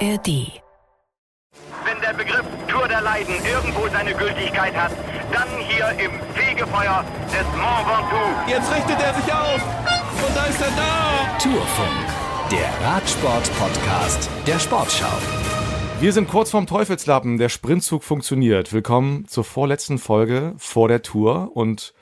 ARD. 0.00 0.60
Wenn 1.84 2.00
der 2.02 2.12
Begriff 2.12 2.44
Tour 2.68 2.86
der 2.86 3.00
Leiden 3.00 3.34
irgendwo 3.46 3.88
seine 3.88 4.12
Gültigkeit 4.12 4.74
hat, 4.74 4.92
dann 5.32 5.48
hier 5.60 5.88
im 6.04 6.12
Fegefeuer 6.34 7.02
des 7.32 7.46
Mont 7.56 7.86
Ventoux. 7.86 8.50
Jetzt 8.50 8.70
richtet 8.74 9.00
er 9.00 9.14
sich 9.14 9.32
auf 9.32 9.62
und 10.26 10.36
da 10.36 10.44
ist 10.44 10.60
er 10.60 10.70
da. 10.76 11.38
Tourfunk, 11.38 12.50
der 12.50 12.86
Radsport-Podcast 12.86 14.28
der 14.46 14.58
Sportschau. 14.58 15.18
Wir 16.00 16.12
sind 16.12 16.28
kurz 16.28 16.50
vorm 16.50 16.66
Teufelslappen. 16.66 17.38
Der 17.38 17.48
Sprintzug 17.48 18.04
funktioniert. 18.04 18.74
Willkommen 18.74 19.26
zur 19.26 19.44
vorletzten 19.44 19.98
Folge 19.98 20.52
vor 20.58 20.88
der 20.88 21.00
Tour 21.00 21.52
und 21.54 21.94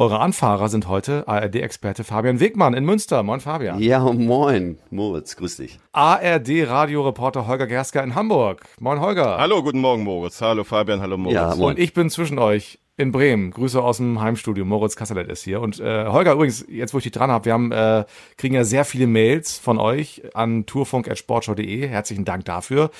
eure 0.00 0.18
Anfahrer 0.18 0.70
sind 0.70 0.88
heute 0.88 1.28
ARD-Experte 1.28 2.04
Fabian 2.04 2.40
Wegmann 2.40 2.72
in 2.72 2.86
Münster. 2.86 3.22
Moin 3.22 3.38
Fabian. 3.40 3.78
Ja, 3.80 4.00
moin, 4.00 4.78
Moritz, 4.88 5.36
grüß 5.36 5.58
dich. 5.58 5.78
ARD-Radioreporter 5.92 7.46
Holger 7.46 7.66
Gersker 7.66 8.02
in 8.02 8.14
Hamburg. 8.14 8.64
Moin 8.80 8.98
Holger. 8.98 9.36
Hallo, 9.36 9.62
guten 9.62 9.82
Morgen 9.82 10.02
Moritz. 10.02 10.40
Hallo 10.40 10.64
Fabian, 10.64 11.02
hallo 11.02 11.18
Moritz. 11.18 11.34
Ja, 11.34 11.54
moin. 11.54 11.74
Und 11.74 11.78
ich 11.78 11.92
bin 11.92 12.08
zwischen 12.08 12.38
euch 12.38 12.78
in 12.96 13.12
Bremen. 13.12 13.50
Grüße 13.50 13.82
aus 13.82 13.98
dem 13.98 14.22
Heimstudio. 14.22 14.64
Moritz 14.64 14.96
Kasselet 14.96 15.28
ist 15.28 15.42
hier. 15.42 15.60
Und 15.60 15.78
äh, 15.80 16.06
Holger, 16.06 16.32
übrigens, 16.32 16.64
jetzt 16.66 16.94
wo 16.94 16.98
ich 16.98 17.04
dich 17.04 17.12
dran 17.12 17.30
habe, 17.30 17.44
wir 17.44 17.52
haben, 17.52 17.70
äh, 17.70 18.06
kriegen 18.38 18.54
ja 18.54 18.64
sehr 18.64 18.86
viele 18.86 19.06
Mails 19.06 19.58
von 19.58 19.78
euch 19.78 20.22
an 20.32 20.64
tourfunk.sportschau.de. 20.64 21.86
Herzlichen 21.86 22.24
Dank 22.24 22.46
dafür. 22.46 22.90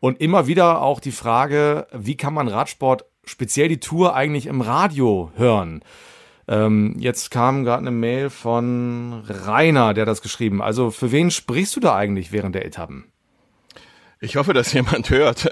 Und 0.00 0.20
immer 0.20 0.46
wieder 0.46 0.82
auch 0.82 1.00
die 1.00 1.12
Frage, 1.12 1.86
wie 1.92 2.18
kann 2.18 2.34
man 2.34 2.48
Radsport, 2.48 3.06
speziell 3.24 3.68
die 3.68 3.80
Tour, 3.80 4.14
eigentlich 4.14 4.44
im 4.44 4.60
Radio 4.60 5.30
hören? 5.36 5.82
Ähm, 6.52 6.96
jetzt 6.98 7.30
kam 7.30 7.64
gerade 7.64 7.80
eine 7.80 7.90
Mail 7.90 8.28
von 8.28 9.22
Rainer, 9.26 9.94
der 9.94 10.04
das 10.04 10.20
geschrieben. 10.20 10.60
Also 10.60 10.90
für 10.90 11.10
wen 11.10 11.30
sprichst 11.30 11.74
du 11.76 11.80
da 11.80 11.96
eigentlich 11.96 12.30
während 12.30 12.54
der 12.54 12.66
Etappen? 12.66 13.11
Ich 14.24 14.36
hoffe, 14.36 14.52
dass 14.52 14.72
jemand 14.72 15.10
hört. 15.10 15.50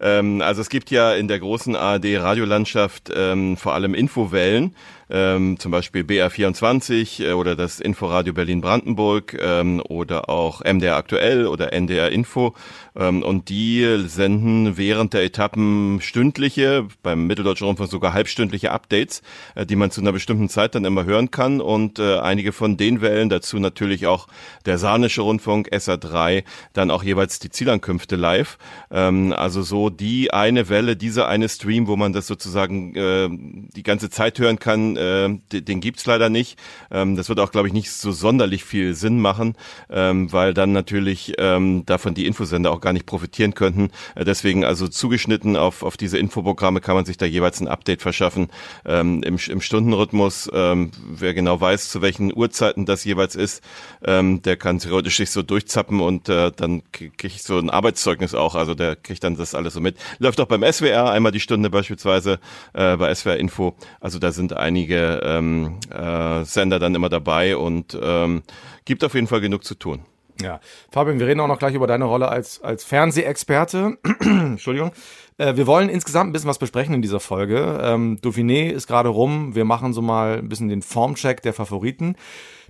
ähm, 0.00 0.40
also 0.40 0.62
es 0.62 0.70
gibt 0.70 0.90
ja 0.90 1.12
in 1.12 1.28
der 1.28 1.38
großen 1.38 1.76
ARD-Radiolandschaft 1.76 3.12
ähm, 3.14 3.58
vor 3.58 3.74
allem 3.74 3.92
Infowellen, 3.92 4.74
ähm, 5.10 5.58
zum 5.58 5.70
Beispiel 5.70 6.02
BR24 6.02 7.28
äh, 7.28 7.32
oder 7.32 7.54
das 7.54 7.78
Inforadio 7.78 8.32
Berlin-Brandenburg 8.32 9.36
ähm, 9.38 9.82
oder 9.86 10.30
auch 10.30 10.64
MDR 10.64 10.96
Aktuell 10.96 11.46
oder 11.46 11.74
NDR 11.74 12.10
Info. 12.10 12.54
Ähm, 12.96 13.22
und 13.22 13.50
die 13.50 14.04
senden 14.06 14.78
während 14.78 15.12
der 15.12 15.22
Etappen 15.22 16.00
stündliche, 16.00 16.88
beim 17.02 17.26
Mitteldeutschen 17.26 17.66
Rundfunk 17.66 17.90
sogar 17.90 18.14
halbstündliche 18.14 18.72
Updates, 18.72 19.22
äh, 19.54 19.66
die 19.66 19.76
man 19.76 19.90
zu 19.90 20.00
einer 20.00 20.12
bestimmten 20.12 20.48
Zeit 20.48 20.74
dann 20.74 20.86
immer 20.86 21.04
hören 21.04 21.30
kann. 21.30 21.60
Und 21.60 21.98
äh, 21.98 22.18
einige 22.18 22.52
von 22.52 22.78
den 22.78 23.02
Wellen, 23.02 23.28
dazu 23.28 23.58
natürlich 23.58 24.06
auch 24.06 24.26
der 24.64 24.78
Sahnische 24.78 25.20
Rundfunk, 25.20 25.68
SA3, 25.70 26.44
dann 26.72 26.90
auch 26.90 27.02
jeweils 27.02 27.38
die 27.38 27.50
Zielankünfte 27.50 28.05
live. 28.14 28.58
Ähm, 28.92 29.32
also 29.32 29.62
so 29.62 29.90
die 29.90 30.32
eine 30.32 30.68
Welle, 30.68 30.94
dieser 30.96 31.26
eine 31.26 31.48
Stream, 31.48 31.88
wo 31.88 31.96
man 31.96 32.12
das 32.12 32.28
sozusagen 32.28 32.94
äh, 32.94 33.28
die 33.74 33.82
ganze 33.82 34.08
Zeit 34.10 34.38
hören 34.38 34.60
kann, 34.60 34.96
äh, 34.96 35.36
den 35.50 35.80
gibt's 35.80 36.06
leider 36.06 36.28
nicht. 36.28 36.58
Ähm, 36.92 37.16
das 37.16 37.28
wird 37.28 37.40
auch, 37.40 37.50
glaube 37.50 37.66
ich, 37.66 37.74
nicht 37.74 37.90
so 37.90 38.12
sonderlich 38.12 38.64
viel 38.64 38.94
Sinn 38.94 39.20
machen, 39.20 39.56
ähm, 39.90 40.32
weil 40.32 40.54
dann 40.54 40.70
natürlich 40.72 41.34
ähm, 41.38 41.84
davon 41.86 42.14
die 42.14 42.26
Infosender 42.26 42.70
auch 42.70 42.80
gar 42.80 42.92
nicht 42.92 43.06
profitieren 43.06 43.54
könnten. 43.54 43.90
Äh, 44.14 44.24
deswegen 44.24 44.64
also 44.64 44.86
zugeschnitten 44.86 45.56
auf, 45.56 45.82
auf 45.82 45.96
diese 45.96 46.18
Infoprogramme 46.18 46.80
kann 46.80 46.94
man 46.94 47.04
sich 47.04 47.16
da 47.16 47.26
jeweils 47.26 47.60
ein 47.60 47.68
Update 47.68 48.02
verschaffen 48.02 48.48
ähm, 48.84 49.22
im, 49.22 49.38
im 49.48 49.60
Stundenrhythmus. 49.60 50.50
Ähm, 50.52 50.90
wer 51.08 51.34
genau 51.34 51.60
weiß, 51.60 51.90
zu 51.90 52.02
welchen 52.02 52.36
Uhrzeiten 52.36 52.86
das 52.86 53.04
jeweils 53.04 53.34
ist, 53.34 53.62
ähm, 54.04 54.42
der 54.42 54.56
kann 54.56 54.78
theoretisch 54.78 55.16
sich 55.16 55.30
so 55.30 55.42
durchzappen 55.42 56.00
und 56.00 56.28
äh, 56.28 56.52
dann 56.54 56.82
kriege 56.92 57.26
ich 57.26 57.42
so 57.42 57.58
ein 57.58 57.70
Arbeitszeugnis 57.96 58.34
auch. 58.34 58.54
Also 58.54 58.74
der 58.74 58.96
kriegt 58.96 59.24
dann 59.24 59.36
das 59.36 59.54
alles 59.54 59.74
so 59.74 59.80
mit. 59.80 59.96
Läuft 60.18 60.40
auch 60.40 60.46
beim 60.46 60.62
SWR 60.62 61.10
einmal 61.10 61.32
die 61.32 61.40
Stunde 61.40 61.70
beispielsweise 61.70 62.38
äh, 62.74 62.96
bei 62.96 63.14
SWR 63.14 63.36
Info. 63.36 63.74
Also 64.00 64.18
da 64.18 64.32
sind 64.32 64.52
einige 64.52 65.20
ähm, 65.24 65.78
äh, 65.90 66.44
Sender 66.44 66.78
dann 66.78 66.94
immer 66.94 67.08
dabei 67.08 67.56
und 67.56 67.98
ähm, 68.00 68.42
gibt 68.84 69.02
auf 69.02 69.14
jeden 69.14 69.26
Fall 69.26 69.40
genug 69.40 69.64
zu 69.64 69.74
tun. 69.74 70.00
Ja, 70.42 70.60
Fabian, 70.90 71.18
wir 71.18 71.26
reden 71.26 71.40
auch 71.40 71.48
noch 71.48 71.58
gleich 71.58 71.74
über 71.74 71.86
deine 71.86 72.04
Rolle 72.04 72.28
als, 72.28 72.60
als 72.60 72.84
Fernsehexperte. 72.84 73.96
Entschuldigung. 74.20 74.92
Äh, 75.38 75.56
wir 75.56 75.66
wollen 75.66 75.88
insgesamt 75.88 76.28
ein 76.28 76.32
bisschen 76.32 76.50
was 76.50 76.58
besprechen 76.58 76.94
in 76.94 77.00
dieser 77.00 77.20
Folge. 77.20 77.80
Ähm, 77.82 78.18
Dauphiné 78.22 78.70
ist 78.70 78.86
gerade 78.86 79.08
rum. 79.08 79.54
Wir 79.54 79.64
machen 79.64 79.94
so 79.94 80.02
mal 80.02 80.38
ein 80.38 80.48
bisschen 80.50 80.68
den 80.68 80.82
Formcheck 80.82 81.40
der 81.40 81.54
Favoriten. 81.54 82.16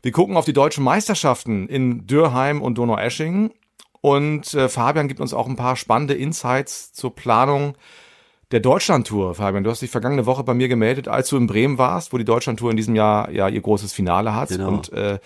Wir 0.03 0.12
gucken 0.12 0.37
auf 0.37 0.45
die 0.45 0.53
deutschen 0.53 0.84
Meisterschaften 0.84 1.69
in 1.69 2.06
Dürheim 2.06 2.62
und 2.62 2.78
Donaueschingen. 2.78 3.51
Und 4.01 4.55
äh, 4.55 4.69
Fabian 4.69 5.09
gibt 5.09 5.21
uns 5.21 5.34
auch 5.34 5.47
ein 5.47 5.57
paar 5.57 5.77
spannende 5.77 6.15
Insights 6.15 6.93
zur 6.93 7.15
Planung 7.15 7.77
der 8.53 8.61
Deutschlandtour. 8.61 9.34
Fabian, 9.34 9.65
du 9.65 9.71
hast 9.71 9.83
dich 9.83 9.91
vergangene 9.91 10.27
Woche 10.27 10.45
bei 10.45 10.55
mir 10.55 10.69
gemeldet, 10.69 11.09
als 11.09 11.29
du 11.29 11.37
in 11.37 11.47
Bremen 11.47 11.79
warst, 11.79 12.12
wo 12.12 12.19
die 12.19 12.25
Deutschlandtour 12.25 12.71
in 12.71 12.77
diesem 12.77 12.95
Jahr 12.95 13.31
ja 13.31 13.49
ihr 13.49 13.61
großes 13.61 13.93
Finale 13.93 14.34
hat. 14.34 14.51
Genau. 14.51 14.69
Und 14.69 14.93
äh, 14.93 15.19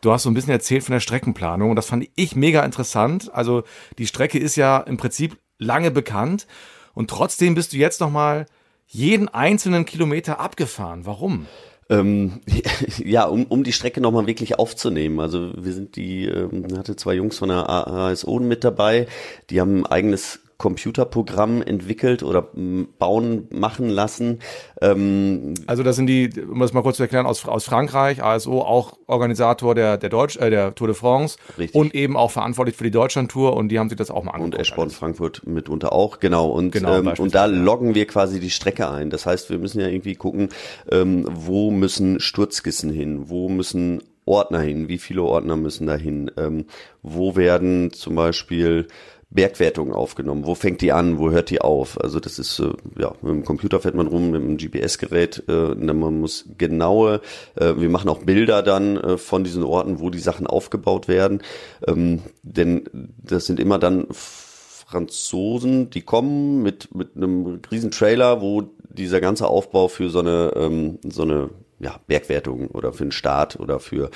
du 0.00 0.12
hast 0.12 0.22
so 0.22 0.30
ein 0.30 0.34
bisschen 0.34 0.52
erzählt 0.52 0.84
von 0.84 0.92
der 0.92 1.00
Streckenplanung 1.00 1.70
und 1.70 1.76
das 1.76 1.86
fand 1.86 2.08
ich 2.14 2.36
mega 2.36 2.64
interessant. 2.64 3.30
Also 3.34 3.64
die 3.98 4.06
Strecke 4.06 4.38
ist 4.38 4.56
ja 4.56 4.78
im 4.78 4.96
Prinzip 4.96 5.38
lange 5.58 5.90
bekannt 5.90 6.46
und 6.94 7.10
trotzdem 7.10 7.54
bist 7.54 7.72
du 7.72 7.76
jetzt 7.76 8.00
noch 8.00 8.10
mal 8.10 8.46
jeden 8.86 9.28
einzelnen 9.28 9.84
Kilometer 9.84 10.40
abgefahren. 10.40 11.04
Warum? 11.04 11.46
Ähm, 11.90 12.40
ja, 12.98 13.24
um, 13.24 13.44
um 13.46 13.64
die 13.64 13.72
Strecke 13.72 14.00
nochmal 14.00 14.26
wirklich 14.26 14.58
aufzunehmen. 14.58 15.20
Also 15.20 15.52
wir 15.56 15.72
sind 15.72 15.96
die, 15.96 16.26
ähm, 16.26 16.66
hatte 16.76 16.96
zwei 16.96 17.14
Jungs 17.14 17.38
von 17.38 17.48
der 17.48 17.68
ASO 17.68 18.38
mit 18.40 18.64
dabei, 18.64 19.06
die 19.50 19.60
haben 19.60 19.84
ein 19.84 19.86
eigenes 19.86 20.40
Computerprogramm 20.58 21.62
entwickelt 21.62 22.22
oder 22.24 22.48
m, 22.56 22.88
bauen, 22.98 23.46
machen 23.50 23.88
lassen. 23.88 24.40
Ähm, 24.82 25.54
Also 25.66 25.84
das 25.84 25.96
sind 25.96 26.08
die, 26.08 26.30
um 26.50 26.58
das 26.58 26.72
mal 26.72 26.82
kurz 26.82 26.96
zu 26.96 27.04
erklären, 27.04 27.26
aus, 27.26 27.46
aus 27.46 27.64
Frankreich, 27.64 28.22
ASO, 28.22 28.60
auch 28.60 28.94
Organisator 29.06 29.74
der, 29.76 29.96
der, 29.98 30.10
Deutsch, 30.10 30.36
äh, 30.36 30.50
der 30.50 30.74
Tour 30.74 30.88
de 30.88 30.96
France 30.96 31.38
Richtig. 31.56 31.80
und 31.80 31.94
eben 31.94 32.16
auch 32.16 32.32
verantwortlich 32.32 32.76
für 32.76 32.84
die 32.84 32.90
Deutschlandtour 32.90 33.56
und 33.56 33.68
die 33.68 33.78
haben 33.78 33.88
sich 33.88 33.96
das 33.98 34.10
auch 34.10 34.24
mal 34.24 34.32
und 34.32 34.36
angeguckt. 34.36 34.60
Eschborn 34.60 34.88
alles. 34.88 34.96
Frankfurt 34.96 35.46
mitunter 35.46 35.92
auch, 35.92 36.18
genau. 36.18 36.48
Und, 36.48 36.72
Genau, 36.72 36.98
ähm, 36.98 37.12
und 37.18 37.34
da 37.34 37.46
loggen 37.46 37.94
wir 37.94 38.06
quasi 38.06 38.40
die 38.40 38.50
Strecke 38.50 38.90
ein. 38.90 39.10
Das 39.10 39.26
heißt, 39.26 39.50
wir 39.50 39.58
müssen 39.58 39.80
ja 39.80 39.86
irgendwie 39.86 40.16
gucken, 40.16 40.48
ähm, 40.90 41.24
wo 41.30 41.70
müssen 41.70 42.18
Sturzkissen 42.18 42.90
hin, 42.90 43.28
wo 43.30 43.48
müssen 43.48 44.02
Ordner 44.24 44.60
hin, 44.60 44.88
wie 44.88 44.98
viele 44.98 45.22
Ordner 45.22 45.56
müssen 45.56 45.86
da 45.86 45.94
hin, 45.96 46.30
ähm, 46.36 46.66
wo 47.02 47.34
werden 47.36 47.92
zum 47.92 48.14
Beispiel 48.14 48.88
Bergwertungen 49.30 49.92
aufgenommen, 49.92 50.46
wo 50.46 50.54
fängt 50.54 50.80
die 50.80 50.92
an, 50.92 51.18
wo 51.18 51.30
hört 51.30 51.50
die 51.50 51.60
auf? 51.60 52.00
Also 52.00 52.18
das 52.18 52.38
ist, 52.38 52.58
äh, 52.60 52.72
ja, 52.98 53.12
mit 53.20 53.30
dem 53.30 53.44
Computer 53.44 53.78
fährt 53.80 53.94
man 53.94 54.06
rum, 54.06 54.30
mit 54.30 54.42
dem 54.42 54.56
GPS-Gerät, 54.56 55.44
äh, 55.48 55.76
dann 55.76 55.98
man 55.98 56.20
muss 56.20 56.46
genaue, 56.56 57.20
äh, 57.56 57.74
wir 57.76 57.90
machen 57.90 58.08
auch 58.08 58.22
Bilder 58.22 58.62
dann 58.62 58.96
äh, 58.96 59.18
von 59.18 59.44
diesen 59.44 59.64
Orten, 59.64 60.00
wo 60.00 60.08
die 60.08 60.18
Sachen 60.18 60.46
aufgebaut 60.46 61.08
werden, 61.08 61.42
ähm, 61.86 62.22
denn 62.42 62.84
das 63.22 63.44
sind 63.44 63.60
immer 63.60 63.78
dann 63.78 64.06
Franzosen, 64.10 65.90
die 65.90 66.00
kommen 66.00 66.62
mit, 66.62 66.94
mit 66.94 67.14
einem 67.14 67.60
riesen 67.70 67.90
Trailer, 67.90 68.40
wo 68.40 68.62
dieser 68.88 69.20
ganze 69.20 69.46
Aufbau 69.46 69.88
für 69.88 70.08
so 70.08 70.20
eine, 70.20 70.52
ähm, 70.56 70.98
so 71.06 71.22
eine 71.22 71.50
ja, 71.80 72.00
Bergwertung 72.06 72.68
oder 72.68 72.94
für 72.94 73.04
einen 73.04 73.12
Start 73.12 73.60
oder 73.60 73.78
für 73.80 74.10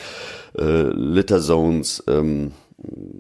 äh, 0.58 0.88
Litter 0.88 1.40
Zones, 1.40 2.02
ähm, 2.08 2.52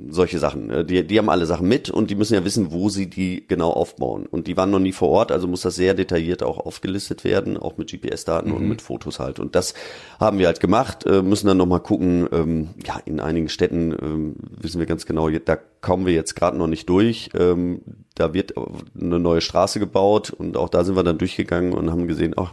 solche 0.08 0.38
Sachen. 0.38 0.70
Äh, 0.70 0.84
Die, 0.84 1.06
die 1.06 1.18
haben 1.18 1.28
alle 1.28 1.46
Sachen 1.46 1.68
mit 1.68 1.90
und 1.90 2.10
die 2.10 2.14
müssen 2.14 2.34
ja 2.34 2.44
wissen, 2.44 2.72
wo 2.72 2.88
sie 2.88 3.08
die 3.08 3.46
genau 3.46 3.70
aufbauen. 3.70 4.26
Und 4.26 4.46
die 4.46 4.56
waren 4.56 4.70
noch 4.70 4.78
nie 4.78 4.92
vor 4.92 5.08
Ort, 5.08 5.32
also 5.32 5.46
muss 5.46 5.62
das 5.62 5.76
sehr 5.76 5.94
detailliert 5.94 6.42
auch 6.42 6.58
aufgelistet 6.58 7.24
werden, 7.24 7.56
auch 7.56 7.76
mit 7.76 7.90
GPS-Daten 7.90 8.52
und 8.52 8.68
mit 8.68 8.82
Fotos 8.82 9.18
halt. 9.18 9.38
Und 9.38 9.54
das 9.54 9.74
haben 10.18 10.38
wir 10.38 10.46
halt 10.46 10.60
gemacht, 10.60 11.06
äh, 11.06 11.22
müssen 11.22 11.46
dann 11.46 11.56
nochmal 11.56 11.80
gucken, 11.80 12.28
ähm, 12.32 12.70
ja, 12.84 13.00
in 13.04 13.20
einigen 13.20 13.48
Städten 13.48 13.92
ähm, 13.92 14.36
wissen 14.60 14.78
wir 14.78 14.86
ganz 14.86 15.06
genau, 15.06 15.28
da 15.30 15.58
kommen 15.80 16.06
wir 16.06 16.12
jetzt 16.12 16.34
gerade 16.34 16.56
noch 16.56 16.68
nicht 16.68 16.88
durch. 16.88 17.30
Ähm, 17.38 17.82
da 18.14 18.34
wird 18.34 18.54
eine 18.56 19.18
neue 19.18 19.40
Straße 19.40 19.78
gebaut 19.78 20.30
und 20.30 20.56
auch 20.56 20.68
da 20.68 20.84
sind 20.84 20.96
wir 20.96 21.02
dann 21.02 21.18
durchgegangen 21.18 21.72
und 21.72 21.90
haben 21.90 22.08
gesehen, 22.08 22.34
ach, 22.36 22.52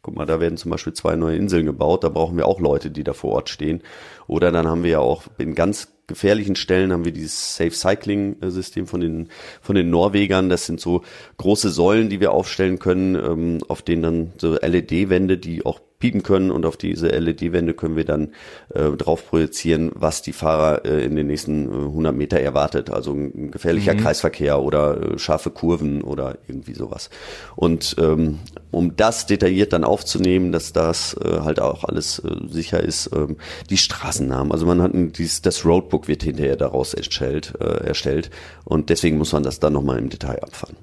Guck 0.00 0.14
mal, 0.14 0.26
da 0.26 0.38
werden 0.38 0.56
zum 0.56 0.70
Beispiel 0.70 0.92
zwei 0.92 1.16
neue 1.16 1.36
Inseln 1.36 1.66
gebaut, 1.66 2.04
da 2.04 2.08
brauchen 2.08 2.36
wir 2.36 2.46
auch 2.46 2.60
Leute, 2.60 2.90
die 2.90 3.02
da 3.02 3.12
vor 3.12 3.32
Ort 3.32 3.48
stehen. 3.50 3.82
Oder 4.28 4.52
dann 4.52 4.66
haben 4.66 4.84
wir 4.84 4.90
ja 4.90 4.98
auch 5.00 5.24
in 5.38 5.56
ganz 5.56 5.88
gefährlichen 6.08 6.56
Stellen 6.56 6.92
haben 6.92 7.04
wir 7.04 7.12
dieses 7.12 7.54
Safe 7.54 7.70
Cycling 7.70 8.36
System 8.42 8.88
von 8.88 9.00
den, 9.00 9.28
von 9.60 9.76
den 9.76 9.90
Norwegern. 9.90 10.48
Das 10.48 10.66
sind 10.66 10.80
so 10.80 11.02
große 11.36 11.70
Säulen, 11.70 12.08
die 12.08 12.18
wir 12.18 12.32
aufstellen 12.32 12.80
können, 12.80 13.14
ähm, 13.14 13.58
auf 13.68 13.82
denen 13.82 14.02
dann 14.02 14.32
so 14.38 14.56
LED-Wände, 14.56 15.38
die 15.38 15.64
auch 15.64 15.80
piepen 15.98 16.22
können 16.22 16.50
und 16.50 16.64
auf 16.64 16.76
diese 16.76 17.08
LED-Wände 17.08 17.74
können 17.74 17.96
wir 17.96 18.04
dann 18.04 18.32
äh, 18.72 18.90
drauf 18.92 19.28
projizieren, 19.28 19.90
was 19.94 20.22
die 20.22 20.32
Fahrer 20.32 20.84
äh, 20.84 21.04
in 21.04 21.16
den 21.16 21.26
nächsten 21.26 21.66
äh, 21.66 21.86
100 21.86 22.14
Meter 22.14 22.38
erwartet. 22.38 22.90
Also 22.90 23.12
ein 23.12 23.50
gefährlicher 23.50 23.94
mhm. 23.94 23.98
Kreisverkehr 23.98 24.62
oder 24.62 25.14
äh, 25.14 25.18
scharfe 25.18 25.50
Kurven 25.50 26.02
oder 26.02 26.38
irgendwie 26.46 26.74
sowas. 26.74 27.10
Und 27.56 27.96
ähm, 27.98 28.38
um 28.70 28.94
das 28.96 29.26
detailliert 29.26 29.72
dann 29.72 29.82
aufzunehmen, 29.82 30.52
dass 30.52 30.72
das 30.72 31.14
äh, 31.14 31.40
halt 31.40 31.58
auch 31.58 31.82
alles 31.82 32.20
äh, 32.20 32.46
sicher 32.48 32.80
ist, 32.80 33.10
ähm, 33.12 33.36
die 33.68 33.76
Straßennamen. 33.78 34.52
Also 34.52 34.66
man 34.66 34.80
hat 34.80 34.94
ein, 34.94 35.12
dies, 35.12 35.42
das 35.42 35.64
Roadbook 35.64 36.06
wird 36.06 36.22
hinterher 36.22 36.56
daraus 36.56 36.94
erstellt, 36.94 37.54
äh, 37.60 37.86
erstellt 37.86 38.30
und 38.64 38.90
deswegen 38.90 39.18
muss 39.18 39.32
man 39.32 39.42
das 39.42 39.58
dann 39.58 39.72
nochmal 39.72 39.98
im 39.98 40.10
Detail 40.10 40.42
abfahren. 40.44 40.76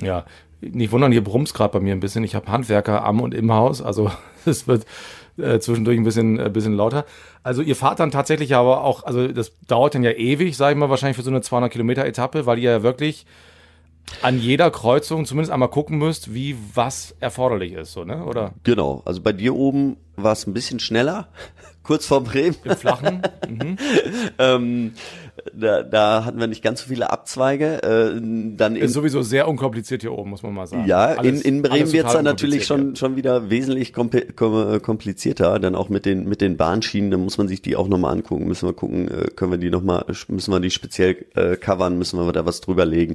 Ja, 0.00 0.26
nicht 0.60 0.92
wundern, 0.92 1.12
hier 1.12 1.24
brummt's 1.24 1.54
gerade 1.54 1.72
bei 1.72 1.80
mir 1.80 1.92
ein 1.92 2.00
bisschen. 2.00 2.24
Ich 2.24 2.34
habe 2.34 2.50
Handwerker 2.50 3.04
am 3.04 3.20
und 3.20 3.34
im 3.34 3.52
Haus, 3.52 3.82
also 3.82 4.10
es 4.44 4.66
wird 4.66 4.86
äh, 5.38 5.58
zwischendurch 5.58 5.98
ein 5.98 6.04
bisschen, 6.04 6.38
äh, 6.38 6.50
bisschen 6.50 6.74
lauter. 6.74 7.04
Also 7.42 7.62
ihr 7.62 7.76
fahrt 7.76 8.00
dann 8.00 8.10
tatsächlich 8.10 8.54
aber 8.54 8.82
auch, 8.84 9.04
also 9.04 9.28
das 9.28 9.52
dauert 9.66 9.94
dann 9.94 10.02
ja 10.02 10.12
ewig, 10.12 10.56
sage 10.56 10.72
ich 10.72 10.78
mal, 10.78 10.90
wahrscheinlich 10.90 11.16
für 11.16 11.22
so 11.22 11.30
eine 11.30 11.42
200 11.42 11.70
Kilometer 11.70 12.04
Etappe, 12.04 12.46
weil 12.46 12.58
ihr 12.58 12.70
ja 12.70 12.82
wirklich 12.82 13.26
an 14.22 14.38
jeder 14.38 14.70
Kreuzung 14.70 15.26
zumindest 15.26 15.52
einmal 15.52 15.68
gucken 15.68 15.98
müsst, 15.98 16.32
wie 16.32 16.56
was 16.74 17.16
erforderlich 17.20 17.72
ist, 17.72 17.92
so, 17.92 18.04
ne? 18.04 18.24
Oder? 18.24 18.54
Genau. 18.62 19.02
Also 19.04 19.20
bei 19.20 19.32
dir 19.32 19.54
oben 19.54 19.96
war 20.16 20.32
es 20.32 20.46
ein 20.46 20.54
bisschen 20.54 20.78
schneller, 20.78 21.28
kurz 21.86 22.06
vor 22.06 22.22
Bremen. 22.24 22.56
Im 22.64 22.76
Flachen. 22.76 23.22
Mhm. 23.48 23.76
ähm, 24.38 24.92
da, 25.52 25.82
da 25.82 26.24
hatten 26.24 26.40
wir 26.40 26.46
nicht 26.46 26.62
ganz 26.62 26.82
so 26.82 26.88
viele 26.88 27.10
Abzweige. 27.10 27.82
Äh, 27.82 28.20
dann 28.56 28.74
ist 28.74 28.92
sowieso 28.92 29.22
sehr 29.22 29.46
unkompliziert 29.48 30.02
hier 30.02 30.12
oben, 30.12 30.30
muss 30.30 30.42
man 30.42 30.52
mal 30.52 30.66
sagen. 30.66 30.86
Ja, 30.86 31.04
alles, 31.04 31.42
in, 31.42 31.56
in 31.56 31.62
Bremen 31.62 31.92
wird's 31.92 32.12
dann 32.12 32.24
natürlich 32.24 32.66
schon, 32.66 32.96
schon 32.96 33.16
wieder 33.16 33.50
wesentlich 33.50 33.92
komplizierter, 33.92 35.58
dann 35.60 35.74
auch 35.74 35.88
mit 35.88 36.06
den, 36.06 36.28
mit 36.28 36.40
den 36.40 36.56
Bahnschienen, 36.56 37.10
da 37.10 37.18
muss 37.18 37.38
man 37.38 37.46
sich 37.46 37.62
die 37.62 37.76
auch 37.76 37.88
nochmal 37.88 38.12
angucken, 38.12 38.46
müssen 38.48 38.68
wir 38.68 38.72
gucken, 38.72 39.08
äh, 39.08 39.28
können 39.36 39.52
wir 39.52 39.58
die 39.58 39.70
nochmal, 39.70 40.04
müssen 40.28 40.52
wir 40.52 40.60
die 40.60 40.70
speziell 40.70 41.24
äh, 41.34 41.56
covern, 41.56 41.98
müssen 41.98 42.18
wir 42.18 42.32
da 42.32 42.46
was 42.46 42.60
drüber 42.60 42.84
legen. 42.84 43.14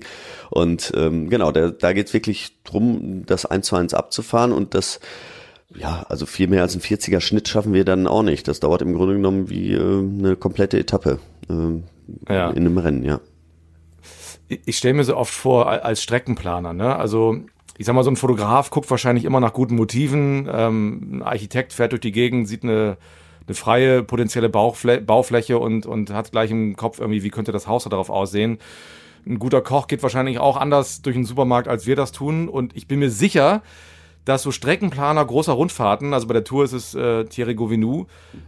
Und 0.50 0.94
ähm, 0.95 1.29
genau, 1.29 1.51
da, 1.51 1.71
da 1.71 1.91
geht's 1.91 2.13
wirklich 2.13 2.56
drum, 2.63 3.25
das 3.25 3.45
eins 3.45 3.68
zu 3.68 3.75
eins 3.75 3.94
abzufahren 3.94 4.53
und 4.53 4.73
das 4.75 5.01
ja, 5.75 6.06
also 6.09 6.25
viel 6.25 6.47
mehr 6.47 6.62
als 6.62 6.75
ein 6.75 6.81
40er 6.81 7.21
Schnitt 7.21 7.47
schaffen 7.47 7.73
wir 7.73 7.85
dann 7.85 8.07
auch 8.07 8.23
nicht. 8.23 8.47
Das 8.47 8.59
dauert 8.59 8.81
im 8.81 8.94
Grunde 8.94 9.15
genommen 9.15 9.50
wie 9.50 9.73
äh, 9.73 9.79
eine 9.79 10.35
komplette 10.35 10.79
Etappe. 10.79 11.19
Äh, 11.50 12.33
ja. 12.33 12.50
in 12.50 12.57
einem 12.57 12.77
Rennen, 12.77 13.03
ja. 13.03 13.19
Ich 14.47 14.77
stelle 14.77 14.95
mir 14.95 15.03
so 15.06 15.15
oft 15.15 15.33
vor 15.33 15.69
als 15.69 16.03
Streckenplaner, 16.03 16.73
ne? 16.73 16.95
Also 16.95 17.38
ich 17.77 17.85
sag 17.85 17.95
mal, 17.95 18.03
so 18.03 18.12
ein 18.12 18.18
Fotograf 18.18 18.69
guckt 18.69 18.91
wahrscheinlich 18.91 19.25
immer 19.25 19.39
nach 19.39 19.53
guten 19.53 19.75
Motiven. 19.75 20.47
Ähm, 20.51 21.18
ein 21.18 21.23
Architekt 21.23 21.73
fährt 21.73 21.94
durch 21.94 22.01
die 22.01 22.12
Gegend, 22.12 22.47
sieht 22.47 22.63
eine, 22.63 22.97
eine 23.47 23.56
freie 23.56 24.03
potenzielle 24.03 24.50
Bauchflä 24.50 25.00
Baufläche 25.00 25.57
und, 25.57 25.85
und 25.85 26.12
hat 26.12 26.31
gleich 26.31 26.51
im 26.51 26.75
Kopf 26.75 27.00
irgendwie, 27.00 27.23
wie 27.23 27.29
könnte 27.29 27.51
das 27.51 27.68
Haus 27.68 27.85
darauf 27.85 28.09
aussehen. 28.09 28.59
Ein 29.25 29.39
guter 29.39 29.62
Koch 29.62 29.88
geht 29.88 30.03
wahrscheinlich 30.03 30.39
auch 30.39 30.57
anders 30.57 31.01
durch 31.01 31.15
den 31.15 31.25
Supermarkt, 31.25 31.68
als 31.68 31.88
wir 31.88 31.95
das 31.95 32.12
tun. 32.12 32.50
Und 32.50 32.75
ich 32.75 32.88
bin 32.88 33.00
mir 33.00 33.09
sicher, 33.09 33.62
dass 34.25 34.44
so 34.44 34.51
Streckenplaner 34.51 35.25
großer 35.25 35.53
Rundfahrten, 35.53 36.13
also 36.13 36.27
bei 36.27 36.33
der 36.33 36.44
Tour 36.44 36.63
ist 36.63 36.73
es 36.73 36.95
äh, 36.95 37.25
Thierry 37.25 37.56
Gouvenou, 37.56 38.07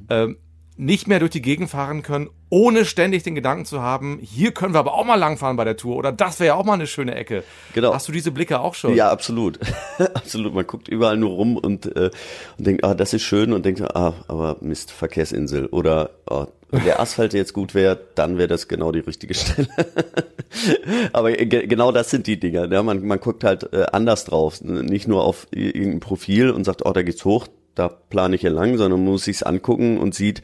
äh, 0.09 0.29
nicht 0.75 1.07
mehr 1.07 1.19
durch 1.19 1.31
die 1.31 1.41
Gegend 1.41 1.69
fahren 1.69 2.01
können, 2.01 2.29
ohne 2.49 2.85
ständig 2.85 3.23
den 3.23 3.35
Gedanken 3.35 3.65
zu 3.65 3.81
haben, 3.81 4.19
hier 4.21 4.51
können 4.51 4.73
wir 4.73 4.79
aber 4.79 4.93
auch 4.93 5.05
mal 5.05 5.15
langfahren 5.15 5.55
bei 5.55 5.63
der 5.63 5.77
Tour 5.77 5.97
oder 5.97 6.11
das 6.11 6.39
wäre 6.39 6.47
ja 6.47 6.55
auch 6.55 6.65
mal 6.65 6.73
eine 6.73 6.87
schöne 6.87 7.15
Ecke. 7.15 7.43
Genau. 7.73 7.93
Hast 7.93 8.07
du 8.07 8.11
diese 8.11 8.31
Blicke 8.31 8.59
auch 8.59 8.73
schon? 8.73 8.95
Ja, 8.95 9.11
absolut. 9.11 9.59
absolut. 10.13 10.53
Man 10.53 10.65
guckt 10.65 10.87
überall 10.87 11.17
nur 11.17 11.31
rum 11.31 11.57
und, 11.57 11.95
äh, 11.95 12.09
und 12.57 12.67
denkt, 12.67 12.83
ah, 12.83 12.95
das 12.95 13.13
ist 13.13 13.21
schön 13.21 13.53
und 13.53 13.65
denkt, 13.65 13.81
ah, 13.81 14.13
aber 14.27 14.57
Mist, 14.61 14.91
Verkehrsinsel 14.91 15.67
oder 15.67 16.11
oh, 16.29 16.47
wenn 16.71 16.83
der 16.85 16.99
Asphalt 16.99 17.33
jetzt 17.33 17.53
gut 17.53 17.75
wäre, 17.75 17.99
dann 18.15 18.39
wäre 18.39 18.47
das 18.47 18.67
genau 18.67 18.91
die 18.91 18.99
richtige 18.99 19.35
Stelle. 19.35 19.67
aber 21.13 21.31
ge 21.33 21.67
genau 21.67 21.91
das 21.91 22.09
sind 22.09 22.27
die 22.27 22.39
Dinger. 22.39 22.71
Ja? 22.71 22.83
Man, 22.83 23.05
man 23.05 23.19
guckt 23.19 23.44
halt 23.44 23.71
äh, 23.73 23.85
anders 23.91 24.25
drauf. 24.25 24.61
Nicht 24.61 25.07
nur 25.07 25.23
auf 25.23 25.47
irgendein 25.51 26.00
Profil 26.00 26.50
und 26.51 26.63
sagt, 26.63 26.85
oh, 26.85 26.91
da 26.91 27.03
geht's 27.03 27.25
hoch, 27.25 27.47
da 27.75 27.89
plane 27.89 28.35
ich 28.35 28.41
hier 28.41 28.51
lang, 28.51 28.77
sondern 28.77 29.03
man 29.03 29.13
muss 29.13 29.25
sich's 29.25 29.44
angucken 29.44 29.97
und 29.97 30.13
sieht, 30.13 30.41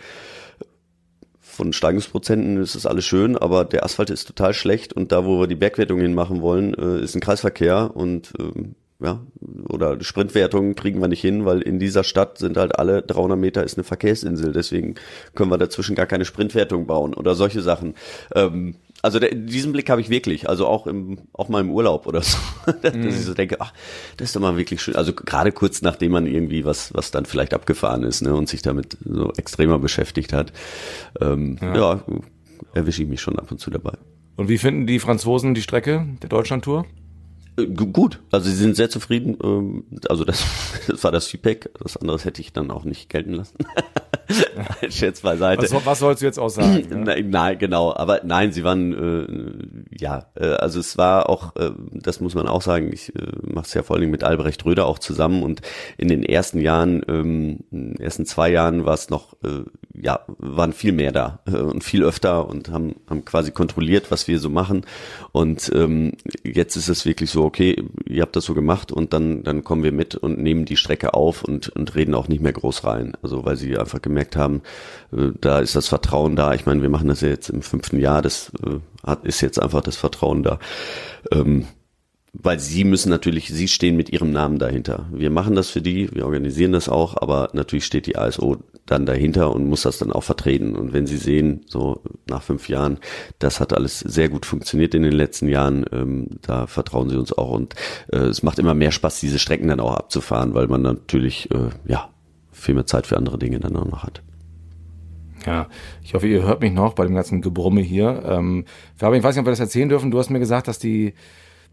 von 1.59 1.73
Steigungsprozenten 1.73 2.55
ist 2.61 2.75
das 2.75 2.85
alles 2.85 3.03
schön, 3.03 3.37
aber 3.37 3.65
der 3.65 3.83
Asphalt 3.83 4.09
ist 4.11 4.25
total 4.25 4.53
schlecht 4.53 4.93
und 4.93 5.11
da, 5.11 5.25
wo 5.25 5.41
wir 5.41 5.47
die 5.47 5.55
Bergwertung 5.55 5.99
hin 5.99 6.13
machen 6.13 6.41
wollen, 6.41 6.73
äh, 6.73 7.03
ist 7.03 7.15
ein 7.15 7.21
Kreisverkehr 7.21 7.91
und 7.93 8.31
ähm, 8.39 8.75
ja, 9.01 9.21
oder 9.69 10.01
Sprintwertung 10.01 10.75
kriegen 10.75 11.01
wir 11.01 11.09
nicht 11.09 11.21
hin, 11.21 11.45
weil 11.45 11.61
in 11.61 11.79
dieser 11.79 12.05
Stadt 12.05 12.37
sind 12.37 12.55
halt 12.55 12.77
alle 12.79 13.01
300 13.01 13.37
Meter 13.37 13.63
ist 13.63 13.77
eine 13.77 13.83
Verkehrsinsel, 13.83 14.53
deswegen 14.53 14.95
können 15.35 15.51
wir 15.51 15.57
dazwischen 15.57 15.95
gar 15.95 16.05
keine 16.05 16.25
Sprintwertung 16.25 16.87
bauen 16.87 17.13
oder 17.13 17.35
solche 17.35 17.61
Sachen. 17.61 17.95
Ähm, 18.35 18.75
also 19.01 19.19
der, 19.19 19.33
diesen 19.33 19.71
Blick 19.71 19.89
habe 19.89 20.01
ich 20.01 20.09
wirklich, 20.09 20.49
also 20.49 20.67
auch 20.67 20.87
im, 20.87 21.19
auch 21.33 21.49
mal 21.49 21.61
im 21.61 21.71
Urlaub 21.71 22.07
oder 22.07 22.21
so, 22.21 22.37
dass 22.81 22.93
mhm. 22.93 23.07
ich 23.07 23.25
so 23.25 23.33
denke, 23.33 23.57
ach, 23.59 23.73
das 24.17 24.29
ist 24.29 24.35
doch 24.35 24.41
mal 24.41 24.57
wirklich 24.57 24.81
schön. 24.81 24.95
Also 24.95 25.13
gerade 25.13 25.51
kurz 25.51 25.81
nachdem 25.81 26.11
man 26.11 26.27
irgendwie 26.27 26.65
was, 26.65 26.93
was 26.93 27.11
dann 27.11 27.25
vielleicht 27.25 27.53
abgefahren 27.53 28.03
ist, 28.03 28.21
ne, 28.21 28.33
und 28.33 28.49
sich 28.49 28.61
damit 28.61 28.97
so 29.03 29.31
extremer 29.33 29.79
beschäftigt 29.79 30.33
hat, 30.33 30.53
ähm, 31.21 31.57
ja. 31.61 31.75
ja 31.75 32.03
erwische 32.73 33.03
ich 33.03 33.09
mich 33.09 33.21
schon 33.21 33.39
ab 33.39 33.51
und 33.51 33.59
zu 33.59 33.71
dabei. 33.71 33.93
Und 34.35 34.47
wie 34.47 34.57
finden 34.57 34.87
die 34.87 34.99
Franzosen 34.99 35.53
die 35.53 35.61
Strecke 35.61 36.05
der 36.21 36.29
Deutschlandtour? 36.29 36.85
Äh, 37.59 37.67
gut, 37.67 38.19
also 38.31 38.49
sie 38.49 38.55
sind 38.55 38.75
sehr 38.75 38.89
zufrieden. 38.89 39.37
Ähm, 39.43 39.83
also 40.07 40.23
das, 40.23 40.45
das 40.87 41.03
war 41.03 41.11
das 41.11 41.27
Feedback. 41.27 41.69
Das 41.81 41.97
andere 41.97 42.19
hätte 42.19 42.41
ich 42.41 42.53
dann 42.53 42.71
auch 42.71 42.83
nicht 42.83 43.09
gelten 43.09 43.33
lassen. 43.33 43.57
Schätz 44.89 45.21
beiseite. 45.21 45.63
Was, 45.63 45.85
was 45.85 45.99
sollst 45.99 46.21
du 46.21 46.25
jetzt 46.25 46.39
auch 46.39 46.49
sagen? 46.49 46.85
nein, 47.03 47.29
nein, 47.29 47.59
genau. 47.59 47.93
Aber 47.95 48.21
nein, 48.23 48.51
sie 48.51 48.63
waren 48.63 48.93
äh, 48.93 49.99
ja, 49.99 50.25
äh, 50.35 50.45
also 50.45 50.79
es 50.79 50.97
war 50.97 51.29
auch, 51.29 51.55
äh, 51.55 51.71
das 51.91 52.21
muss 52.21 52.35
man 52.35 52.47
auch 52.47 52.61
sagen. 52.61 52.91
Ich 52.93 53.15
äh, 53.15 53.21
mache 53.41 53.65
es 53.65 53.73
ja 53.73 53.83
vor 53.83 53.97
allem 53.97 54.11
mit 54.11 54.23
Albrecht 54.23 54.65
Röder 54.65 54.85
auch 54.85 54.99
zusammen 54.99 55.43
und 55.43 55.61
in 55.97 56.07
den 56.07 56.23
ersten 56.23 56.59
Jahren, 56.59 57.03
ähm, 57.07 57.95
ersten 57.99 58.25
zwei 58.25 58.49
Jahren 58.49 58.85
war 58.85 58.93
es 58.93 59.09
noch, 59.09 59.33
äh, 59.43 59.63
ja, 59.93 60.21
waren 60.37 60.73
viel 60.73 60.91
mehr 60.91 61.11
da 61.11 61.39
äh, 61.45 61.57
und 61.57 61.83
viel 61.83 62.03
öfter 62.03 62.47
und 62.47 62.69
haben 62.69 62.95
haben 63.07 63.25
quasi 63.25 63.51
kontrolliert, 63.51 64.11
was 64.11 64.27
wir 64.27 64.39
so 64.39 64.49
machen. 64.49 64.85
Und 65.31 65.71
ähm, 65.73 66.13
jetzt 66.43 66.75
ist 66.75 66.89
es 66.89 67.05
wirklich 67.05 67.29
so 67.29 67.48
okay, 67.49 67.83
ihr 68.05 68.21
habt 68.21 68.35
das 68.35 68.45
so 68.45 68.53
gemacht 68.53 68.91
und 68.91 69.11
dann, 69.11 69.41
dann 69.41 69.63
kommen 69.63 69.81
wir 69.81 69.91
mit 69.91 70.13
und 70.13 70.37
nehmen 70.37 70.65
die 70.65 70.77
Strecke 70.77 71.15
auf 71.15 71.43
und, 71.43 71.69
und 71.69 71.95
reden 71.95 72.13
auch 72.13 72.27
nicht 72.27 72.43
mehr 72.43 72.53
groß 72.53 72.83
rein. 72.83 73.13
Also 73.23 73.43
weil 73.43 73.55
sie 73.57 73.75
einfach 73.75 74.03
gemerkt 74.03 74.35
haben, 74.35 74.61
äh, 75.11 75.31
da 75.41 75.57
ist 75.57 75.75
das 75.75 75.87
Vertrauen 75.87 76.35
da. 76.35 76.53
Ich 76.53 76.67
meine, 76.67 76.83
wir 76.83 76.89
machen 76.89 77.07
das 77.07 77.21
ja 77.21 77.29
jetzt 77.29 77.49
im 77.49 77.63
fünften 77.63 77.99
Jahr, 77.99 78.21
das 78.21 78.51
äh, 78.63 78.75
hat, 79.03 79.25
ist 79.25 79.41
jetzt 79.41 79.59
einfach 79.59 79.81
das 79.81 79.97
Vertrauen 79.97 80.43
da. 80.43 80.59
Ähm, 81.31 81.65
weil 82.33 82.59
sie 82.59 82.83
müssen 82.83 83.09
natürlich, 83.09 83.47
sie 83.47 83.67
stehen 83.67 83.97
mit 83.97 84.11
ihrem 84.11 84.31
Namen 84.31 84.59
dahinter. 84.59 85.07
Wir 85.11 85.31
machen 85.31 85.55
das 85.55 85.71
für 85.71 85.81
die, 85.81 86.13
wir 86.13 86.25
organisieren 86.25 86.73
das 86.73 86.87
auch, 86.87 87.17
aber 87.19 87.49
natürlich 87.53 87.85
steht 87.85 88.05
die 88.05 88.15
ASO 88.15 88.57
dann 88.91 89.05
dahinter 89.05 89.53
und 89.53 89.67
muss 89.67 89.83
das 89.83 89.97
dann 89.97 90.11
auch 90.11 90.23
vertreten. 90.23 90.75
Und 90.75 90.93
wenn 90.93 91.07
sie 91.07 91.17
sehen, 91.17 91.61
so 91.67 92.01
nach 92.27 92.41
fünf 92.41 92.69
Jahren, 92.69 92.97
das 93.39 93.59
hat 93.59 93.73
alles 93.73 93.99
sehr 93.99 94.29
gut 94.29 94.45
funktioniert 94.45 94.93
in 94.95 95.03
den 95.03 95.13
letzten 95.13 95.47
Jahren, 95.47 95.85
ähm, 95.91 96.27
da 96.41 96.67
vertrauen 96.67 97.09
sie 97.09 97.17
uns 97.17 97.33
auch. 97.33 97.51
Und 97.51 97.75
äh, 98.11 98.17
es 98.17 98.43
macht 98.43 98.59
immer 98.59 98.73
mehr 98.73 98.91
Spaß, 98.91 99.19
diese 99.19 99.39
Strecken 99.39 99.67
dann 99.67 99.79
auch 99.79 99.95
abzufahren, 99.95 100.53
weil 100.53 100.67
man 100.67 100.81
natürlich, 100.81 101.49
äh, 101.51 101.69
ja, 101.85 102.09
viel 102.51 102.75
mehr 102.75 102.85
Zeit 102.85 103.07
für 103.07 103.17
andere 103.17 103.37
Dinge 103.37 103.59
dann 103.59 103.75
auch 103.75 103.85
noch 103.85 104.03
hat. 104.03 104.21
Ja, 105.45 105.67
ich 106.03 106.13
hoffe, 106.13 106.27
ihr 106.27 106.43
hört 106.43 106.61
mich 106.61 106.73
noch 106.73 106.93
bei 106.93 107.05
dem 107.05 107.15
ganzen 107.15 107.41
Gebrumme 107.41 107.81
hier. 107.81 108.23
Ähm, 108.25 108.65
ich 108.95 109.01
weiß 109.01 109.35
nicht, 109.35 109.39
ob 109.39 109.45
wir 109.45 109.51
das 109.51 109.59
erzählen 109.59 109.89
dürfen. 109.89 110.11
Du 110.11 110.19
hast 110.19 110.29
mir 110.29 110.39
gesagt, 110.39 110.67
dass 110.67 110.79
die 110.79 111.13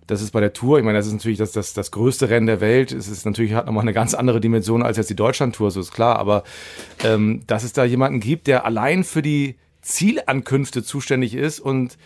das 0.07 0.23
ist 0.23 0.31
bei 0.31 0.41
der 0.41 0.53
Tour, 0.53 0.79
ich 0.79 0.85
meine, 0.85 0.99
das 0.99 1.07
ist 1.07 1.13
natürlich 1.13 1.39
das, 1.39 1.53
das, 1.53 1.75
das 1.75 1.91
größte 1.91 2.29
Rennen 2.29 2.47
der 2.47 2.61
Welt. 2.61 2.93
Es 2.93 3.09
ist 3.09 3.27
natürlich, 3.27 3.55
hat 3.55 3.67
nochmal 3.67 3.83
eine 3.83 3.93
ganz 3.93 4.15
andere 4.15 4.41
Dimension 4.41 4.83
als 4.83 4.97
jetzt 4.97 5.11
die 5.11 5.17
Deutschland-Tour, 5.17 5.71
so 5.71 5.81
ist 5.81 5.93
klar. 5.93 6.19
Aber 6.19 6.45
ähm, 7.05 7.43
dass 7.47 7.65
es 7.65 7.73
da 7.73 7.85
jemanden 7.85 8.21
gibt, 8.21 8.47
der 8.47 8.65
allein 8.65 9.05
für 9.05 9.23
die 9.23 9.57
Zielankünfte 9.83 10.83
zuständig 10.83 11.35
ist 11.35 11.61
und 11.61 11.97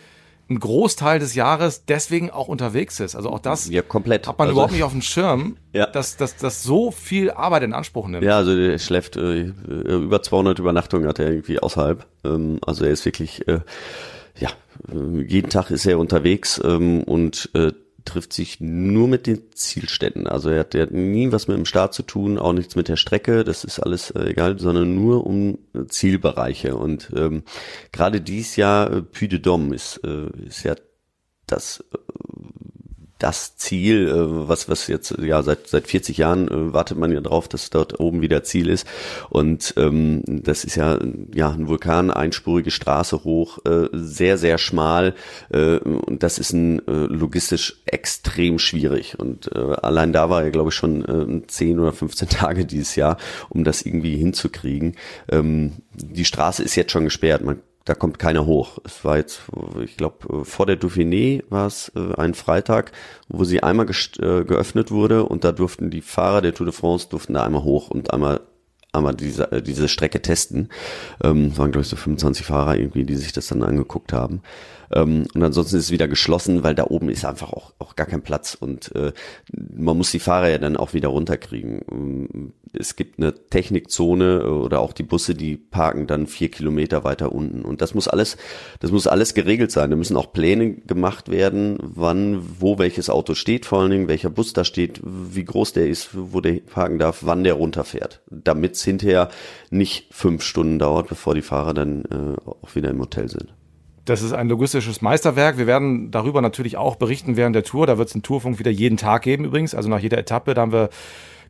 ein 0.51 0.59
Großteil 0.59 1.19
des 1.19 1.33
Jahres 1.33 1.85
deswegen 1.85 2.29
auch 2.29 2.47
unterwegs 2.47 2.99
ist. 2.99 3.15
Also 3.15 3.29
auch 3.29 3.39
das 3.39 3.69
ja, 3.69 3.81
komplett. 3.81 4.27
hat 4.27 4.37
man 4.37 4.47
also, 4.47 4.53
überhaupt 4.53 4.73
nicht 4.73 4.83
auf 4.83 4.91
dem 4.91 5.01
Schirm, 5.01 5.57
ja. 5.73 5.87
dass, 5.87 6.17
dass, 6.17 6.35
dass 6.37 6.63
so 6.63 6.91
viel 6.91 7.31
Arbeit 7.31 7.63
in 7.63 7.73
Anspruch 7.73 8.07
nimmt. 8.07 8.23
Ja, 8.23 8.37
also 8.37 8.55
der 8.55 8.77
schläft 8.77 9.15
äh, 9.15 9.53
über 9.67 10.21
200 10.21 10.59
Übernachtungen 10.59 11.07
hat 11.07 11.19
er 11.19 11.29
irgendwie 11.29 11.59
außerhalb. 11.59 12.05
Ähm, 12.23 12.59
also 12.65 12.85
er 12.85 12.91
ist 12.91 13.05
wirklich, 13.05 13.47
äh, 13.47 13.61
ja, 14.37 14.49
äh, 14.91 15.21
jeden 15.21 15.49
Tag 15.49 15.71
ist 15.71 15.85
er 15.85 15.97
unterwegs 15.97 16.61
ähm, 16.63 17.03
und 17.03 17.49
äh, 17.53 17.71
trifft 18.05 18.33
sich 18.33 18.59
nur 18.59 19.07
mit 19.07 19.27
den 19.27 19.51
Zielständen. 19.53 20.27
Also 20.27 20.49
er 20.49 20.61
hat, 20.61 20.75
er 20.75 20.83
hat 20.83 20.91
nie 20.91 21.31
was 21.31 21.47
mit 21.47 21.57
dem 21.57 21.65
Start 21.65 21.93
zu 21.93 22.03
tun, 22.03 22.37
auch 22.37 22.53
nichts 22.53 22.75
mit 22.75 22.87
der 22.87 22.95
Strecke, 22.95 23.43
das 23.43 23.63
ist 23.63 23.79
alles 23.79 24.11
äh, 24.11 24.29
egal, 24.29 24.59
sondern 24.59 24.95
nur 24.95 25.25
um 25.25 25.59
äh, 25.73 25.85
Zielbereiche. 25.87 26.75
Und 26.75 27.11
ähm, 27.15 27.43
gerade 27.91 28.21
dies 28.21 28.55
Jahr, 28.55 28.91
äh, 28.91 29.01
Puy 29.01 29.27
de 29.27 29.39
Dôme 29.39 29.73
ist, 29.73 30.01
äh, 30.03 30.29
ist 30.45 30.63
ja 30.63 30.75
das, 31.47 31.83
äh, 31.93 31.97
das 33.21 33.55
Ziel, 33.55 34.07
äh, 34.07 34.47
was, 34.47 34.67
was 34.67 34.87
jetzt, 34.87 35.15
ja, 35.21 35.43
seit, 35.43 35.67
seit 35.67 35.87
40 35.87 36.17
Jahren 36.17 36.47
äh, 36.47 36.73
wartet 36.73 36.97
man 36.97 37.11
ja 37.11 37.21
drauf, 37.21 37.47
dass 37.47 37.69
dort 37.69 37.99
oben 37.99 38.21
wieder 38.21 38.43
Ziel 38.43 38.69
ist. 38.69 38.87
Und 39.29 39.75
ähm, 39.77 40.23
das 40.25 40.63
ist 40.63 40.75
ja, 40.75 40.97
ja 41.33 41.51
ein 41.51 41.67
Vulkan, 41.67 42.09
einspurige 42.09 42.71
Straße 42.71 43.23
hoch, 43.23 43.59
äh, 43.65 43.89
sehr, 43.93 44.37
sehr 44.37 44.57
schmal. 44.57 45.13
Äh, 45.49 45.77
und 45.77 46.23
das 46.23 46.39
ist 46.39 46.53
ein 46.53 46.79
äh, 46.87 47.05
logistisch 47.05 47.81
extrem 47.85 48.57
schwierig. 48.57 49.19
Und 49.19 49.51
äh, 49.55 49.59
allein 49.59 50.13
da 50.13 50.29
war 50.29 50.43
ja, 50.43 50.49
glaube 50.49 50.69
ich, 50.69 50.75
schon 50.75 51.43
äh, 51.43 51.47
10 51.47 51.79
oder 51.79 51.93
15 51.93 52.29
Tage 52.29 52.65
dieses 52.65 52.95
Jahr, 52.95 53.17
um 53.49 53.63
das 53.63 53.83
irgendwie 53.83 54.17
hinzukriegen. 54.17 54.95
Ähm, 55.29 55.73
die 55.93 56.25
Straße 56.25 56.63
ist 56.63 56.75
jetzt 56.75 56.91
schon 56.91 57.03
gesperrt. 57.03 57.43
Man 57.43 57.59
da 57.85 57.95
kommt 57.95 58.19
keiner 58.19 58.45
hoch. 58.45 58.77
Es 58.83 59.03
war 59.03 59.17
jetzt, 59.17 59.41
ich 59.83 59.97
glaube, 59.97 60.45
vor 60.45 60.65
der 60.65 60.79
Dauphiné 60.79 61.43
war 61.49 61.67
es 61.67 61.91
äh, 61.95 62.15
ein 62.15 62.33
Freitag, 62.33 62.91
wo 63.27 63.43
sie 63.43 63.63
einmal 63.63 63.87
äh, 63.89 64.43
geöffnet 64.43 64.91
wurde 64.91 65.25
und 65.25 65.43
da 65.43 65.51
durften 65.51 65.89
die 65.89 66.01
Fahrer 66.01 66.41
der 66.41 66.53
Tour 66.53 66.67
de 66.67 66.75
France 66.75 67.07
durften 67.09 67.33
da 67.33 67.43
einmal 67.43 67.63
hoch 67.63 67.89
und 67.89 68.13
einmal 68.13 68.41
einmal 68.93 69.15
diese, 69.15 69.51
äh, 69.51 69.61
diese 69.61 69.87
Strecke 69.87 70.21
testen. 70.21 70.69
Ähm, 71.23 71.57
waren, 71.57 71.71
glaube 71.71 71.83
ich, 71.83 71.89
so 71.89 71.95
25 71.95 72.45
Fahrer 72.45 72.77
irgendwie, 72.77 73.05
die 73.05 73.15
sich 73.15 73.33
das 73.33 73.47
dann 73.47 73.63
angeguckt 73.63 74.13
haben. 74.13 74.41
Ähm, 74.93 75.25
und 75.33 75.43
ansonsten 75.43 75.77
ist 75.77 75.85
es 75.85 75.91
wieder 75.91 76.07
geschlossen, 76.07 76.63
weil 76.63 76.75
da 76.75 76.85
oben 76.85 77.09
ist 77.09 77.25
einfach 77.25 77.53
auch, 77.53 77.73
auch 77.79 77.95
gar 77.95 78.07
kein 78.07 78.21
Platz 78.21 78.55
und 78.59 78.93
äh, 78.95 79.13
man 79.53 79.97
muss 79.97 80.11
die 80.11 80.19
Fahrer 80.19 80.49
ja 80.49 80.57
dann 80.57 80.77
auch 80.77 80.93
wieder 80.93 81.09
runterkriegen. 81.09 81.81
Ähm, 81.91 82.53
es 82.73 82.95
gibt 82.95 83.19
eine 83.19 83.33
Technikzone 83.49 84.49
oder 84.49 84.79
auch 84.79 84.93
die 84.93 85.03
Busse, 85.03 85.35
die 85.35 85.57
parken 85.57 86.07
dann 86.07 86.27
vier 86.27 86.49
Kilometer 86.49 87.03
weiter 87.03 87.31
unten. 87.33 87.63
Und 87.63 87.81
das 87.81 87.93
muss 87.93 88.07
alles, 88.07 88.37
das 88.79 88.91
muss 88.91 89.07
alles 89.07 89.33
geregelt 89.33 89.71
sein. 89.71 89.89
Da 89.89 89.97
müssen 89.97 90.15
auch 90.15 90.31
Pläne 90.31 90.75
gemacht 90.75 91.29
werden, 91.29 91.77
wann, 91.81 92.41
wo 92.59 92.79
welches 92.79 93.09
Auto 93.09 93.33
steht, 93.33 93.65
vor 93.65 93.81
allen 93.81 93.91
Dingen, 93.91 94.07
welcher 94.07 94.29
Bus 94.29 94.53
da 94.53 94.63
steht, 94.63 95.01
wie 95.03 95.43
groß 95.43 95.73
der 95.73 95.87
ist, 95.87 96.09
wo 96.13 96.39
der 96.39 96.61
parken 96.61 96.97
darf, 96.97 97.19
wann 97.23 97.43
der 97.43 97.55
runterfährt. 97.55 98.21
Damit 98.29 98.77
es 98.81 98.85
hinterher 98.85 99.29
nicht 99.69 100.07
fünf 100.11 100.43
Stunden 100.43 100.79
dauert, 100.79 101.07
bevor 101.07 101.35
die 101.35 101.41
Fahrer 101.41 101.73
dann 101.73 102.03
äh, 102.05 102.49
auch 102.49 102.75
wieder 102.75 102.89
im 102.89 102.99
Hotel 102.99 103.29
sind. 103.29 103.53
Das 104.05 104.23
ist 104.23 104.33
ein 104.33 104.49
logistisches 104.49 105.01
Meisterwerk. 105.01 105.57
Wir 105.57 105.67
werden 105.67 106.09
darüber 106.09 106.41
natürlich 106.41 106.75
auch 106.75 106.95
berichten 106.95 107.37
während 107.37 107.55
der 107.55 107.63
Tour. 107.63 107.85
Da 107.85 107.97
wird 107.97 108.09
es 108.09 108.15
einen 108.15 108.23
Tourfunk 108.23 108.57
wieder 108.57 108.71
jeden 108.71 108.97
Tag 108.97 109.21
geben 109.21 109.45
übrigens. 109.45 109.75
Also 109.75 109.89
nach 109.89 109.99
jeder 109.99 110.17
Etappe, 110.17 110.53
da 110.53 110.61
haben 110.61 110.71
wir 110.71 110.89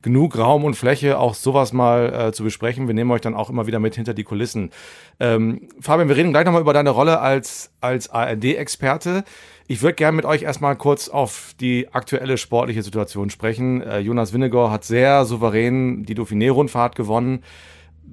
genug 0.02 0.38
Raum 0.38 0.66
und 0.66 0.76
Fläche, 0.76 1.18
auch 1.18 1.34
sowas 1.34 1.74
mal 1.74 2.14
äh, 2.14 2.32
zu 2.34 2.44
besprechen. 2.44 2.88
Wir 2.88 2.94
nehmen 2.94 3.12
euch 3.12 3.22
dann 3.22 3.36
auch 3.36 3.50
immer 3.50 3.68
wieder 3.68 3.80
mit 3.80 3.96
hinter 3.96 4.14
die 4.14 4.24
Kulissen. 4.24 4.72
Ähm, 5.20 5.70
Fabian, 5.80 6.10
wir 6.10 6.18
reden 6.18 6.32
gleich 6.32 6.46
nochmal 6.46 6.62
über 6.62 6.74
deine 6.74 6.90
Rolle 6.90 7.20
als, 7.20 7.72
als 7.82 8.10
ARD-Experte. 8.10 9.24
Ich 9.72 9.82
würde 9.82 9.96
gerne 9.96 10.18
mit 10.18 10.26
euch 10.26 10.42
erstmal 10.42 10.76
kurz 10.76 11.08
auf 11.08 11.56
die 11.62 11.94
aktuelle 11.94 12.38
sportliche 12.38 12.84
Situation 12.84 13.30
sprechen. 13.30 13.82
Äh, 13.82 14.00
Jonas 14.00 14.34
Winnegor 14.34 14.70
hat 14.70 14.84
sehr 14.84 15.24
souverän 15.24 16.04
die 16.04 16.14
Dauphiné-Rundfahrt 16.14 16.94
gewonnen. 16.96 17.44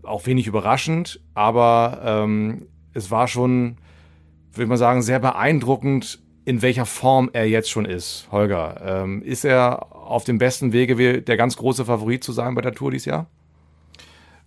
Auch 0.04 0.26
wenig 0.26 0.46
überraschend, 0.46 1.20
aber 1.34 2.00
ähm, 2.04 2.68
es 2.94 3.10
war 3.10 3.26
schon 3.26 3.78
würde 4.52 4.68
man 4.68 4.78
sagen, 4.78 5.02
sehr 5.02 5.18
beeindruckend, 5.18 6.20
in 6.44 6.62
welcher 6.62 6.86
Form 6.86 7.30
er 7.32 7.48
jetzt 7.48 7.70
schon 7.70 7.84
ist. 7.86 8.28
Holger, 8.30 8.80
ähm, 8.84 9.22
ist 9.22 9.44
er 9.44 9.92
auf 9.92 10.22
dem 10.22 10.38
besten 10.38 10.72
Wege, 10.72 11.22
der 11.22 11.36
ganz 11.36 11.56
große 11.56 11.84
Favorit 11.84 12.22
zu 12.22 12.32
sein 12.32 12.54
bei 12.54 12.60
der 12.60 12.72
Tour 12.72 12.90
dieses 12.90 13.06
Jahr? 13.06 13.26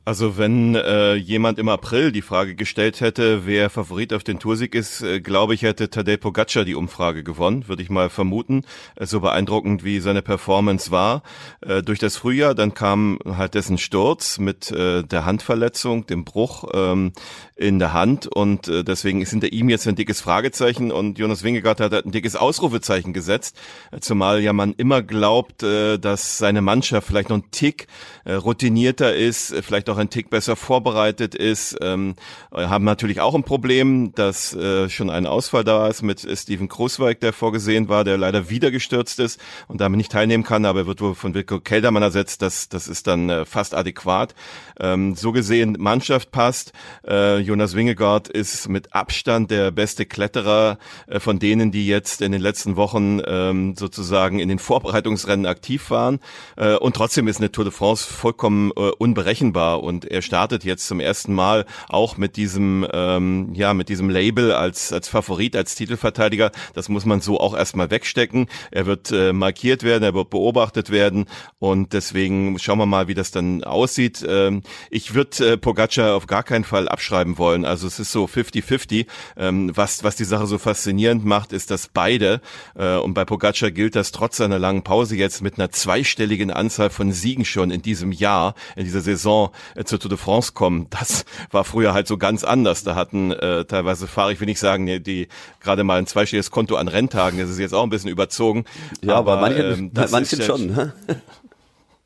Also 0.03 0.39
wenn 0.39 0.74
äh, 0.74 1.13
jemand 1.13 1.60
im 1.60 1.70
April 1.70 2.12
die 2.12 2.24
Frage 2.24 2.55
gestellt 2.55 3.01
hätte, 3.01 3.46
wer 3.46 3.70
Favorit 3.70 4.13
auf 4.13 4.24
den 4.24 4.39
Toursieg 4.39 4.74
ist, 4.74 5.03
äh, 5.03 5.22
glaube 5.22 5.53
ich, 5.53 5.62
hätte 5.62 5.91
Tadej 5.91 6.17
Pogacar 6.17 6.65
die 6.65 6.74
Umfrage 6.74 7.24
gewonnen, 7.24 7.67
würde 7.67 7.84
ich 7.84 7.91
mal 7.91 8.10
vermuten. 8.10 8.63
Äh, 8.96 9.05
so 9.05 9.20
beeindruckend 9.20 9.84
wie 9.84 10.00
seine 10.00 10.24
Performance 10.24 10.89
war. 10.89 11.22
Äh, 11.62 11.84
durch 11.84 12.00
das 12.00 12.17
Frühjahr, 12.17 12.55
dann 12.55 12.74
kam 12.74 13.20
halt 13.25 13.53
dessen 13.53 13.77
Sturz 13.77 14.39
mit 14.39 14.72
äh, 14.72 15.03
der 15.03 15.25
Handverletzung, 15.25 16.08
dem 16.08 16.25
Bruch 16.25 16.63
ähm, 16.74 17.13
in 17.62 17.77
der 17.77 17.93
Hand 17.93 18.25
und 18.25 18.67
äh, 18.67 18.84
deswegen 18.84 19.22
ist 19.22 19.29
hinter 19.29 19.53
ihm 19.53 19.70
jetzt 19.70 19.88
ein 19.88 19.96
dickes 19.96 20.20
Fragezeichen 20.20 20.91
und 20.91 21.20
Jonas 21.20 21.43
Wingegaard 21.43 21.79
hat 21.79 21.91
halt 21.91 22.08
ein 22.08 22.12
dickes 22.12 22.36
Ausrufezeichen 22.36 23.13
gesetzt, 23.13 23.55
äh, 23.91 24.00
zumal 24.00 24.41
ja 24.41 24.51
man 24.51 24.74
immer 24.74 25.03
glaubt, 25.03 25.62
äh, 25.62 26.00
dass 26.00 26.39
seine 26.39 26.62
Mannschaft 26.62 27.08
vielleicht 27.08 27.29
noch 27.29 27.38
ein 27.38 27.51
Tick 27.51 27.86
äh, 28.25 28.34
routinierter 28.34 29.15
ist, 29.15 29.51
äh, 29.51 29.62
vielleicht 29.62 29.90
auch 29.91 29.98
ein 29.98 30.10
Tick 30.10 30.29
besser 30.29 30.55
vorbereitet 30.55 31.36
ist, 31.36 31.77
ähm, 31.81 32.15
haben 32.51 32.86
natürlich 32.86 33.21
auch 33.21 33.36
ein 33.36 33.43
Problem, 33.43 34.13
dass 34.15 34.53
äh, 34.53 34.89
schon 34.89 35.10
ein 35.10 35.25
Ausfall 35.25 35.63
da 35.63 35.88
ist 35.88 36.01
mit 36.01 36.19
Steven 36.38 36.67
Krusweig, 36.67 37.19
der 37.19 37.33
vorgesehen 37.33 37.89
war, 37.89 38.03
der 38.03 38.17
leider 38.17 38.50
wieder 38.50 38.71
gestürzt 38.71 39.19
ist 39.19 39.39
und 39.67 39.81
damit 39.81 39.98
nicht 39.98 40.12
teilnehmen 40.12 40.43
kann, 40.43 40.65
aber 40.65 40.81
er 40.81 40.88
wird 40.88 41.01
wohl 41.01 41.15
von 41.15 41.33
Wilko 41.33 41.60
Keldermann 41.60 42.03
ersetzt, 42.03 42.41
das, 42.41 42.69
das 42.69 42.88
ist 42.88 43.07
dann 43.07 43.29
äh, 43.29 43.45
fast 43.45 43.75
adäquat. 43.75 44.36
Ähm, 44.79 45.15
so 45.15 45.31
gesehen, 45.31 45.75
Mannschaft 45.79 46.31
passt, 46.31 46.74
äh, 47.07 47.38
Jonas 47.39 47.75
Wingegaard 47.75 48.27
ist 48.27 48.69
mit 48.69 48.93
Abstand 48.93 49.51
der 49.51 49.71
beste 49.71 50.05
Kletterer 50.05 50.77
äh, 51.07 51.19
von 51.19 51.39
denen, 51.39 51.71
die 51.71 51.88
jetzt 51.88 52.21
in 52.21 52.31
den 52.31 52.41
letzten 52.41 52.75
Wochen 52.75 53.21
ähm, 53.25 53.75
sozusagen 53.75 54.39
in 54.39 54.50
den 54.50 54.60
Vorbereitungsrennen 54.60 55.45
aktiv 55.45 55.89
waren. 55.89 56.19
Äh, 56.57 56.75
und 56.75 56.95
trotzdem 56.95 57.27
ist 57.27 57.39
eine 57.39 57.51
Tour 57.51 57.65
de 57.65 57.74
France 57.74 58.12
vollkommen 58.12 58.71
äh, 58.75 58.91
unberechenbar 58.98 59.80
und 59.81 60.05
er 60.05 60.21
startet 60.21 60.63
jetzt 60.63 60.88
zum 60.88 61.00
ersten 61.00 61.33
Mal 61.33 61.65
auch 61.89 62.17
mit 62.17 62.38
diesem, 62.38 62.88
ähm, 62.93 63.53
ja, 63.53 63.73
mit 63.73 63.89
diesem 63.89 64.09
Label 64.09 64.53
als, 64.53 64.93
als 64.93 65.07
Favorit, 65.07 65.55
als 65.55 65.75
Titelverteidiger. 65.75 66.51
Das 66.73 66.89
muss 66.89 67.05
man 67.05 67.21
so 67.21 67.39
auch 67.39 67.55
erstmal 67.55 67.91
wegstecken. 67.91 68.47
Er 68.71 68.85
wird 68.85 69.11
äh, 69.11 69.33
markiert 69.33 69.83
werden, 69.83 70.03
er 70.03 70.13
wird 70.13 70.29
beobachtet 70.29 70.89
werden 70.91 71.25
und 71.59 71.93
deswegen 71.93 72.59
schauen 72.59 72.77
wir 72.77 72.85
mal, 72.85 73.07
wie 73.07 73.13
das 73.13 73.31
dann 73.31 73.63
aussieht. 73.63 74.25
Ähm, 74.27 74.61
ich 74.89 75.13
würde 75.13 75.53
äh, 75.53 75.57
Pogacar 75.57 76.15
auf 76.15 76.27
gar 76.27 76.43
keinen 76.43 76.63
Fall 76.63 76.88
abschreiben 76.88 77.38
wollen. 77.38 77.65
Also 77.65 77.88
es 77.88 78.00
ist 78.00 78.11
so 78.11 78.25
50-50. 78.25 79.07
Ähm, 79.38 79.71
was, 79.75 80.03
was 80.03 80.15
die 80.15 80.25
Sache 80.25 80.47
so 80.47 80.57
faszinierend 80.57 81.25
macht, 81.25 81.53
ist, 81.53 81.71
dass 81.71 81.88
beide, 81.88 82.41
äh, 82.75 82.95
und 82.97 83.13
bei 83.13 83.25
Pogacar 83.25 83.71
gilt 83.71 83.95
das 83.95 84.11
trotz 84.11 84.38
seiner 84.38 84.59
langen 84.59 84.83
Pause 84.83 85.15
jetzt 85.15 85.41
mit 85.41 85.57
einer 85.57 85.71
zweistelligen 85.71 86.51
Anzahl 86.51 86.89
von 86.89 87.11
Siegen 87.11 87.45
schon 87.45 87.71
in 87.71 87.81
diesem 87.81 88.11
Jahr, 88.11 88.55
in 88.75 88.85
dieser 88.85 89.01
Saison 89.01 89.51
zur 89.86 90.00
Tour 90.00 90.10
de 90.10 90.18
France 90.18 90.54
kommen. 90.54 90.88
Das 90.90 91.25
war 91.51 91.63
früher 91.63 91.94
halt 91.94 92.08
so 92.08 92.18
ganz 92.18 92.44
anders. 92.44 92.84
Da 92.84 92.96
hatten 92.96 93.32
äh, 93.32 93.66
teilweise 93.66 94.08
Fahrer, 94.08 94.32
ich 94.32 94.40
will 94.40 94.48
nicht 94.48 94.60
sagen, 94.60 94.86
die, 94.86 95.01
die 95.01 95.28
gerade 95.62 95.84
mal 95.84 95.98
ein 95.98 96.08
zweistelliges 96.08 96.51
Konto 96.51 96.75
an 96.75 96.88
Renntagen, 96.88 97.40
das 97.40 97.50
ist 97.50 97.60
jetzt 97.60 97.74
auch 97.74 97.84
ein 97.84 97.90
bisschen 97.90 98.10
überzogen. 98.10 98.66
Ja, 99.01 99.16
aber, 99.16 99.34
aber 99.34 99.42
manche, 99.42 99.62
ähm, 99.62 99.92
manche 100.12 100.42
schon. 100.42 100.68
Ne? 100.68 100.94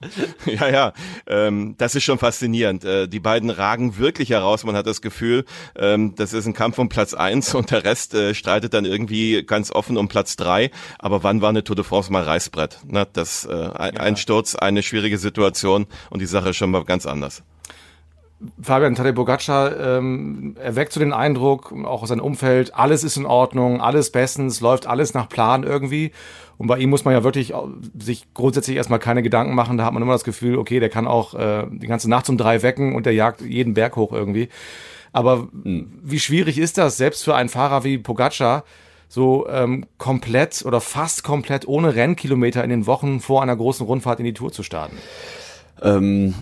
ja, 0.46 0.70
ja, 0.70 0.94
ähm, 1.28 1.76
das 1.78 1.96
ist 1.96 2.04
schon 2.04 2.18
faszinierend. 2.18 2.84
Äh, 2.84 3.08
die 3.08 3.20
beiden 3.20 3.50
ragen 3.50 3.98
wirklich 3.98 4.30
heraus. 4.30 4.64
Man 4.64 4.76
hat 4.76 4.88
das 4.88 5.02
Gefühl, 5.02 5.46
ähm, 5.76 6.16
das 6.16 6.34
ist 6.34 6.46
ein 6.46 6.54
Kampf 6.54 6.78
um 6.78 6.90
Platz 6.90 7.14
eins 7.14 7.54
und 7.56 7.72
der 7.72 7.84
Rest 7.84 8.14
äh, 8.14 8.34
streitet 8.34 8.74
dann 8.74 8.86
irgendwie 8.86 9.44
ganz 9.44 9.72
offen 9.72 9.98
um 9.98 10.08
Platz 10.08 10.36
drei. 10.36 10.72
Aber 11.00 11.24
wann 11.24 11.42
war 11.42 11.50
eine 11.50 11.64
Tour 11.64 11.76
de 11.76 11.86
France 11.86 12.12
mal 12.12 12.24
Reißbrett? 12.24 12.80
Na, 12.88 13.06
das 13.06 13.46
äh, 13.46 13.54
ein, 13.54 13.96
ja. 13.96 14.02
ein 14.02 14.18
Sturz, 14.18 14.56
eine 14.56 14.84
schwierige 14.84 15.18
Situation 15.18 15.88
und 16.10 16.20
die 16.20 16.26
Sache 16.26 16.50
ist 16.50 16.58
schon 16.58 16.72
mal 16.72 16.84
ganz 16.84 17.06
anders. 17.06 17.44
Fabian 18.62 18.96
Tadej 18.96 19.14
Bogacar 19.14 19.80
ähm, 19.80 20.56
erweckt 20.60 20.92
so 20.92 21.00
den 21.00 21.14
Eindruck, 21.14 21.72
auch 21.86 22.04
aus 22.04 22.10
seinem 22.10 22.24
Umfeld, 22.24 22.76
alles 22.76 23.04
ist 23.04 23.16
in 23.16 23.26
Ordnung, 23.26 23.80
alles 23.80 24.12
bestens, 24.12 24.60
läuft 24.60 24.88
alles 24.88 25.14
nach 25.14 25.30
Plan 25.30 25.64
irgendwie. 25.64 26.12
Und 26.58 26.68
bei 26.68 26.78
ihm 26.78 26.90
muss 26.90 27.06
man 27.06 27.14
ja 27.14 27.24
wirklich 27.24 27.54
sich 27.98 28.34
grundsätzlich 28.34 28.78
erstmal 28.78 29.00
keine 29.00 29.24
Gedanken 29.24 29.56
machen. 29.56 29.78
Da 29.78 29.86
hat 29.86 29.94
man 29.94 30.04
immer 30.04 30.14
das 30.14 30.24
Gefühl, 30.24 30.58
okay, 30.58 30.80
der 30.80 30.90
kann 30.90 31.08
auch 31.08 31.34
äh, 31.34 31.66
die 31.70 31.88
ganze 31.88 32.10
Nacht 32.10 32.30
um 32.30 32.38
drei 32.38 32.62
wecken 32.62 32.96
und 32.96 33.06
der 33.06 33.14
jagt 33.14 33.42
jeden 33.42 33.74
Berg 33.74 33.96
hoch 33.96 34.14
irgendwie. 34.14 34.50
Aber 35.12 35.48
mhm. 35.52 36.00
wie 36.04 36.20
schwierig 36.20 36.58
ist 36.58 36.78
das, 36.78 36.98
selbst 36.98 37.24
für 37.24 37.36
einen 37.36 37.50
Fahrer 37.50 37.84
wie 37.84 37.98
Pogacar, 37.98 38.64
so 39.08 39.48
ähm, 39.50 39.86
komplett 39.98 40.64
oder 40.66 40.82
fast 40.82 41.24
komplett 41.24 41.68
ohne 41.68 41.96
Rennkilometer 41.96 42.64
in 42.64 42.70
den 42.70 42.86
Wochen 42.86 43.22
vor 43.22 43.42
einer 43.42 43.56
großen 43.56 43.86
Rundfahrt 43.86 44.20
in 44.20 44.26
die 44.26 44.34
Tour 44.34 44.52
zu 44.52 44.64
starten? 44.64 44.98
Ähm, 45.82 46.34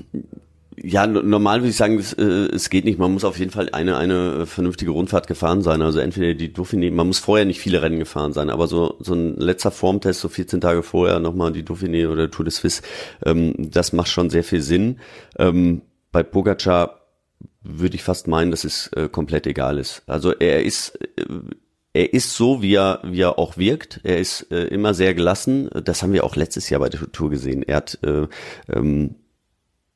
ja, 0.82 1.08
normal 1.08 1.62
würde 1.62 1.70
ich 1.70 1.78
sagen, 1.78 2.00
es, 2.00 2.14
äh, 2.14 2.24
es 2.24 2.70
geht 2.70 2.86
nicht. 2.86 3.00
Man 3.00 3.14
muss 3.14 3.24
auf 3.24 3.38
jeden 3.38 3.52
Fall 3.52 3.70
eine, 3.72 3.98
eine 3.98 4.46
vernünftige 4.46 4.92
Rundfahrt 4.92 5.28
gefahren 5.28 5.62
sein. 5.62 5.82
Also 5.82 6.00
entweder 6.00 6.34
die 6.34 6.54
Dauphiné, 6.54 6.92
man 6.92 7.08
muss 7.08 7.20
vorher 7.20 7.46
nicht 7.46 7.60
viele 7.60 7.82
Rennen 7.82 8.00
gefahren 8.00 8.34
sein, 8.34 8.50
aber 8.50 8.68
so, 8.68 8.96
so 9.00 9.14
ein 9.14 9.38
letzter 9.38 9.72
Formtest, 9.72 10.22
so 10.22 10.30
14 10.30 10.62
Tage 10.62 10.84
vorher 10.84 11.20
nochmal 11.20 11.52
die 11.52 11.64
Dauphiné 11.64 12.08
oder 12.10 12.30
Tour 12.30 12.46
de 12.46 12.54
Suisse, 12.54 12.82
ähm, 13.26 13.54
das 13.58 13.94
macht 13.94 14.10
schon 14.10 14.30
sehr 14.30 14.44
viel 14.44 14.62
Sinn. 14.62 15.00
Ähm, 15.38 15.82
bei 16.12 16.24
Pogacar 16.24 17.02
würde 17.62 17.96
ich 17.96 18.04
fast 18.04 18.28
meinen, 18.28 18.52
dass 18.52 18.64
es 18.64 18.88
äh, 18.90 19.10
komplett 19.10 19.48
egal 19.48 19.78
ist. 19.78 20.04
Also 20.08 20.32
er 20.32 20.64
ist, 20.64 21.00
äh, 21.18 21.26
er 21.94 22.14
ist 22.14 22.36
so, 22.36 22.62
wie 22.62 22.76
er, 22.76 23.02
wie 23.04 23.22
er 23.22 23.38
auch 23.38 23.58
wirkt. 23.58 24.02
Er 24.04 24.18
ist 24.18 24.52
äh, 24.52 24.66
immer 24.66 24.94
sehr 24.94 25.14
gelassen. 25.14 25.70
Das 25.84 26.02
haben 26.02 26.14
wir 26.14 26.24
auch 26.24 26.36
letztes 26.36 26.70
Jahr 26.70 26.80
bei 26.80 26.90
der 26.90 27.12
Tour 27.12 27.30
gesehen. 27.30 27.64
Er 27.64 27.78
hat 27.78 28.00
äh, 28.04 28.28
ähm, 28.72 29.16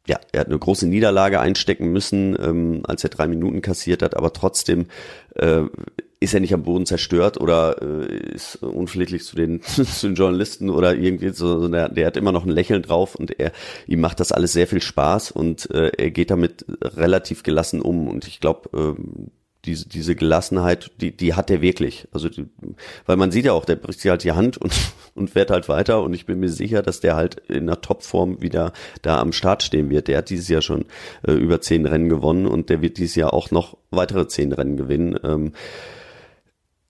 ja, 0.07 0.19
er 0.31 0.41
hat 0.41 0.47
eine 0.47 0.57
große 0.57 0.87
Niederlage 0.87 1.39
einstecken 1.39 1.91
müssen, 1.91 2.37
ähm, 2.39 2.81
als 2.83 3.03
er 3.03 3.09
drei 3.09 3.27
Minuten 3.27 3.61
kassiert 3.61 4.01
hat, 4.01 4.15
aber 4.15 4.33
trotzdem 4.33 4.87
äh, 5.35 5.63
ist 6.19 6.33
er 6.33 6.39
nicht 6.39 6.53
am 6.53 6.63
Boden 6.63 6.85
zerstört 6.85 7.39
oder 7.39 7.81
äh, 7.81 8.33
ist 8.33 8.55
unflätlich 8.63 9.23
zu 9.23 9.35
den, 9.35 9.61
zu 9.63 10.07
den 10.07 10.15
Journalisten 10.15 10.69
oder 10.69 10.95
irgendwie 10.95 11.29
so, 11.29 11.59
so 11.59 11.67
der, 11.67 11.89
der 11.89 12.07
hat 12.07 12.17
immer 12.17 12.31
noch 12.31 12.45
ein 12.45 12.51
Lächeln 12.51 12.81
drauf 12.81 13.15
und 13.15 13.39
er 13.39 13.51
ihm 13.85 13.99
macht 13.99 14.19
das 14.19 14.31
alles 14.31 14.53
sehr 14.53 14.67
viel 14.67 14.81
Spaß 14.81 15.31
und 15.31 15.69
äh, 15.71 15.91
er 15.97 16.11
geht 16.11 16.31
damit 16.31 16.65
relativ 16.81 17.43
gelassen 17.43 17.81
um 17.81 18.07
und 18.07 18.27
ich 18.27 18.39
glaube 18.39 18.69
ähm, 18.73 19.31
diese, 19.65 19.87
diese 19.87 20.15
Gelassenheit, 20.15 20.91
die, 21.01 21.15
die 21.15 21.33
hat 21.33 21.49
er 21.49 21.61
wirklich. 21.61 22.07
Also, 22.11 22.29
die, 22.29 22.45
weil 23.05 23.17
man 23.17 23.31
sieht 23.31 23.45
ja 23.45 23.53
auch, 23.53 23.65
der 23.65 23.75
bricht 23.75 23.99
sich 23.99 24.09
halt 24.09 24.23
die 24.23 24.31
Hand 24.31 24.57
und, 24.57 24.73
und 25.15 25.29
fährt 25.29 25.51
halt 25.51 25.67
weiter 25.69 26.01
und 26.01 26.13
ich 26.13 26.25
bin 26.25 26.39
mir 26.39 26.49
sicher, 26.49 26.81
dass 26.81 26.99
der 26.99 27.15
halt 27.15 27.35
in 27.47 27.63
einer 27.63 27.81
Topform 27.81 28.41
wieder 28.41 28.73
da 29.01 29.19
am 29.19 29.33
Start 29.33 29.63
stehen 29.63 29.89
wird. 29.89 30.07
Der 30.07 30.19
hat 30.19 30.29
dieses 30.29 30.47
Jahr 30.47 30.61
schon 30.61 30.85
äh, 31.27 31.33
über 31.33 31.61
zehn 31.61 31.85
Rennen 31.85 32.09
gewonnen 32.09 32.45
und 32.45 32.69
der 32.69 32.81
wird 32.81 32.97
dieses 32.97 33.15
Jahr 33.15 33.33
auch 33.33 33.51
noch 33.51 33.77
weitere 33.89 34.27
zehn 34.27 34.53
Rennen 34.53 34.77
gewinnen. 34.77 35.19
Ähm, 35.23 35.53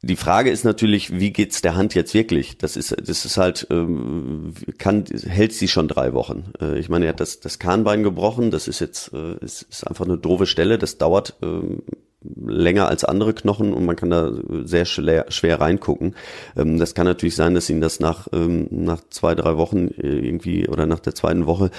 die 0.03 0.15
Frage 0.15 0.51
ist 0.51 0.63
natürlich, 0.63 1.19
wie 1.19 1.31
geht's 1.31 1.61
der 1.61 1.75
Hand 1.75 1.95
jetzt 1.95 2.13
wirklich? 2.13 2.57
Das 2.59 2.77
ist, 2.77 2.95
das 3.03 3.25
ist 3.25 3.37
halt, 3.37 3.67
ähm, 3.71 4.53
kann, 4.77 5.05
hält 5.05 5.53
sie 5.53 5.67
schon 5.67 5.87
drei 5.87 6.13
Wochen. 6.13 6.53
Äh, 6.61 6.77
ich 6.77 6.87
meine, 6.87 7.05
er 7.05 7.09
hat 7.09 7.19
das, 7.19 7.39
das 7.39 7.57
Kahnbein 7.57 8.03
gebrochen. 8.03 8.51
Das 8.51 8.67
ist 8.67 8.79
jetzt, 8.79 9.11
äh, 9.13 9.43
ist, 9.43 9.63
ist 9.63 9.87
einfach 9.87 10.05
eine 10.05 10.17
doofe 10.17 10.45
Stelle. 10.45 10.77
Das 10.77 10.99
dauert 10.99 11.35
ähm, 11.41 11.81
länger 12.21 12.87
als 12.87 13.03
andere 13.03 13.33
Knochen 13.33 13.73
und 13.73 13.85
man 13.85 13.95
kann 13.95 14.09
da 14.09 14.31
sehr 14.63 14.85
schwer, 14.85 15.25
schwer 15.29 15.61
reingucken. 15.61 16.15
Ähm, 16.55 16.79
das 16.79 16.95
kann 16.95 17.05
natürlich 17.05 17.35
sein, 17.35 17.53
dass 17.53 17.69
ihn 17.69 17.81
das 17.81 17.99
nach, 17.99 18.27
ähm, 18.33 18.67
nach 18.71 19.01
zwei, 19.09 19.35
drei 19.35 19.57
Wochen 19.57 19.87
äh, 19.87 20.19
irgendwie 20.19 20.67
oder 20.67 20.85
nach 20.85 20.99
der 20.99 21.15
zweiten 21.15 21.45
Woche 21.45 21.69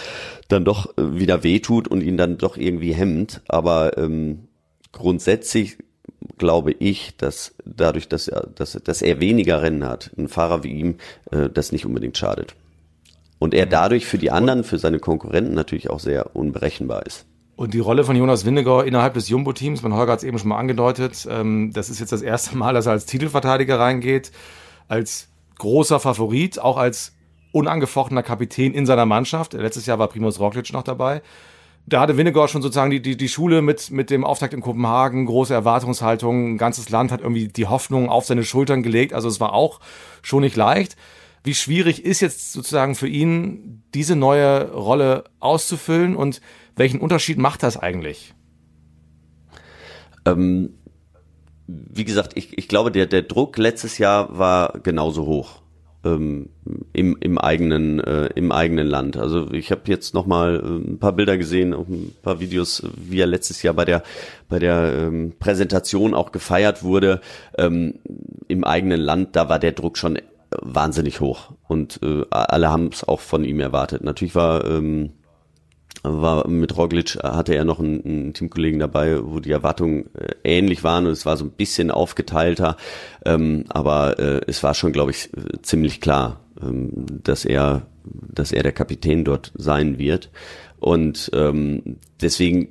dann 0.49 0.65
doch 0.65 0.97
äh, 0.97 1.19
wieder 1.19 1.43
wehtut 1.43 1.89
und 1.89 2.03
ihn 2.03 2.17
dann 2.17 2.39
doch 2.39 2.57
irgendwie 2.57 2.93
hemmt. 2.93 3.43
Aber 3.49 3.99
ähm, 3.99 4.49
grundsätzlich 4.93 5.79
glaube 6.39 6.73
ich, 6.73 7.17
dass 7.17 7.55
dadurch, 7.65 8.09
dass 8.09 8.29
er, 8.29 8.49
dass, 8.55 8.73
dass 8.73 9.03
er 9.03 9.21
weniger 9.21 9.63
Rennen 9.63 9.85
hat, 9.85 10.11
ein 10.17 10.29
Fahrer 10.29 10.63
wie 10.63 10.73
ihm, 10.73 10.97
äh, 11.33 11.51
das 11.51 11.73
nicht 11.73 11.85
unbedingt 11.85 12.17
schadet. 12.17 12.55
Und 13.41 13.55
er 13.55 13.67
dadurch 13.67 14.07
für 14.07 14.19
die 14.19 14.31
anderen, 14.31 14.65
für 14.65 14.79
seine 14.79 14.99
Konkurrenten 14.99 15.55
natürlich 15.55 15.91
auch 15.91 16.01
sehr 16.01 16.35
unberechenbar 16.35 17.07
ist. 17.07 17.27
Und 17.59 17.75
die 17.75 17.81
Rolle 17.81 18.05
von 18.05 18.15
Jonas 18.15 18.45
Windegor 18.45 18.85
innerhalb 18.85 19.15
des 19.15 19.29
Jumbo-Teams, 19.29 19.83
man 19.83 19.93
Holger 19.93 20.13
hat 20.13 20.21
es 20.21 20.25
eben 20.25 20.39
schon 20.39 20.51
mal 20.51 20.59
angedeutet, 20.59 21.27
ähm, 21.29 21.73
das 21.73 21.91
ist 21.91 21.99
jetzt 21.99 22.13
das 22.13 22.23
erste 22.23 22.57
Mal, 22.57 22.73
dass 22.73 22.87
er 22.87 22.93
als 22.93 23.05
Titelverteidiger 23.05 23.81
reingeht, 23.81 24.31
als 24.87 25.27
großer 25.59 25.99
Favorit, 25.99 26.61
auch 26.61 26.77
als 26.77 27.17
unangefochtener 27.51 28.23
Kapitän 28.23 28.75
in 28.75 28.87
seiner 28.87 29.07
Mannschaft. 29.07 29.55
Letztes 29.55 29.87
Jahr 29.87 29.99
war 29.99 30.07
Primus 30.07 30.39
Roglic 30.39 30.73
noch 30.73 30.85
dabei. 30.85 31.21
Da 31.85 32.01
hatte 32.01 32.17
Winnegor 32.17 32.47
schon 32.47 32.63
sozusagen 32.63 32.93
die, 32.93 33.03
die, 33.03 33.17
die 33.17 33.29
Schule 33.29 33.61
mit, 33.61 33.91
mit 33.91 34.11
dem 34.11 34.25
Auftakt 34.25 34.55
in 34.55 34.61
Kopenhagen, 34.61 35.27
große 35.27 35.53
Erwartungshaltung, 35.53 36.53
ein 36.53 36.59
ganzes 36.59 36.91
Land 36.91 37.11
hat 37.11 37.23
irgendwie 37.23 37.49
die 37.49 37.67
Hoffnung 37.67 38.09
auf 38.09 38.25
seine 38.25 38.45
Schultern 38.45 38.85
gelegt. 38.85 39.15
Also 39.15 39.27
es 39.27 39.41
war 39.41 39.53
auch 39.53 39.81
schon 40.23 40.43
nicht 40.43 40.55
leicht. 40.55 40.97
Wie 41.43 41.55
schwierig 41.55 42.05
ist 42.05 42.21
jetzt 42.21 42.53
sozusagen 42.53 42.95
für 42.95 43.09
ihn, 43.09 43.83
diese 43.95 44.15
neue 44.15 44.71
Rolle 44.71 45.25
auszufüllen 45.41 46.15
und 46.15 46.41
welchen 46.79 47.01
Unterschied 47.01 47.39
macht 47.39 47.63
das 47.63 47.77
eigentlich? 47.77 48.35
Ähm, 50.25 50.75
wie 51.67 52.05
gesagt, 52.05 52.37
ich, 52.37 52.57
ich 52.57 52.69
glaube, 52.69 52.91
der, 52.91 53.07
der 53.07 53.23
Druck 53.23 53.59
letztes 53.59 53.99
Jahr 53.99 54.39
war 54.39 54.81
genauso 54.83 55.27
hoch 55.27 55.63
ähm, 56.05 56.49
im, 56.93 57.17
im 57.21 57.39
eigenen 57.39 58.01
äh, 58.01 58.27
im 58.35 58.53
eigenen 58.53 58.87
Land. 58.87 59.17
Also 59.17 59.51
ich 59.53 59.71
habe 59.71 59.83
jetzt 59.87 60.15
noch 60.15 60.27
mal 60.27 60.57
äh, 60.57 60.93
ein 60.93 60.99
paar 60.99 61.13
Bilder 61.13 61.37
gesehen, 61.37 61.75
ein 61.75 62.15
paar 62.23 62.41
Videos, 62.41 62.83
wie 62.97 63.21
er 63.21 63.27
letztes 63.27 63.63
Jahr 63.63 63.75
bei 63.75 63.85
der 63.85 64.03
bei 64.49 64.59
der 64.59 64.93
ähm, 64.95 65.35
Präsentation 65.39 66.15
auch 66.15 66.33
gefeiert 66.33 66.83
wurde 66.83 67.21
ähm, 67.57 67.95
im 68.47 68.65
eigenen 68.65 69.01
Land. 69.01 69.37
Da 69.37 69.49
war 69.49 69.59
der 69.59 69.73
Druck 69.73 69.99
schon 69.99 70.19
wahnsinnig 70.63 71.21
hoch 71.21 71.53
und 71.67 72.01
äh, 72.03 72.25
alle 72.31 72.71
haben 72.71 72.89
es 72.93 73.07
auch 73.07 73.21
von 73.21 73.45
ihm 73.45 73.61
erwartet. 73.61 74.03
Natürlich 74.03 74.35
war 74.35 74.65
ähm, 74.65 75.11
war 76.03 76.47
mit 76.49 76.77
Roglic 76.77 77.19
hatte 77.23 77.55
er 77.55 77.65
noch 77.65 77.81
einen, 77.81 78.05
einen 78.05 78.35
Teamkollegen 78.35 78.79
dabei, 78.79 79.19
wo 79.23 79.41
die 79.41 79.51
Erwartungen 79.51 80.07
äh, 80.15 80.35
ähnlich 80.45 80.85
waren 80.85 81.07
und 81.07 81.13
es 81.13 81.27
war 81.27 81.37
so 81.37 81.45
ein 81.45 81.51
bisschen 81.51 81.91
aufgeteilter, 81.91 82.77
ähm, 83.25 83.65
aber 83.69 84.19
äh, 84.19 84.41
es 84.47 84.63
war 84.63 84.75
schon, 84.75 84.93
glaube 84.93 85.11
ich, 85.11 85.31
ziemlich 85.63 86.01
klar, 86.01 86.41
ähm, 86.63 87.07
dass 87.23 87.45
er, 87.45 87.87
dass 88.05 88.53
er 88.53 88.63
der 88.63 88.73
Kapitän 88.73 89.25
dort 89.25 89.53
sein 89.55 89.99
wird. 89.99 90.31
Und 90.81 91.31
ähm, 91.35 91.99
deswegen 92.21 92.69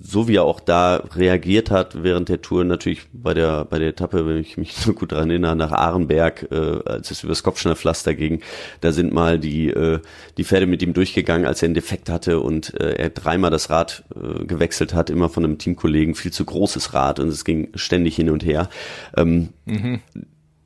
so 0.00 0.28
wie 0.28 0.36
er 0.36 0.44
auch 0.44 0.60
da 0.60 0.96
reagiert 1.14 1.70
hat 1.70 2.02
während 2.02 2.28
der 2.28 2.42
Tour, 2.42 2.64
natürlich 2.64 3.02
bei 3.12 3.34
der 3.34 3.64
bei 3.64 3.78
der 3.78 3.88
Etappe, 3.88 4.26
wenn 4.26 4.38
ich 4.38 4.56
mich 4.56 4.74
so 4.74 4.92
gut 4.92 5.12
daran 5.12 5.30
erinnere, 5.30 5.56
nach 5.56 5.72
Ahrenberg, 5.72 6.48
äh, 6.50 6.80
als 6.84 7.10
es 7.10 7.22
übers 7.24 7.42
Kopfschnellpflaster 7.42 8.14
ging, 8.14 8.40
da 8.80 8.92
sind 8.92 9.12
mal 9.12 9.38
die 9.38 9.68
äh, 9.68 10.00
die 10.36 10.44
Pferde 10.44 10.66
mit 10.66 10.82
ihm 10.82 10.92
durchgegangen, 10.92 11.46
als 11.46 11.62
er 11.62 11.66
einen 11.66 11.74
Defekt 11.74 12.08
hatte 12.08 12.40
und 12.40 12.78
äh, 12.80 12.94
er 12.94 13.10
dreimal 13.10 13.50
das 13.50 13.70
Rad 13.70 14.04
äh, 14.14 14.44
gewechselt 14.44 14.94
hat, 14.94 15.10
immer 15.10 15.28
von 15.28 15.44
einem 15.44 15.58
Teamkollegen, 15.58 16.14
viel 16.14 16.32
zu 16.32 16.44
großes 16.44 16.94
Rad 16.94 17.20
und 17.20 17.28
es 17.28 17.44
ging 17.44 17.68
ständig 17.74 18.16
hin 18.16 18.30
und 18.30 18.44
her. 18.44 18.68
Ähm, 19.16 19.50
mhm 19.64 20.00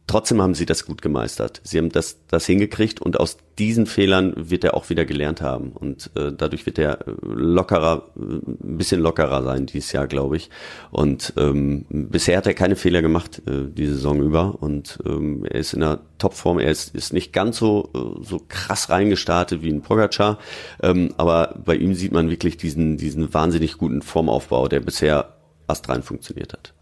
trotzdem 0.07 0.43
haben 0.43 0.55
sie 0.55 0.67
das 0.67 0.85
gut 0.85 1.03
gemeistert. 1.03 1.61
Sie 1.65 1.79
haben 1.79 1.91
das, 1.91 2.19
das 2.29 2.47
hingekriegt 2.47 3.01
und 3.01 3.19
aus 3.19 3.39
diesen 3.59 3.87
Fehlern 3.87 4.35
wird 4.37 4.65
er 4.65 4.75
auch 4.75 4.91
wieder 4.91 5.05
gelernt 5.05 5.41
haben. 5.41 5.71
Und 5.71 6.11
äh, 6.17 6.33
dadurch 6.33 6.67
wird 6.67 6.79
er 6.79 6.99
lockerer, 7.23 8.11
ein 8.17 8.77
bisschen 8.77 9.01
lockerer 9.01 9.43
sein 9.43 9.67
dieses 9.67 9.93
Jahr, 9.93 10.07
glaube 10.07 10.37
ich. 10.37 10.51
Und 10.91 11.33
ähm, 11.37 11.87
bisher 11.89 12.37
hat 12.37 12.47
er 12.47 12.55
keine 12.55 12.77
Fehler 12.77 13.01
gemacht, 13.01 13.43
äh, 13.47 13.71
die 13.71 13.87
Saison 13.87 14.21
über. 14.21 14.61
Und 14.61 14.99
ähm, 15.07 15.45
er 15.45 15.61
ist 15.61 15.73
in 15.73 15.81
der 15.81 16.01
Topform. 16.19 16.59
Er 16.59 16.71
ist, 16.71 16.95
ist 16.95 17.13
nicht 17.13 17.33
ganz 17.33 17.59
so, 17.59 17.91
äh, 17.95 18.25
so 18.25 18.41
krass 18.49 18.91
reingestartet 18.91 19.63
wie 19.63 19.73
ein 19.73 19.83
Pogacar. 19.83 20.39
Ähm, 20.83 21.15
aber 21.17 21.61
bei 21.65 21.77
ihm 21.77 21.95
sieht 21.95 22.13
man 22.13 22.31
wirklich 22.31 22.57
diesen, 22.57 22.97
diesen 22.97 23.33
wahnsinnig 23.33 23.79
guten 23.79 24.03
Formaufbau, 24.03 24.69
der 24.69 24.81
bisher 24.81 25.37
astrein 25.67 26.03
funktioniert 26.03 26.53
hat. 26.53 26.75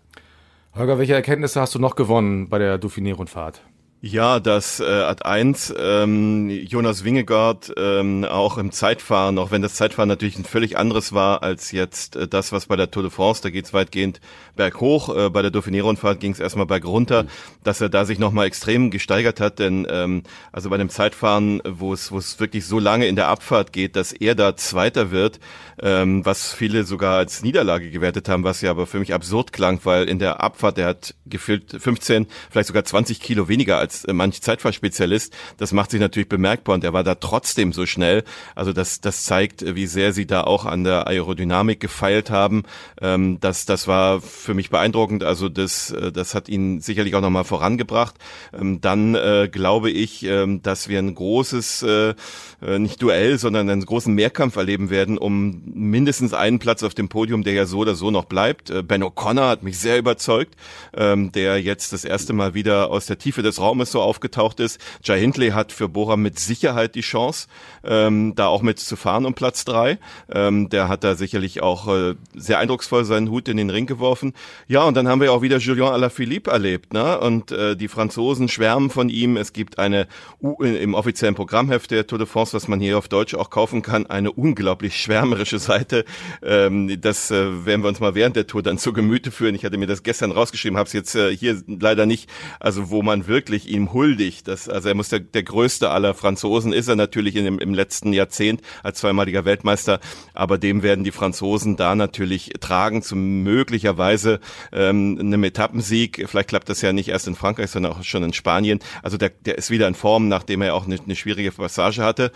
Holger, 0.75 0.99
welche 0.99 1.13
Erkenntnisse 1.15 1.61
hast 1.61 1.75
du 1.75 1.79
noch 1.79 1.97
gewonnen 1.97 2.49
bei 2.49 2.59
der 2.59 2.79
Dauphiné-Rundfahrt? 2.79 3.63
Ja, 4.05 4.41
dass 4.41 4.81
äh, 4.81 4.85
Ad 4.85 5.25
1 5.25 5.75
ähm, 5.79 6.51
Jonas 6.51 7.05
Wingegaard 7.05 7.73
ähm, 7.77 8.25
auch 8.25 8.59
im 8.59 8.73
Zeitfahren, 8.73 9.39
auch 9.39 9.53
wenn 9.53 9.63
das 9.63 9.75
Zeitfahren 9.75 10.09
natürlich 10.09 10.37
ein 10.37 10.45
völlig 10.45 10.77
anderes 10.77 11.13
war 11.13 11.45
als 11.45 11.71
jetzt 11.71 12.17
äh, 12.17 12.27
das, 12.27 12.51
was 12.51 12.67
bei 12.67 12.75
der 12.75 12.91
Tour 12.91 13.05
de 13.05 13.13
France, 13.13 13.43
da 13.43 13.51
geht's 13.51 13.73
weitgehend 13.73 14.21
berghoch, 14.57 15.17
äh, 15.17 15.31
bei 15.31 15.41
der 15.41 15.53
Dauphiné-Rundfahrt 15.53 16.19
ging 16.19 16.33
es 16.33 16.41
erstmal 16.41 16.67
bergunter, 16.67 17.23
mhm. 17.23 17.29
dass 17.63 17.81
er 17.81 17.91
da 17.91 18.05
sich 18.05 18.19
nochmal 18.19 18.47
extrem 18.47 18.91
gesteigert 18.91 19.39
hat, 19.39 19.61
denn 19.61 19.87
ähm, 19.89 20.25
also 20.51 20.69
bei 20.69 20.79
dem 20.79 20.89
Zeitfahren, 20.89 21.63
wo 21.65 21.93
es 21.93 22.11
wo 22.11 22.19
es 22.19 22.41
wirklich 22.41 22.67
so 22.67 22.81
lange 22.81 23.07
in 23.07 23.15
der 23.15 23.29
Abfahrt 23.29 23.73
geht, 23.73 23.95
dass 23.95 24.13
er 24.13 24.35
da 24.35 24.57
Zweiter 24.57 25.13
wird, 25.13 25.39
ähm, 25.81 26.27
was 26.27 26.53
viele 26.53 26.83
sogar 26.83 27.19
als 27.19 27.45
Niederlage 27.45 27.93
gewertet 27.93 28.29
haben, 28.29 28.43
was 28.43 28.63
ja 28.63 28.73
aber 28.73 28.89
für 28.89 28.99
mich 28.99 29.15
absurd 29.15 29.53
klang, 29.53 29.79
weil 29.85 30.09
in 30.09 30.19
der 30.19 30.43
Abfahrt, 30.43 30.77
der 30.77 30.87
hat 30.87 31.15
gefühlt 31.25 31.81
15, 31.81 32.27
vielleicht 32.51 32.67
sogar 32.67 32.85
20 32.85 33.21
Kilo 33.21 33.47
weniger 33.47 33.79
als 33.79 33.92
als 33.93 34.05
äh, 34.05 34.13
manch 34.13 34.41
Zeitfahrspezialist. 34.41 35.35
Das 35.59 35.73
macht 35.73 35.91
sich 35.91 36.01
natürlich 36.01 36.29
bemerkbar 36.29 36.75
und 36.75 36.85
er 36.85 36.93
war 36.93 37.05
da 37.05 37.15
trotzdem 37.15 37.73
so 37.73 37.87
schnell. 37.87 38.25
Also 38.55 38.73
das, 38.73 39.01
das 39.01 39.25
zeigt, 39.25 39.75
wie 39.75 39.87
sehr 39.87 40.13
sie 40.13 40.27
da 40.27 40.43
auch 40.43 40.65
an 40.65 40.85
der 40.85 41.07
Aerodynamik 41.07 41.81
gefeilt 41.81 42.31
haben. 42.31 42.65
Ähm, 43.01 43.39
das, 43.41 43.67
das 43.67 43.87
war 43.87 44.21
für 44.21 44.55
mich 44.55 44.71
beeindruckend. 44.71 45.25
Also 45.25 45.49
das, 45.49 45.91
äh, 45.91 46.13
das 46.13 46.35
hat 46.35 46.49
ihn 46.49 46.81
sicherlich 46.81 47.15
auch 47.15 47.21
nochmal 47.21 47.45
vorangebracht. 47.45 48.15
Ähm, 48.53 48.81
dann 48.81 49.15
äh, 49.15 49.49
glaube 49.51 49.91
ich, 49.91 50.25
ähm, 50.25 50.63
dass 50.63 50.89
wir 50.89 50.99
ein 50.99 51.15
großes, 51.15 51.83
äh, 51.83 52.15
äh, 52.63 52.79
nicht 52.79 53.03
Duell, 53.03 53.39
sondern 53.39 53.69
einen 53.69 53.85
großen 53.85 54.15
Mehrkampf 54.15 54.57
erleben 54.57 54.91
werden, 54.91 55.19
um 55.19 55.63
mindestens 55.67 56.35
einen 56.35 56.59
Platz 56.59 56.83
auf 56.83 56.95
dem 56.95 57.09
Podium, 57.09 57.43
der 57.43 57.55
ja 57.55 57.67
so 57.67 57.79
oder 57.79 57.95
so 57.95 58.11
noch 58.11 58.25
bleibt. 58.25 58.71
Äh, 58.71 58.83
ben 58.83 59.03
O'Connor 59.03 59.49
hat 59.49 59.63
mich 59.63 59.79
sehr 59.79 59.99
überzeugt, 59.99 60.55
ähm, 60.95 61.33
der 61.33 61.61
jetzt 61.61 61.93
das 61.93 62.05
erste 62.05 62.33
Mal 62.33 62.55
wieder 62.55 62.91
aus 62.91 63.07
der 63.07 63.19
Tiefe 63.19 63.43
des 63.43 63.61
Raumes 63.61 63.82
so 63.91 64.01
aufgetaucht 64.01 64.61
ist. 64.61 64.81
Jai 65.03 65.19
Hindley 65.19 65.51
hat 65.51 65.73
für 65.73 65.89
Bora 65.89 66.17
mit 66.17 66.39
Sicherheit 66.39 66.95
die 66.95 67.01
Chance, 67.01 67.49
ähm, 67.85 68.35
da 68.37 68.47
auch 68.47 68.63
mit 68.63 68.79
zu 68.79 68.97
fahren 68.97 69.27
um 69.27 69.35
Platz 69.35 69.65
drei. 69.65 69.99
Ähm, 70.33 70.69
der 70.69 70.89
hat 70.89 71.03
da 71.05 71.15
sicherlich 71.17 71.63
auch 71.63 71.89
äh, 71.89 72.15
sehr 72.35 72.59
eindrucksvoll 72.59 73.05
seinen 73.05 73.31
Hut 73.31 73.49
in 73.49 73.57
den 73.57 73.71
Ring 73.71 73.87
geworfen. 73.87 74.35
Ja, 74.69 74.85
und 74.85 74.97
dann 74.97 75.09
haben 75.09 75.21
wir 75.21 75.33
auch 75.33 75.43
wieder 75.43 75.59
Julien 75.59 75.89
Alaphilippe 75.89 76.51
erlebt, 76.51 76.93
ne? 76.93 77.19
Und 77.19 77.51
äh, 77.51 77.77
die 77.77 77.89
Franzosen 77.89 78.49
schwärmen 78.49 78.91
von 78.91 79.09
ihm. 79.09 79.37
Es 79.37 79.53
gibt 79.53 79.79
eine 79.79 80.07
U 80.41 80.63
im 80.63 80.95
offiziellen 80.95 81.35
Programmheft 81.35 81.91
der 81.91 82.07
Tour 82.07 82.19
de 82.19 82.27
France 82.27 82.53
was 82.53 82.69
man 82.69 82.81
hier 82.81 82.99
auf 82.99 83.09
Deutsch 83.09 83.35
auch 83.35 83.51
kaufen 83.51 83.83
kann, 83.83 84.07
eine 84.07 84.33
unglaublich 84.33 84.97
schwärmerische 84.97 85.59
Seite. 85.59 86.05
Ähm, 86.43 87.01
das 87.01 87.31
äh, 87.31 87.67
werden 87.67 87.83
wir 87.83 87.89
uns 87.89 88.01
mal 88.01 88.15
während 88.15 88.37
der 88.37 88.47
Tour 88.47 88.63
dann 88.63 88.79
zu 88.79 88.93
Gemüte 88.93 89.31
führen. 89.31 89.55
Ich 89.55 89.65
hatte 89.65 89.79
mir 89.79 89.87
das 89.87 90.03
gestern 90.03 90.33
rausgeschrieben, 90.33 90.79
habe 90.79 90.87
es 90.87 90.93
jetzt 90.93 91.15
äh, 91.15 91.35
hier 91.35 91.63
leider 91.67 92.07
nicht. 92.07 92.29
Also 92.61 92.91
wo 92.91 93.03
man 93.03 93.27
wirklich 93.27 93.69
ihm 93.73 93.93
huldigt. 93.93 94.49
Das, 94.49 94.69
also 94.69 94.89
er 94.89 94.95
muss 94.95 95.09
der, 95.09 95.21
der 95.21 95.43
größte 95.43 95.91
aller 95.91 96.15
Franzosen 96.15 96.73
ist 96.73 96.89
er 96.89 96.97
natürlich 96.97 97.37
in 97.37 97.45
dem, 97.45 97.59
im 97.59 97.75
letzten 97.75 98.13
Jahrzehnt 98.13 98.61
als 98.83 99.01
zweimaliger 99.01 99.45
Weltmeister, 99.45 100.01
aber 100.35 100.59
dem 100.59 100.83
werden 100.83 101.05
die 101.05 101.13
Franzosen 101.13 101.77
da 101.77 101.95
natürlich 101.95 102.53
tragen, 102.61 103.03
zu 103.03 103.17
möglicherweise 103.17 104.41
ähm, 104.73 105.17
einem 105.19 105.45
Etappensieg. 105.45 106.25
Vielleicht 106.29 106.49
klappt 106.49 106.69
das 106.69 106.83
ja 106.83 106.93
nicht 106.93 107.09
erst 107.09 107.27
in 107.27 107.35
Frankreich, 107.35 107.71
sondern 107.71 107.93
auch 107.93 108.05
schon 108.05 108.23
in 108.23 108.33
Spanien. 108.33 108.79
Also 109.03 109.17
der, 109.17 109.31
der 109.31 109.59
ist 109.59 109.71
wieder 109.71 109.89
in 109.89 109.95
Form, 109.95 110.29
nachdem 110.29 110.63
er 110.63 110.75
auch 110.75 110.87
eine, 110.87 110.99
eine 111.03 111.17
schwierige 111.17 111.53
Passage 111.53 112.03
hatte. 112.03 112.33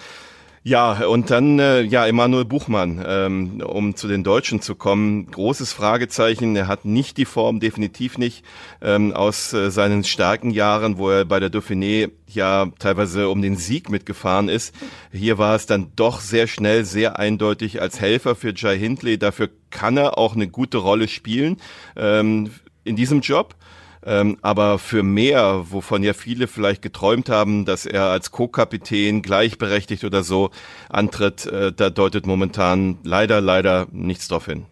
Ja, 0.68 1.06
und 1.06 1.30
dann 1.30 1.60
äh, 1.60 1.82
ja 1.82 2.08
Emanuel 2.08 2.44
Buchmann, 2.44 3.00
ähm, 3.06 3.60
um 3.60 3.94
zu 3.94 4.08
den 4.08 4.24
Deutschen 4.24 4.60
zu 4.60 4.74
kommen. 4.74 5.30
Großes 5.30 5.72
Fragezeichen. 5.72 6.56
Er 6.56 6.66
hat 6.66 6.84
nicht 6.84 7.18
die 7.18 7.24
Form, 7.24 7.60
definitiv 7.60 8.18
nicht 8.18 8.44
ähm, 8.82 9.12
aus 9.12 9.52
äh, 9.52 9.70
seinen 9.70 10.02
starken 10.02 10.50
Jahren, 10.50 10.98
wo 10.98 11.08
er 11.08 11.24
bei 11.24 11.38
der 11.38 11.52
Dauphiné 11.52 12.10
ja 12.26 12.66
teilweise 12.80 13.28
um 13.28 13.42
den 13.42 13.54
Sieg 13.54 13.90
mitgefahren 13.90 14.48
ist. 14.48 14.74
Hier 15.12 15.38
war 15.38 15.54
es 15.54 15.66
dann 15.66 15.92
doch 15.94 16.18
sehr 16.18 16.48
schnell, 16.48 16.84
sehr 16.84 17.16
eindeutig 17.16 17.80
als 17.80 18.00
Helfer 18.00 18.34
für 18.34 18.52
Jai 18.52 18.76
Hindley. 18.76 19.18
Dafür 19.20 19.50
kann 19.70 19.96
er 19.96 20.18
auch 20.18 20.34
eine 20.34 20.48
gute 20.48 20.78
Rolle 20.78 21.06
spielen 21.06 21.58
ähm, 21.94 22.50
in 22.82 22.96
diesem 22.96 23.20
Job. 23.20 23.54
Ähm, 24.06 24.38
aber 24.40 24.78
für 24.78 25.02
mehr, 25.02 25.64
wovon 25.70 26.04
ja 26.04 26.12
viele 26.12 26.46
vielleicht 26.46 26.80
geträumt 26.80 27.28
haben, 27.28 27.64
dass 27.64 27.86
er 27.86 28.04
als 28.04 28.30
Co-Kapitän 28.30 29.20
gleichberechtigt 29.20 30.04
oder 30.04 30.22
so 30.22 30.50
antritt, 30.88 31.46
äh, 31.46 31.72
da 31.72 31.90
deutet 31.90 32.24
momentan 32.24 32.98
leider, 33.02 33.40
leider 33.40 33.88
nichts 33.90 34.28
drauf 34.28 34.46
hin. 34.46 34.64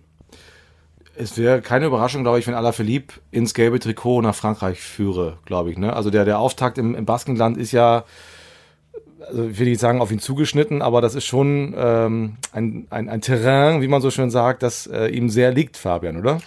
Es 1.16 1.36
wäre 1.36 1.62
keine 1.62 1.86
Überraschung, 1.86 2.22
glaube 2.22 2.38
ich, 2.38 2.46
wenn 2.46 2.54
Alaphilippe 2.54 3.14
ins 3.32 3.54
gelbe 3.54 3.80
Trikot 3.80 4.22
nach 4.22 4.34
Frankreich 4.36 4.80
führe, 4.80 5.38
glaube 5.46 5.70
ich. 5.72 5.78
Ne? 5.78 5.94
Also 5.94 6.10
der, 6.10 6.24
der 6.24 6.38
Auftakt 6.38 6.78
im, 6.78 6.94
im 6.94 7.04
Baskenland 7.04 7.56
ist 7.56 7.72
ja, 7.72 8.04
also 9.20 9.48
ich 9.48 9.58
will 9.58 9.68
nicht 9.68 9.80
sagen 9.80 10.00
auf 10.00 10.12
ihn 10.12 10.20
zugeschnitten, 10.20 10.80
aber 10.80 11.00
das 11.00 11.16
ist 11.16 11.24
schon 11.24 11.74
ähm, 11.76 12.36
ein, 12.52 12.86
ein, 12.90 13.08
ein 13.08 13.20
Terrain, 13.20 13.80
wie 13.80 13.88
man 13.88 14.00
so 14.00 14.10
schön 14.10 14.30
sagt, 14.30 14.62
das 14.62 14.86
äh, 14.86 15.08
ihm 15.08 15.28
sehr 15.28 15.52
liegt, 15.52 15.76
Fabian, 15.76 16.18
oder? 16.18 16.40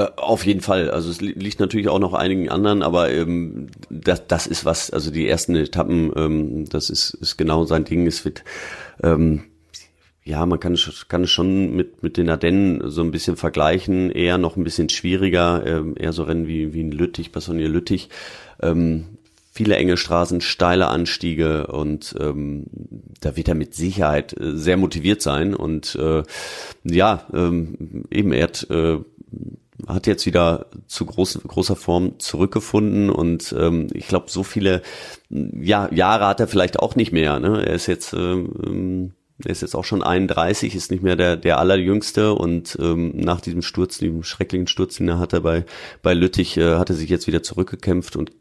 Äh, 0.00 0.10
auf 0.16 0.46
jeden 0.46 0.60
Fall. 0.60 0.90
Also 0.90 1.10
es 1.10 1.20
liegt 1.20 1.60
natürlich 1.60 1.88
auch 1.88 1.98
noch 1.98 2.14
einigen 2.14 2.48
anderen, 2.48 2.82
aber 2.82 3.12
ähm, 3.12 3.68
das, 3.90 4.26
das 4.26 4.46
ist 4.46 4.64
was, 4.64 4.90
also 4.90 5.10
die 5.10 5.28
ersten 5.28 5.54
Etappen, 5.56 6.12
ähm, 6.16 6.68
das 6.68 6.90
ist, 6.90 7.10
ist 7.14 7.36
genau 7.36 7.64
sein 7.64 7.84
Ding. 7.84 8.06
Es 8.06 8.24
wird, 8.24 8.44
ähm, 9.02 9.44
ja, 10.24 10.46
man 10.46 10.60
kann, 10.60 10.78
kann 11.08 11.24
es 11.24 11.30
schon 11.30 11.74
mit, 11.74 12.02
mit 12.02 12.16
den 12.16 12.30
Ardennen 12.30 12.90
so 12.90 13.02
ein 13.02 13.10
bisschen 13.10 13.36
vergleichen, 13.36 14.10
eher 14.10 14.38
noch 14.38 14.56
ein 14.56 14.64
bisschen 14.64 14.88
schwieriger, 14.88 15.64
ähm, 15.66 15.94
eher 15.98 16.12
so 16.12 16.22
Rennen 16.22 16.46
wie, 16.46 16.72
wie 16.72 16.82
ein 16.82 16.92
Lüttich, 16.92 17.32
Bassonier 17.32 17.68
Lüttich. 17.68 18.08
Ähm, 18.62 19.18
viele 19.52 19.76
enge 19.76 19.96
Straßen, 19.96 20.40
steile 20.40 20.86
Anstiege 20.86 21.66
und 21.66 22.14
ähm, 22.18 22.66
da 23.20 23.36
wird 23.36 23.48
er 23.48 23.54
mit 23.54 23.74
Sicherheit 23.74 24.38
äh, 24.40 24.56
sehr 24.56 24.76
motiviert 24.76 25.20
sein 25.20 25.54
und 25.54 25.96
äh, 25.96 26.22
ja, 26.84 27.26
ähm, 27.34 28.06
eben 28.10 28.32
er 28.32 28.44
hat 28.44 28.70
äh, 28.70 28.98
hat 29.86 30.06
jetzt 30.06 30.26
wieder 30.26 30.66
zu 30.86 31.06
groß, 31.06 31.40
großer 31.46 31.76
Form 31.76 32.18
zurückgefunden 32.18 33.10
und 33.10 33.54
ähm, 33.58 33.88
ich 33.92 34.08
glaube, 34.08 34.30
so 34.30 34.42
viele 34.42 34.82
ja, 35.28 35.92
Jahre 35.92 36.26
hat 36.26 36.40
er 36.40 36.48
vielleicht 36.48 36.78
auch 36.78 36.96
nicht 36.96 37.12
mehr. 37.12 37.38
Ne? 37.38 37.64
Er 37.64 37.74
ist 37.74 37.86
jetzt 37.86 38.12
ähm, 38.12 39.12
er 39.44 39.52
ist 39.52 39.62
jetzt 39.62 39.74
auch 39.74 39.84
schon 39.84 40.02
31, 40.02 40.74
ist 40.74 40.90
nicht 40.90 41.02
mehr 41.02 41.16
der, 41.16 41.36
der 41.36 41.58
allerjüngste 41.58 42.34
und 42.34 42.76
ähm, 42.80 43.12
nach 43.16 43.40
diesem 43.40 43.62
Sturz, 43.62 43.98
diesem 43.98 44.22
schrecklichen 44.22 44.66
Sturz, 44.66 44.96
den 44.96 45.08
er 45.08 45.18
hatte 45.18 45.40
bei, 45.40 45.64
bei 46.02 46.14
Lüttich, 46.14 46.56
äh, 46.56 46.76
hat 46.76 46.90
er 46.90 46.96
sich 46.96 47.08
jetzt 47.08 47.26
wieder 47.26 47.42
zurückgekämpft 47.42 48.16
und 48.16 48.32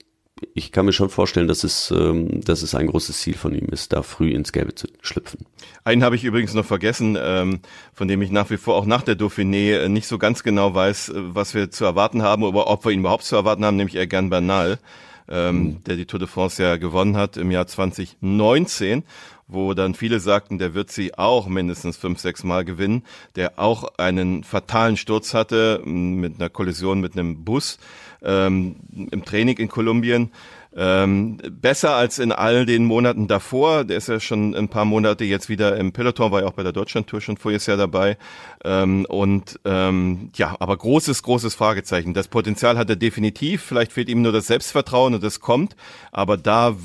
ich 0.53 0.71
kann 0.71 0.85
mir 0.85 0.93
schon 0.93 1.09
vorstellen, 1.09 1.47
dass 1.47 1.63
es, 1.63 1.91
ähm, 1.91 2.41
dass 2.41 2.61
es 2.61 2.75
ein 2.75 2.87
großes 2.87 3.19
Ziel 3.19 3.35
von 3.35 3.53
ihm 3.53 3.67
ist, 3.67 3.93
da 3.93 4.03
früh 4.03 4.31
ins 4.31 4.51
Gelbe 4.51 4.75
zu 4.75 4.87
schlüpfen. 5.01 5.45
Einen 5.83 6.03
habe 6.03 6.15
ich 6.15 6.23
übrigens 6.23 6.53
noch 6.53 6.65
vergessen, 6.65 7.17
ähm, 7.19 7.59
von 7.93 8.07
dem 8.07 8.21
ich 8.21 8.31
nach 8.31 8.49
wie 8.49 8.57
vor 8.57 8.75
auch 8.75 8.85
nach 8.85 9.01
der 9.01 9.17
Dauphiné 9.17 9.77
äh, 9.77 9.89
nicht 9.89 10.07
so 10.07 10.17
ganz 10.17 10.43
genau 10.43 10.73
weiß, 10.73 11.09
äh, 11.09 11.13
was 11.15 11.53
wir 11.53 11.71
zu 11.71 11.85
erwarten 11.85 12.21
haben 12.21 12.43
oder 12.43 12.67
ob 12.67 12.85
wir 12.85 12.91
ihn 12.91 13.01
überhaupt 13.01 13.23
zu 13.23 13.35
erwarten 13.35 13.65
haben, 13.65 13.77
nämlich 13.77 13.95
Ergan 13.95 14.29
Bernal, 14.29 14.79
ähm, 15.29 15.55
mhm. 15.55 15.83
der 15.85 15.95
die 15.95 16.05
Tour 16.05 16.19
de 16.19 16.27
France 16.27 16.61
ja 16.61 16.77
gewonnen 16.77 17.15
hat 17.15 17.37
im 17.37 17.51
Jahr 17.51 17.67
2019 17.67 19.03
wo 19.49 19.73
dann 19.73 19.95
viele 19.95 20.19
sagten, 20.19 20.59
der 20.59 20.75
wird 20.75 20.91
sie 20.91 21.17
auch 21.17 21.47
mindestens 21.47 21.97
fünf, 21.97 22.19
sechs 22.19 22.43
Mal 22.43 22.63
gewinnen, 22.63 23.03
der 23.35 23.57
auch 23.57 23.97
einen 23.97 24.43
fatalen 24.43 24.95
Sturz 24.95 25.33
hatte 25.33 25.81
mit 25.83 26.39
einer 26.39 26.49
Kollision 26.49 27.01
mit 27.01 27.13
einem 27.13 27.43
Bus 27.43 27.79
ähm, 28.21 28.75
im 29.11 29.25
Training 29.25 29.57
in 29.57 29.67
Kolumbien. 29.67 30.31
Ähm, 30.75 31.37
besser 31.49 31.95
als 31.95 32.19
in 32.19 32.31
all 32.31 32.65
den 32.65 32.85
Monaten 32.85 33.27
davor. 33.27 33.83
Der 33.83 33.97
ist 33.97 34.07
ja 34.07 34.19
schon 34.19 34.55
ein 34.55 34.69
paar 34.69 34.85
Monate 34.85 35.25
jetzt 35.25 35.49
wieder 35.49 35.75
im 35.77 35.91
Peloton, 35.91 36.31
war 36.31 36.41
ja 36.41 36.47
auch 36.47 36.53
bei 36.53 36.63
der 36.63 36.71
Deutschlandtour 36.71 37.21
schon 37.21 37.37
voriges 37.37 37.65
Jahr 37.65 37.77
dabei. 37.77 38.17
Ähm, 38.63 39.05
und 39.09 39.59
ähm, 39.65 40.31
ja, 40.35 40.55
aber 40.59 40.77
großes, 40.77 41.23
großes 41.23 41.55
Fragezeichen. 41.55 42.13
Das 42.13 42.27
Potenzial 42.27 42.77
hat 42.77 42.89
er 42.89 42.95
definitiv. 42.95 43.63
Vielleicht 43.63 43.91
fehlt 43.91 44.09
ihm 44.09 44.21
nur 44.21 44.31
das 44.31 44.47
Selbstvertrauen 44.47 45.15
und 45.15 45.23
das 45.23 45.39
kommt. 45.39 45.75
Aber 46.11 46.37
da 46.37 46.75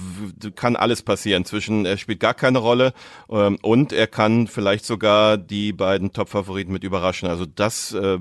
kann 0.54 0.76
alles 0.76 1.02
passieren. 1.02 1.44
Zwischen 1.44 1.84
er 1.84 1.98
spielt 1.98 2.20
gar 2.20 2.34
keine 2.34 2.58
Rolle 2.58 2.94
ähm, 3.30 3.58
und 3.60 3.92
er 3.92 4.06
kann 4.06 4.46
vielleicht 4.46 4.86
sogar 4.86 5.36
die 5.36 5.72
beiden 5.72 6.12
Top-Favoriten 6.12 6.72
mit 6.72 6.84
überraschen. 6.84 7.28
Also 7.28 7.44
das, 7.46 7.92
äh, 7.92 8.18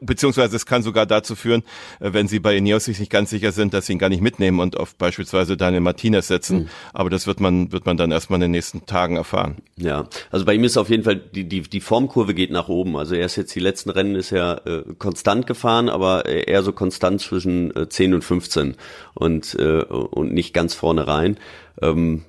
beziehungsweise 0.00 0.56
es 0.56 0.66
kann 0.66 0.82
sogar 0.82 1.06
dazu 1.06 1.36
führen, 1.36 1.62
äh, 2.00 2.12
wenn 2.12 2.28
sie 2.28 2.38
bei 2.38 2.56
Ineos 2.56 2.84
sich 2.84 3.00
nicht 3.00 3.10
ganz 3.10 3.30
sicher 3.30 3.52
sind, 3.52 3.72
dass 3.72 3.86
sie 3.86 3.94
ihn 3.94 3.98
gar 3.98 4.08
nicht 4.10 4.22
mitnehmen 4.22 4.60
und 4.60 4.76
auf 4.76 4.89
auf 4.90 4.96
beispielsweise 4.96 5.56
Daniel 5.56 5.80
Martinez 5.80 6.28
setzen. 6.28 6.58
Mhm. 6.58 6.68
Aber 6.92 7.10
das 7.10 7.26
wird 7.26 7.40
man, 7.40 7.72
wird 7.72 7.86
man 7.86 7.96
dann 7.96 8.10
erstmal 8.10 8.38
in 8.38 8.42
den 8.42 8.50
nächsten 8.52 8.86
Tagen 8.86 9.16
erfahren. 9.16 9.56
Ja, 9.76 10.08
also 10.30 10.44
bei 10.44 10.54
ihm 10.54 10.64
ist 10.64 10.76
auf 10.76 10.90
jeden 10.90 11.04
Fall, 11.04 11.16
die, 11.16 11.48
die, 11.48 11.62
die 11.62 11.80
Formkurve 11.80 12.34
geht 12.34 12.50
nach 12.50 12.68
oben. 12.68 12.96
Also 12.96 13.14
er 13.14 13.26
ist 13.26 13.36
jetzt 13.36 13.54
die 13.54 13.60
letzten 13.60 13.90
Rennen 13.90 14.14
ist 14.14 14.32
er 14.32 14.66
äh, 14.66 14.82
konstant 14.98 15.46
gefahren, 15.46 15.88
aber 15.88 16.26
eher 16.26 16.62
so 16.62 16.72
konstant 16.72 17.20
zwischen 17.20 17.74
äh, 17.76 17.88
10 17.88 18.14
und 18.14 18.24
15 18.24 18.76
und, 19.14 19.54
äh, 19.58 19.82
und 19.82 20.32
nicht 20.32 20.52
ganz 20.52 20.74
vorne 20.74 21.06
rein. 21.06 21.38
Ähm, 21.80 22.22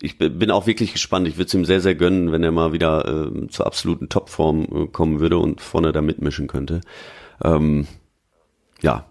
ich 0.00 0.18
bin 0.18 0.50
auch 0.50 0.66
wirklich 0.66 0.92
gespannt. 0.92 1.28
Ich 1.28 1.36
würde 1.36 1.46
es 1.46 1.54
ihm 1.54 1.64
sehr, 1.64 1.80
sehr 1.80 1.94
gönnen, 1.94 2.32
wenn 2.32 2.42
er 2.42 2.50
mal 2.50 2.72
wieder 2.72 3.06
äh, 3.06 3.46
zur 3.48 3.66
absoluten 3.66 4.08
Topform 4.08 4.64
äh, 4.64 4.86
kommen 4.88 5.20
würde 5.20 5.38
und 5.38 5.60
vorne 5.60 5.92
da 5.92 6.00
mitmischen 6.02 6.48
könnte. 6.48 6.80
Ähm, 7.44 7.86
ja, 8.80 9.06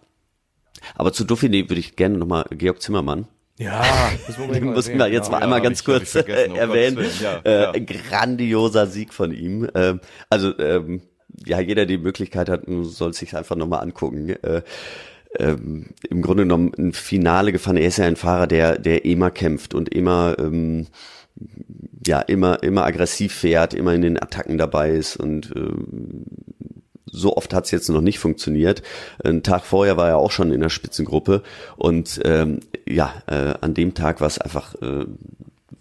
aber 0.96 1.14
zu 1.14 1.24
Dauphiné 1.24 1.70
würde 1.70 1.80
ich 1.80 1.96
gerne 1.96 2.18
nochmal 2.18 2.46
Georg 2.52 2.82
Zimmermann. 2.82 3.28
Ja, 3.58 3.84
das 4.26 4.38
müssen 4.62 4.98
wir 4.98 5.08
jetzt 5.08 5.28
ja, 5.28 5.32
mal 5.32 5.44
einmal 5.44 5.60
ja, 5.60 5.64
ganz 5.64 5.84
kurz 5.84 6.16
ich 6.16 6.28
erwähnen. 6.28 7.06
Ja, 7.22 7.74
äh, 7.74 7.82
grandioser 7.82 8.88
Sieg 8.88 9.14
von 9.14 9.32
ihm. 9.32 9.70
Ähm, 9.76 10.00
also 10.30 10.58
ähm, 10.58 11.02
ja, 11.46 11.60
jeder 11.60 11.86
die 11.86 11.98
Möglichkeit 11.98 12.50
hat, 12.50 12.64
soll 12.68 13.14
sich 13.14 13.36
einfach 13.36 13.56
nochmal 13.56 13.82
angucken. 13.82 14.30
Äh, 14.30 14.64
ähm, 15.40 15.92
Im 16.10 16.22
Grunde 16.22 16.44
genommen 16.44 16.72
ein 16.78 16.94
Finale 16.94 17.52
gefahren. 17.52 17.78
Er 17.78 17.88
ist 17.88 17.98
ja 17.98 18.06
ein 18.06 18.16
Fahrer, 18.16 18.48
der 18.48 18.78
der 18.78 19.06
immer 19.06 19.32
kämpft 19.32 19.74
und 19.74 19.90
immer 19.90 20.36
ähm, 20.40 20.88
ja 22.06 22.20
immer 22.20 22.64
immer 22.64 22.84
aggressiv 22.86 23.34
fährt, 23.34 23.74
immer 23.74 23.94
in 23.94 24.02
den 24.02 24.22
Attacken 24.22 24.58
dabei 24.58 24.92
ist 24.92 25.16
und 25.18 25.56
äh, 25.56 26.61
so 27.12 27.36
oft 27.36 27.54
hat 27.54 27.66
es 27.66 27.72
jetzt 27.72 27.90
noch 27.90 28.02
nicht 28.02 28.20
funktioniert. 28.20 28.82
Ein 29.24 29.44
Tag 29.44 29.66
vorher 29.66 29.98
war 29.98 30.10
er 30.10 30.18
auch 30.18 30.32
schon 30.32 30.52
in 30.52 30.62
der 30.62 30.70
Spitzengruppe 30.70 31.44
und 31.76 32.22
ähm, 32.24 32.62
ja, 32.88 33.14
äh, 33.28 33.54
an 33.62 33.74
dem 33.74 33.94
Tag 33.94 34.22
war 34.22 34.28
es 34.28 34.40
einfach 34.40 34.76
äh, 34.82 35.06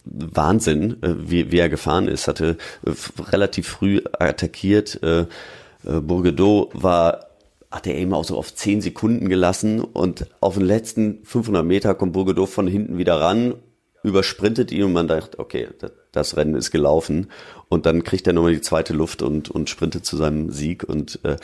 Wahnsinn, 0.04 1.02
äh, 1.02 1.14
wie, 1.18 1.52
wie 1.52 1.58
er 1.58 1.68
gefahren 1.68 2.08
ist. 2.08 2.28
Hatte 2.28 2.56
äh, 2.84 2.90
relativ 3.30 3.68
früh 3.68 4.02
attackiert. 4.18 5.02
Äh, 5.02 5.20
äh, 5.20 6.00
Bourgedeau 6.00 6.70
war 6.72 7.26
hat 7.70 7.86
er 7.86 7.94
eben 7.94 8.12
auch 8.14 8.24
so 8.24 8.36
auf 8.36 8.52
zehn 8.52 8.80
Sekunden 8.80 9.28
gelassen 9.28 9.80
und 9.80 10.26
auf 10.40 10.54
den 10.54 10.64
letzten 10.64 11.20
500 11.22 11.64
Meter 11.64 11.94
kommt 11.94 12.14
Bourgedeau 12.14 12.46
von 12.46 12.66
hinten 12.66 12.98
wieder 12.98 13.20
ran 13.20 13.54
übersprintet 14.02 14.72
ihn 14.72 14.84
und 14.84 14.92
man 14.92 15.08
dachte, 15.08 15.38
okay, 15.38 15.68
das 16.12 16.36
Rennen 16.36 16.54
ist 16.54 16.70
gelaufen. 16.70 17.28
Und 17.70 17.86
dann 17.86 18.02
kriegt 18.02 18.26
er 18.26 18.32
nochmal 18.32 18.52
die 18.52 18.60
zweite 18.60 18.92
Luft 18.92 19.22
und, 19.22 19.48
und 19.48 19.70
sprintet 19.70 20.04
zu 20.04 20.16
seinem 20.16 20.50
Sieg. 20.50 20.82
Und 20.82 21.20
äh, 21.22 21.36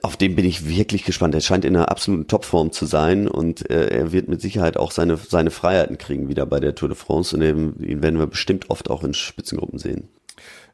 auf 0.00 0.16
den 0.16 0.36
bin 0.36 0.44
ich 0.44 0.68
wirklich 0.68 1.04
gespannt. 1.04 1.34
Er 1.34 1.40
scheint 1.40 1.64
in 1.64 1.74
einer 1.74 1.90
absoluten 1.90 2.28
Topform 2.28 2.70
zu 2.70 2.86
sein 2.86 3.26
und 3.26 3.68
äh, 3.68 3.88
er 3.88 4.12
wird 4.12 4.28
mit 4.28 4.40
Sicherheit 4.40 4.76
auch 4.76 4.92
seine, 4.92 5.16
seine 5.16 5.50
Freiheiten 5.50 5.98
kriegen 5.98 6.28
wieder 6.28 6.46
bei 6.46 6.60
der 6.60 6.76
Tour 6.76 6.88
de 6.88 6.96
France. 6.96 7.34
Und 7.36 7.42
eben, 7.42 7.82
ihn 7.82 8.00
werden 8.00 8.20
wir 8.20 8.28
bestimmt 8.28 8.70
oft 8.70 8.88
auch 8.90 9.02
in 9.02 9.12
Spitzengruppen 9.12 9.80
sehen. 9.80 10.08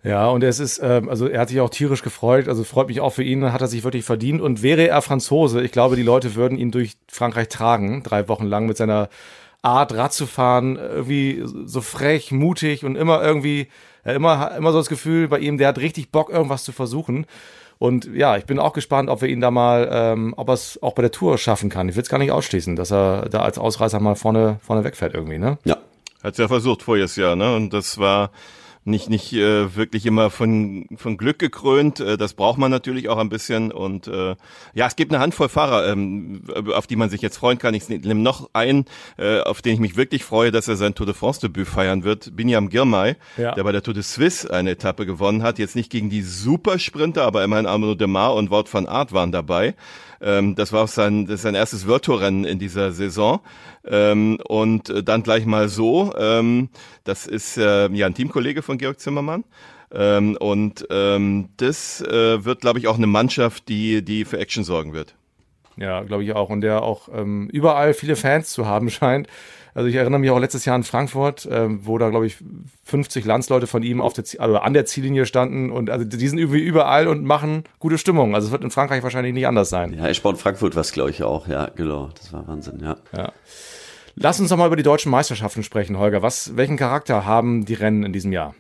Ja, 0.05 0.29
und 0.29 0.45
es 0.45 0.61
ist, 0.61 0.79
ähm, 0.83 1.09
also 1.09 1.27
er 1.27 1.41
hat 1.41 1.49
sich 1.49 1.59
auch 1.61 1.71
tierisch 1.71 2.03
gefreut, 2.03 2.47
also 2.47 2.63
freut 2.63 2.89
mich 2.89 3.01
auch 3.01 3.15
für 3.15 3.25
ihn, 3.25 3.51
hat 3.51 3.63
er 3.63 3.69
sich 3.69 3.83
wirklich 3.83 4.05
verdient. 4.05 4.43
Und 4.43 4.63
wäre 4.63 4.87
er 4.87 5.01
Franzose, 5.01 5.63
ich 5.63 5.73
glaube, 5.73 5.97
die 5.97 6.03
Leute 6.03 6.35
würden 6.35 6.59
ihn 6.59 6.71
durch 6.71 6.99
Frankreich 7.09 7.49
tragen, 7.49 8.03
drei 8.03 8.29
Wochen 8.29 8.45
lang 8.45 8.67
mit 8.67 8.77
seiner 8.77 9.09
Art, 9.63 9.95
Rad 9.95 10.13
zu 10.13 10.27
fahren, 10.27 10.77
irgendwie 10.77 11.43
so 11.65 11.81
frech, 11.81 12.31
mutig 12.31 12.85
und 12.85 12.95
immer 12.95 13.23
irgendwie, 13.23 13.69
immer, 14.13 14.57
immer 14.57 14.73
so 14.73 14.79
das 14.79 14.89
Gefühl 14.89 15.29
bei 15.29 15.39
ihm, 15.39 15.59
der 15.59 15.69
hat 15.69 15.79
richtig 15.79 16.11
Bock, 16.11 16.31
irgendwas 16.31 16.65
zu 16.65 16.73
versuchen. 16.73 17.27
Und 17.79 18.07
ja, 18.15 18.37
ich 18.37 18.47
bin 18.47 18.59
auch 18.59 18.73
gespannt, 18.73 19.11
ob 19.11 19.21
wir 19.21 19.29
ihn 19.29 19.41
da 19.41 19.51
mal, 19.51 19.89
ähm, 19.93 20.35
ob 20.37 20.49
er 20.49 20.55
es 20.55 20.83
auch 20.83 20.95
bei 20.95 21.03
der 21.03 21.11
Tour 21.11 21.37
schaffen 21.37 21.69
kann. 21.69 21.89
Ich 21.89 21.97
will 21.97 22.03
es 22.03 22.09
gar 22.09 22.19
nicht 22.19 22.33
ausschließen, 22.33 22.75
dass 22.75 22.91
er 22.91 23.29
da 23.29 23.41
als 23.41 23.59
Ausreißer 23.59 24.01
mal 24.01 24.15
vorne, 24.15 24.59
vorne 24.63 24.83
wegfährt 24.85 25.15
irgendwie, 25.15 25.39
ne? 25.39 25.59
Ja. 25.65 25.77
Hat's 26.23 26.39
ja 26.39 26.49
versucht 26.49 26.83
voriges 26.83 27.17
Jahr, 27.17 27.37
ne? 27.37 27.55
Und 27.55 27.75
das 27.75 27.99
war 27.99 28.31
nicht 28.87 29.11
nicht 29.11 29.33
äh, 29.33 29.75
wirklich 29.77 30.07
immer 30.07 30.31
von 30.31 30.87
von 30.97 31.17
Glück 31.17 31.39
gekrönt. 31.39 32.01
Äh, 32.01 32.17
das 32.17 32.35
braucht 32.35 32.59
man 32.59 32.71
natürlich 32.71 33.09
auch 33.09 33.19
ein 33.19 33.29
bisschen. 33.29 33.73
Und 33.73 34.07
äh, 34.07 34.37
ja, 34.75 34.87
es 34.87 34.97
gibt 34.97 35.13
eine 35.13 35.21
Handvoll 35.21 35.49
Fahrer, 35.49 35.89
ähm, 35.89 36.43
auf 36.75 36.87
die 36.87 36.97
man 36.97 37.11
sich 37.11 37.21
jetzt 37.21 37.37
freuen 37.37 37.59
kann. 37.59 37.75
Ich 37.75 37.89
nehme 37.89 38.15
noch 38.21 38.51
einen, 38.53 38.85
äh, 39.19 39.41
auf 39.41 39.61
den 39.63 39.75
ich 39.75 39.81
mich 39.81 39.97
wirklich 39.97 40.25
freue, 40.25 40.51
dass 40.53 40.69
er 40.69 40.77
sein 40.77 40.95
Tour 40.95 41.07
de 41.07 41.15
France 41.15 41.41
Debüt 41.41 41.67
feiern 41.69 42.05
wird. 42.05 42.35
Binyam 42.37 42.69
Girmay, 42.69 43.17
Ja. 43.37 43.55
der 43.55 43.65
bei 43.65 43.73
der 43.73 43.83
Tour 43.83 43.95
de 43.95 44.03
Suisse 44.03 44.51
eine 44.53 44.71
Etappe 44.71 45.05
gewonnen 45.07 45.43
hat. 45.43 45.59
Jetzt 45.59 45.77
nicht 45.77 45.91
gegen 45.91 46.09
die 46.09 46.23
Supersprinter, 46.23 47.25
aber 47.25 47.45
immerhin 47.45 47.67
Arnaud 47.67 48.01
Demar 48.01 48.35
und 48.35 48.51
Wout 48.51 48.67
van 48.73 48.87
Aert 48.87 49.13
waren 49.13 49.33
dabei. 49.33 49.75
Ähm, 50.21 50.55
das 50.55 50.73
war 50.73 50.85
auch 50.85 50.89
sein, 50.89 51.27
das 51.27 51.37
ist 51.37 51.43
sein 51.43 51.55
erstes 51.55 51.87
World 51.87 52.05
Tour 52.05 52.21
Rennen 52.21 52.45
in 52.45 52.59
dieser 52.59 52.93
Saison. 52.93 53.41
Ähm, 53.85 54.39
und 54.49 54.91
äh, 54.91 55.03
dann 55.03 55.23
gleich 55.23 55.47
mal 55.47 55.69
so. 55.69 56.13
Ähm, 56.17 56.69
das 57.05 57.27
ist 57.27 57.57
äh, 57.57 57.89
ja 57.89 58.07
ein 58.07 58.15
Teamkollege 58.15 58.63
von 58.63 58.79
Georg 58.79 59.01
Zimmermann. 59.01 59.45
Ähm, 59.93 60.37
und 60.39 60.87
ähm, 60.91 61.51
das 61.57 62.01
äh, 62.01 62.45
wird, 62.45 62.61
glaube 62.61 62.79
ich, 62.79 62.89
auch 62.89 62.97
eine 62.97 63.07
Mannschaft, 63.07 63.69
die, 63.69 64.03
die 64.03 64.25
für 64.25 64.39
Action 64.39 64.65
sorgen 64.65 64.93
wird. 64.93 65.15
Ja, 65.77 66.03
glaube 66.03 66.25
ich 66.25 66.33
auch. 66.35 66.49
Und 66.51 66.61
der 66.63 66.83
auch 66.83 67.09
ähm, 67.13 67.49
überall 67.53 67.95
viele 67.95 68.17
Fans 68.17 68.51
zu 68.51 68.67
haben 68.67 68.91
scheint. 68.91 69.29
Also 69.75 69.89
ich 69.91 69.95
erinnere 69.97 70.19
mich 70.21 70.31
auch 70.31 70.39
letztes 70.39 70.65
Jahr 70.65 70.75
in 70.75 70.85
Frankfurt, 70.85 71.47
ähm, 71.51 71.81
wo 71.83 71.99
da, 71.99 72.09
glaube 72.09 72.27
ich, 72.27 72.39
50 72.85 73.27
Landsleute 73.27 73.67
von 73.67 73.83
ihm 73.83 74.01
auf 74.01 74.15
der, 74.15 74.25
Zie- 74.25 74.39
also 74.39 74.57
an 74.57 74.73
der 74.73 74.87
Ziellinie 74.87 75.27
standen. 75.27 75.71
Und 75.71 75.91
also 75.91 76.07
die 76.07 76.29
sind 76.29 76.39
irgendwie 76.39 76.61
überall 76.61 77.09
und 77.09 77.25
machen 77.25 77.65
gute 77.79 77.99
Stimmung. 77.99 78.35
Also 78.35 78.47
es 78.47 78.53
wird 78.53 78.65
in 78.65 78.71
Frankreich 78.71 79.03
wahrscheinlich 79.03 79.35
nicht 79.35 79.47
anders 79.47 79.69
sein. 79.69 79.93
Ja, 79.93 80.09
Eschborn 80.09 80.37
Frankfurt 80.37 80.75
war 80.77 80.81
es, 80.81 80.93
glaube 80.93 81.11
ich, 81.11 81.23
auch. 81.23 81.47
Ja, 81.47 81.69
genau. 81.77 82.09
Das 82.19 82.33
war 82.33 82.49
Wahnsinn, 82.49 82.81
ja. 82.83 82.97
Lass 84.15 84.41
uns 84.41 84.49
doch 84.49 84.57
mal 84.57 84.67
über 84.69 84.77
die 84.77 84.83
deutschen 84.83 85.11
Meisterschaften 85.11 85.63
sprechen, 85.63 85.99
Holger. 85.99 86.23
Was, 86.23 86.57
welchen 86.57 86.79
Charakter 86.79 87.27
haben 87.27 87.67
die 87.67 87.75
Rennen 87.75 88.03
in 88.03 88.15
diesem 88.15 88.33
Jahr? 88.33 88.55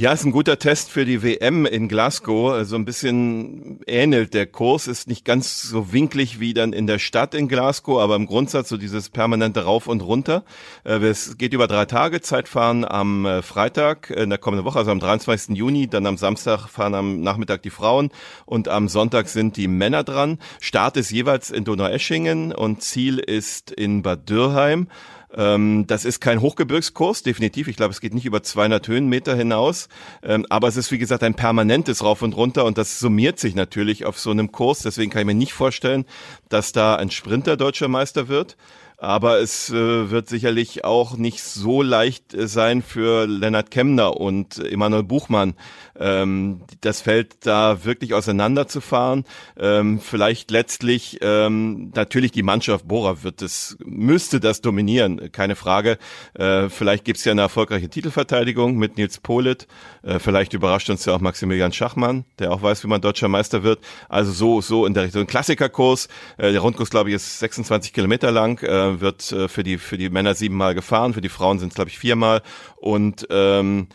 Ja, 0.00 0.14
ist 0.14 0.24
ein 0.24 0.32
guter 0.32 0.58
Test 0.58 0.90
für 0.90 1.04
die 1.04 1.22
WM 1.22 1.66
in 1.66 1.86
Glasgow. 1.86 2.52
So 2.52 2.54
also 2.54 2.76
ein 2.76 2.86
bisschen 2.86 3.80
ähnelt 3.86 4.32
der 4.32 4.46
Kurs, 4.46 4.86
ist 4.86 5.08
nicht 5.08 5.26
ganz 5.26 5.60
so 5.60 5.92
winklig 5.92 6.40
wie 6.40 6.54
dann 6.54 6.72
in 6.72 6.86
der 6.86 6.98
Stadt 6.98 7.34
in 7.34 7.48
Glasgow, 7.48 8.00
aber 8.00 8.16
im 8.16 8.24
Grundsatz 8.24 8.70
so 8.70 8.78
dieses 8.78 9.10
permanente 9.10 9.64
Rauf 9.64 9.88
und 9.88 10.00
Runter. 10.00 10.42
Äh, 10.84 11.04
Es 11.04 11.36
geht 11.36 11.52
über 11.52 11.66
drei 11.66 11.84
Tage, 11.84 12.22
Zeitfahren 12.22 12.86
am 12.86 13.26
äh, 13.26 13.42
Freitag 13.42 14.08
in 14.08 14.30
der 14.30 14.38
kommenden 14.38 14.64
Woche, 14.64 14.78
also 14.78 14.90
am 14.90 15.00
23. 15.00 15.54
Juni, 15.54 15.86
dann 15.86 16.06
am 16.06 16.16
Samstag 16.16 16.68
fahren 16.68 16.94
am 16.94 17.20
Nachmittag 17.20 17.60
die 17.60 17.68
Frauen 17.68 18.08
und 18.46 18.68
am 18.68 18.88
Sonntag 18.88 19.28
sind 19.28 19.58
die 19.58 19.68
Männer 19.68 20.02
dran. 20.02 20.38
Start 20.60 20.96
ist 20.96 21.10
jeweils 21.10 21.50
in 21.50 21.64
Donaueschingen 21.64 22.54
und 22.54 22.82
Ziel 22.82 23.18
ist 23.18 23.70
in 23.70 24.00
Bad 24.00 24.30
Dürrheim. 24.30 24.88
Ähm, 25.34 25.86
das 25.86 26.04
ist 26.04 26.20
kein 26.20 26.40
Hochgebirgskurs, 26.40 27.22
definitiv. 27.22 27.68
Ich 27.68 27.76
glaube, 27.76 27.92
es 27.92 28.00
geht 28.00 28.14
nicht 28.14 28.26
über 28.26 28.42
200 28.42 28.86
Höhenmeter 28.88 29.36
hinaus. 29.36 29.88
Ähm, 30.22 30.46
aber 30.48 30.68
es 30.68 30.76
ist, 30.76 30.90
wie 30.90 30.98
gesagt, 30.98 31.22
ein 31.22 31.34
permanentes 31.34 32.02
Rauf 32.02 32.22
und 32.22 32.36
Runter 32.36 32.64
und 32.64 32.78
das 32.78 32.98
summiert 32.98 33.38
sich 33.38 33.54
natürlich 33.54 34.06
auf 34.06 34.18
so 34.18 34.30
einem 34.30 34.52
Kurs. 34.52 34.80
Deswegen 34.80 35.10
kann 35.10 35.20
ich 35.20 35.26
mir 35.26 35.34
nicht 35.34 35.52
vorstellen, 35.52 36.04
dass 36.48 36.72
da 36.72 36.96
ein 36.96 37.10
Sprinter 37.10 37.56
deutscher 37.56 37.88
Meister 37.88 38.28
wird. 38.28 38.56
Aber 39.00 39.40
es 39.40 39.70
äh, 39.70 40.10
wird 40.10 40.28
sicherlich 40.28 40.84
auch 40.84 41.16
nicht 41.16 41.42
so 41.42 41.80
leicht 41.80 42.34
äh, 42.34 42.46
sein 42.46 42.82
für 42.82 43.26
Lennart 43.26 43.70
Kemner 43.70 44.20
und 44.20 44.58
Emanuel 44.58 45.04
Buchmann, 45.04 45.54
ähm, 45.98 46.60
das 46.82 47.00
Feld 47.00 47.46
da 47.46 47.86
wirklich 47.86 48.12
auseinanderzufahren. 48.12 49.24
Ähm, 49.58 50.00
vielleicht 50.00 50.50
letztlich 50.50 51.18
ähm, 51.22 51.92
natürlich 51.94 52.32
die 52.32 52.42
Mannschaft 52.42 52.86
Bora 52.86 53.22
wird 53.22 53.40
es, 53.40 53.78
müsste 53.82 54.38
das 54.38 54.60
dominieren, 54.60 55.32
keine 55.32 55.56
Frage. 55.56 55.96
Äh, 56.34 56.68
vielleicht 56.68 57.06
gibt's 57.06 57.24
ja 57.24 57.32
eine 57.32 57.40
erfolgreiche 57.40 57.88
Titelverteidigung 57.88 58.76
mit 58.76 58.98
Nils 58.98 59.18
Polit. 59.18 59.66
Äh, 60.02 60.18
vielleicht 60.18 60.52
überrascht 60.52 60.90
uns 60.90 61.06
ja 61.06 61.14
auch 61.14 61.20
Maximilian 61.20 61.72
Schachmann, 61.72 62.26
der 62.38 62.52
auch 62.52 62.60
weiß, 62.60 62.84
wie 62.84 62.88
man 62.88 63.00
deutscher 63.00 63.28
Meister 63.28 63.62
wird. 63.62 63.80
Also 64.10 64.32
so, 64.32 64.60
so 64.60 64.84
in 64.84 64.92
der 64.92 65.04
Richtung. 65.04 65.26
Klassikerkurs. 65.26 66.08
Äh, 66.36 66.52
der 66.52 66.60
Rundkurs, 66.60 66.90
glaube 66.90 67.08
ich, 67.08 67.16
ist 67.16 67.38
26 67.38 67.94
Kilometer 67.94 68.30
lang, 68.30 68.62
äh, 68.62 68.89
wird 68.98 69.30
äh, 69.30 69.48
für 69.48 69.62
die 69.62 69.78
für 69.78 69.98
die 69.98 70.10
Männer 70.10 70.34
siebenmal 70.34 70.74
gefahren, 70.74 71.14
für 71.14 71.20
die 71.20 71.28
Frauen 71.28 71.58
sind 71.58 71.68
es, 71.68 71.74
glaube 71.74 71.90
ich, 71.90 71.98
viermal. 71.98 72.42
Und 72.76 73.26
ähm, 73.30 73.88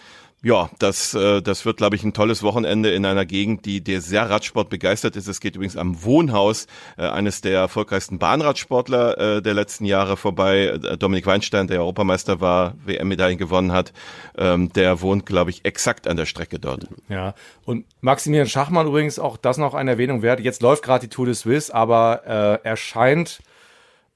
ja, 0.46 0.70
das, 0.78 1.16
äh, 1.16 1.42
das 1.42 1.66
wird, 1.66 1.78
glaube 1.78 1.96
ich, 1.96 2.04
ein 2.04 2.14
tolles 2.14 2.44
Wochenende 2.44 2.92
in 2.92 3.04
einer 3.04 3.26
Gegend, 3.26 3.66
die 3.66 3.84
der 3.84 4.00
sehr 4.00 4.30
Radsport 4.30 4.70
begeistert 4.70 5.16
ist. 5.16 5.28
Es 5.28 5.40
geht 5.40 5.56
übrigens 5.56 5.76
am 5.76 6.04
Wohnhaus 6.04 6.68
äh, 7.00 7.08
eines 7.08 7.42
der 7.42 7.62
erfolgreichsten 7.62 8.20
Bahnradsportler 8.20 9.38
äh, 9.38 9.42
der 9.42 9.56
letzten 9.56 9.86
Jahre 9.86 10.18
vorbei. 10.18 10.66
Äh, 10.68 10.98
Dominik 11.00 11.26
Weinstein, 11.26 11.66
der 11.66 11.80
Europameister 11.80 12.42
war, 12.42 12.76
WM-Medaillen 12.86 13.40
gewonnen 13.40 13.72
hat, 13.72 13.92
ähm, 14.38 14.72
der 14.72 15.02
wohnt, 15.02 15.26
glaube 15.26 15.50
ich, 15.50 15.66
exakt 15.66 16.08
an 16.08 16.16
der 16.16 16.28
Strecke 16.28 16.60
dort. 16.60 16.88
Ja, 17.10 17.34
und 17.64 17.88
Maximilian 18.02 18.48
Schachmann 18.48 18.86
übrigens, 18.86 19.18
auch 19.18 19.38
das 19.38 19.58
noch 19.58 19.74
eine 19.74 19.90
Erwähnung 19.90 20.22
wert. 20.22 20.40
Jetzt 20.42 20.62
läuft 20.62 20.84
gerade 20.84 21.08
die 21.08 21.10
Tour 21.10 21.26
de 21.26 21.34
Suisse, 21.34 21.74
aber 21.74 22.22
äh, 22.64 22.68
er 22.68 22.78
scheint 22.78 23.40
äh, 23.40 23.55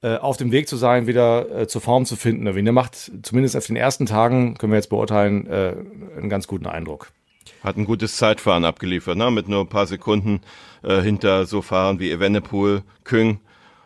auf 0.08 0.36
dem 0.36 0.52
Weg 0.52 0.68
zu 0.68 0.76
sein, 0.76 1.06
wieder 1.06 1.60
äh, 1.60 1.66
zur 1.66 1.80
Form 1.80 2.06
zu 2.06 2.16
finden. 2.16 2.44
Der 2.44 2.72
macht 2.72 3.10
zumindest 3.22 3.56
auf 3.56 3.66
den 3.66 3.76
ersten 3.76 4.06
Tagen, 4.06 4.54
können 4.56 4.72
wir 4.72 4.78
jetzt 4.78 4.90
beurteilen, 4.90 5.46
äh, 5.46 5.74
einen 6.16 6.30
ganz 6.30 6.46
guten 6.46 6.66
Eindruck. 6.66 7.12
Hat 7.62 7.76
ein 7.76 7.84
gutes 7.84 8.16
Zeitfahren 8.16 8.64
abgeliefert, 8.64 9.16
ne? 9.16 9.30
mit 9.30 9.48
nur 9.48 9.60
ein 9.60 9.68
paar 9.68 9.86
Sekunden 9.86 10.40
äh, 10.82 11.00
hinter 11.02 11.44
so 11.46 11.60
Fahrern 11.60 11.98
wie 12.00 12.10
Evenepoel, 12.10 12.82
Küng, 13.04 13.40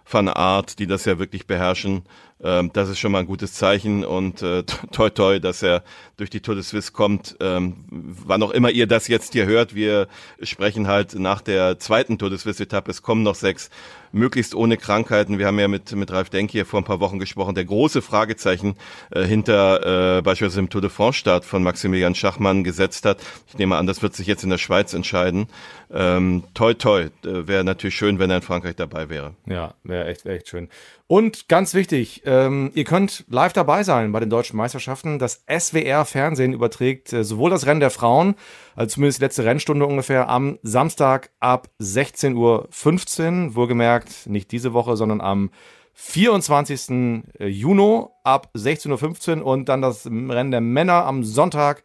Van 0.09 0.29
Aert, 0.29 0.79
die 0.79 0.87
das 0.87 1.05
ja 1.05 1.19
wirklich 1.19 1.47
beherrschen. 1.47 2.03
Ähm, 2.43 2.71
das 2.73 2.89
ist 2.89 2.99
schon 2.99 3.13
mal 3.13 3.21
ein 3.21 3.27
gutes 3.27 3.55
Zeichen 3.55 4.05
und 4.05 4.43
äh, 4.43 4.65
toi 4.93 5.11
toi, 5.11 5.39
dass 5.39 5.63
er 5.63 5.83
durch 6.17 6.31
die 6.31 6.41
Tour 6.41 6.55
de 6.55 6.65
Suisse 6.65 6.93
kommt. 6.93 7.37
Ähm, 7.41 7.85
wann 7.91 8.43
auch 8.43 8.51
immer 8.51 8.71
ihr 8.71 8.87
das 8.87 9.09
jetzt 9.09 9.33
hier 9.33 9.47
hört, 9.47 9.75
wir 9.75 10.09
sprechen 10.43 10.87
halt 10.87 11.15
nach 11.15 11.41
der 11.41 11.79
zweiten 11.79 12.19
Tour 12.19 12.31
de 12.31 12.39
Suisse-Etappe. 12.39 12.91
Es 12.91 13.03
kommen 13.03 13.23
noch 13.23 13.35
sechs, 13.35 13.71
möglichst 14.13 14.55
ohne 14.55 14.77
Krankheiten. 14.77 15.39
Wir 15.39 15.47
haben 15.47 15.59
ja 15.59 15.69
mit, 15.69 15.93
mit 15.93 16.13
Ralf 16.13 16.31
Denk 16.31 16.51
hier 16.51 16.67
vor 16.67 16.81
ein 16.81 16.85
paar 16.85 17.01
Wochen 17.01 17.19
gesprochen. 17.19 17.55
Der 17.55 17.65
große 17.65 18.01
Fragezeichen 18.03 18.77
äh, 19.11 19.25
hinter 19.25 20.19
äh, 20.19 20.23
beispielsweise 20.23 20.61
dem 20.61 20.71
Tour 20.71 20.81
de 20.81 20.91
France-Start 20.91 21.45
von 21.45 21.63
Maximilian 21.63 22.15
Schachmann 22.15 22.63
gesetzt 22.63 23.05
hat. 23.07 23.19
Ich 23.49 23.59
nehme 23.59 23.77
an, 23.77 23.87
das 23.87 24.03
wird 24.03 24.15
sich 24.15 24.27
jetzt 24.27 24.45
in 24.45 24.51
der 24.51 24.59
Schweiz 24.59 24.95
entscheiden. 24.95 25.49
Ähm, 25.93 26.45
toi 26.55 26.75
toi, 26.75 27.03
äh, 27.03 27.11
wäre 27.23 27.65
natürlich 27.65 27.97
schön, 27.97 28.19
wenn 28.19 28.31
er 28.31 28.37
in 28.37 28.43
Frankreich 28.43 28.77
dabei 28.77 29.09
wäre. 29.09 29.35
Ja, 29.47 29.75
wäre 29.83 30.07
echt, 30.07 30.27
echt 30.27 30.49
schön. 30.49 30.69
Und 31.07 31.49
ganz 31.49 31.75
wichtig, 31.75 32.23
ähm, 32.25 32.71
ihr 32.75 32.85
könnt 32.85 33.27
live 33.29 33.53
dabei 33.53 33.83
sein 33.83 34.11
bei 34.11 34.21
den 34.21 34.31
deutschen 34.31 34.57
Meisterschaften. 34.57 35.19
Das 35.19 35.45
SWR 35.47 36.07
Fernsehen 36.07 36.55
überträgt 36.55 37.13
äh, 37.13 37.25
sowohl 37.25 37.51
das 37.51 37.67
Rennen 37.67 37.81
der 37.81 37.91
Frauen, 37.91 38.37
also 38.75 38.95
zumindest 38.95 39.19
die 39.21 39.25
letzte 39.25 39.45
Rennstunde 39.45 39.85
ungefähr, 39.85 40.31
am 40.31 40.59
Samstag 40.63 41.31
ab 41.41 41.69
16.15 41.79 42.37
Uhr. 42.37 43.55
Wohlgemerkt, 43.55 44.27
nicht 44.27 44.51
diese 44.51 44.73
Woche, 44.73 44.97
sondern 44.97 45.21
am 45.21 45.51
24. 45.93 47.23
Juni 47.39 48.07
ab 48.25 48.49
16.15 48.57 49.41
Uhr 49.41 49.47
und 49.47 49.69
dann 49.69 49.83
das 49.83 50.07
Rennen 50.07 50.51
der 50.51 50.63
Männer 50.63 51.05
am 51.05 51.23
Sonntag 51.23 51.85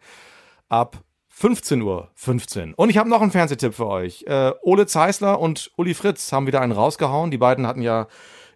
ab 0.69 1.03
15.15 1.37 1.83
Uhr. 1.83 2.09
15. 2.15 2.73
Und 2.73 2.89
ich 2.89 2.97
habe 2.97 3.09
noch 3.09 3.21
einen 3.21 3.31
Fernsehtipp 3.31 3.73
für 3.73 3.87
euch. 3.87 4.23
Äh, 4.27 4.51
Ole 4.61 4.87
Zeisler 4.87 5.39
und 5.39 5.71
Uli 5.75 5.93
Fritz 5.93 6.31
haben 6.31 6.47
wieder 6.47 6.61
einen 6.61 6.71
rausgehauen. 6.71 7.31
Die 7.31 7.37
beiden 7.37 7.67
hatten 7.67 7.81
ja 7.81 8.07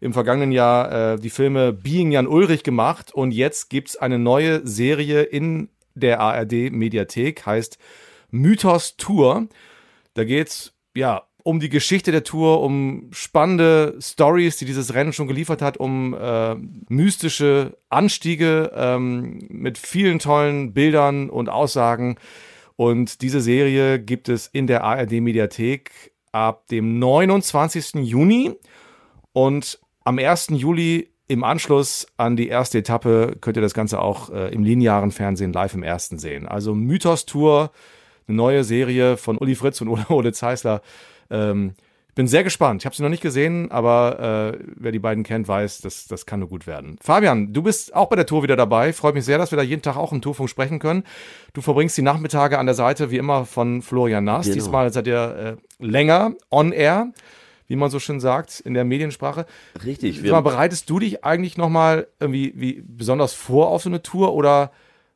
im 0.04 0.14
vergangenen 0.14 0.52
Jahr 0.52 1.14
äh, 1.14 1.20
die 1.20 1.30
Filme 1.30 1.72
Being 1.72 2.12
Jan 2.12 2.28
Ulrich 2.28 2.64
gemacht 2.64 3.14
und 3.14 3.32
jetzt 3.32 3.70
gibt's 3.70 3.96
eine 3.96 4.20
neue 4.20 4.66
Serie 4.68 5.24
in 5.24 5.70
der 5.96 6.20
ARD 6.20 6.72
Mediathek, 6.72 7.46
heißt 7.46 7.78
Mythos 8.30 8.98
Tour. 8.98 9.48
Da 10.14 10.26
geht's 10.26 10.74
ja 10.96 11.24
um 11.44 11.60
die 11.60 11.70
Geschichte 11.70 12.12
der 12.12 12.24
Tour, 12.24 12.62
um 12.62 13.10
spannende 13.12 13.98
Stories, 14.00 14.58
die 14.58 14.66
dieses 14.66 14.94
Rennen 14.94 15.14
schon 15.14 15.28
geliefert 15.28 15.62
hat, 15.62 15.78
um 15.78 16.14
äh, 16.14 16.56
mystische 16.90 17.78
Anstiege 17.90 18.72
ähm, 18.76 19.46
mit 19.50 19.78
vielen 19.78 20.20
tollen 20.20 20.74
Bildern 20.74 21.30
und 21.30 21.50
Aussagen. 21.50 22.18
Und 22.76 23.22
diese 23.22 23.40
Serie 23.40 24.00
gibt 24.00 24.30
es 24.30 24.48
in 24.48 24.68
der 24.68 24.84
ARD 24.84 25.14
Mediathek 25.14 26.14
ab 26.32 26.68
dem 26.68 27.00
29. 27.00 27.96
Juni. 27.96 28.54
Und 29.34 29.80
am 30.04 30.20
1. 30.20 30.48
Juli 30.52 31.10
im 31.28 31.44
Anschluss 31.44 32.08
an 32.18 32.36
die 32.36 32.48
erste 32.48 32.80
Etappe 32.80 33.38
könnt 33.40 33.58
ihr 33.58 33.62
das 33.62 33.74
Ganze 33.74 34.00
auch 34.00 34.30
äh, 34.30 34.54
im 34.54 34.64
linearen 34.64 35.12
Fernsehen 35.12 35.54
live 35.54 35.74
im 35.74 35.84
ersten 35.84 36.20
sehen. 36.20 36.48
Also 36.48 36.76
Mythos 36.76 37.26
Tour, 37.26 37.72
eine 38.28 38.38
neue 38.38 38.64
Serie 38.64 39.18
von 39.18 39.38
Uli 39.38 39.56
Fritz 39.56 39.82
und 39.82 39.88
Ole, 39.90 40.06
Ole 40.10 40.34
Zeisler. 40.34 40.82
Ähm, 41.30 41.74
bin 42.16 42.28
sehr 42.28 42.44
gespannt. 42.44 42.82
Ich 42.82 42.86
habe 42.86 42.96
sie 42.96 43.02
noch 43.02 43.10
nicht 43.10 43.24
gesehen, 43.24 43.72
aber 43.72 44.54
äh, 44.54 44.60
wer 44.76 44.92
die 44.92 45.00
beiden 45.00 45.24
kennt, 45.24 45.48
weiß, 45.48 45.82
dass 45.82 46.06
das 46.06 46.28
kann 46.28 46.42
nur 46.42 46.50
gut 46.50 46.68
werden. 46.68 46.98
Fabian, 47.02 47.54
du 47.54 47.64
bist 47.64 47.96
auch 47.96 48.08
bei 48.08 48.16
der 48.16 48.28
Tour 48.28 48.44
wieder 48.44 48.56
dabei. 48.56 48.94
Freut 48.94 49.16
mich 49.16 49.26
sehr, 49.26 49.40
dass 49.40 49.52
wir 49.52 49.58
da 49.58 49.64
jeden 49.64 49.82
Tag 49.82 49.98
auch 49.98 50.12
im 50.12 50.22
Tourfunk 50.22 50.48
sprechen 50.50 50.78
können. 50.78 51.04
Du 51.54 51.62
verbringst 51.62 51.98
die 51.98 52.04
Nachmittage 52.04 52.60
an 52.60 52.68
der 52.68 52.76
Seite 52.76 53.10
wie 53.10 53.18
immer 53.18 53.46
von 53.46 53.82
Florian 53.82 54.26
Nass. 54.26 54.46
Genau. 54.46 54.54
Diesmal 54.54 54.94
seid 54.94 55.08
ihr 55.08 55.58
äh, 55.82 55.84
länger 55.84 56.34
on 56.52 56.72
air, 56.72 57.12
wie 57.74 57.76
man 57.76 57.90
so 57.90 57.98
schön 57.98 58.20
sagt 58.20 58.60
in 58.60 58.76
der 58.76 58.84
Mediensprache. 58.84 59.48
Richtig. 59.84 60.22
Mal, 60.22 60.42
bereitest 60.42 60.92
du 60.92 61.00
dich 61.00 61.26
eigentlich 61.26 61.58
noch 61.58 61.70
mal 61.70 62.06
irgendwie 62.20 62.54
wie 62.56 62.84
besonders 62.86 63.34
vor 63.34 63.70
auf 63.70 63.82
so 63.82 63.90
eine 63.90 64.04
Tour 64.04 64.36
oder 64.36 64.72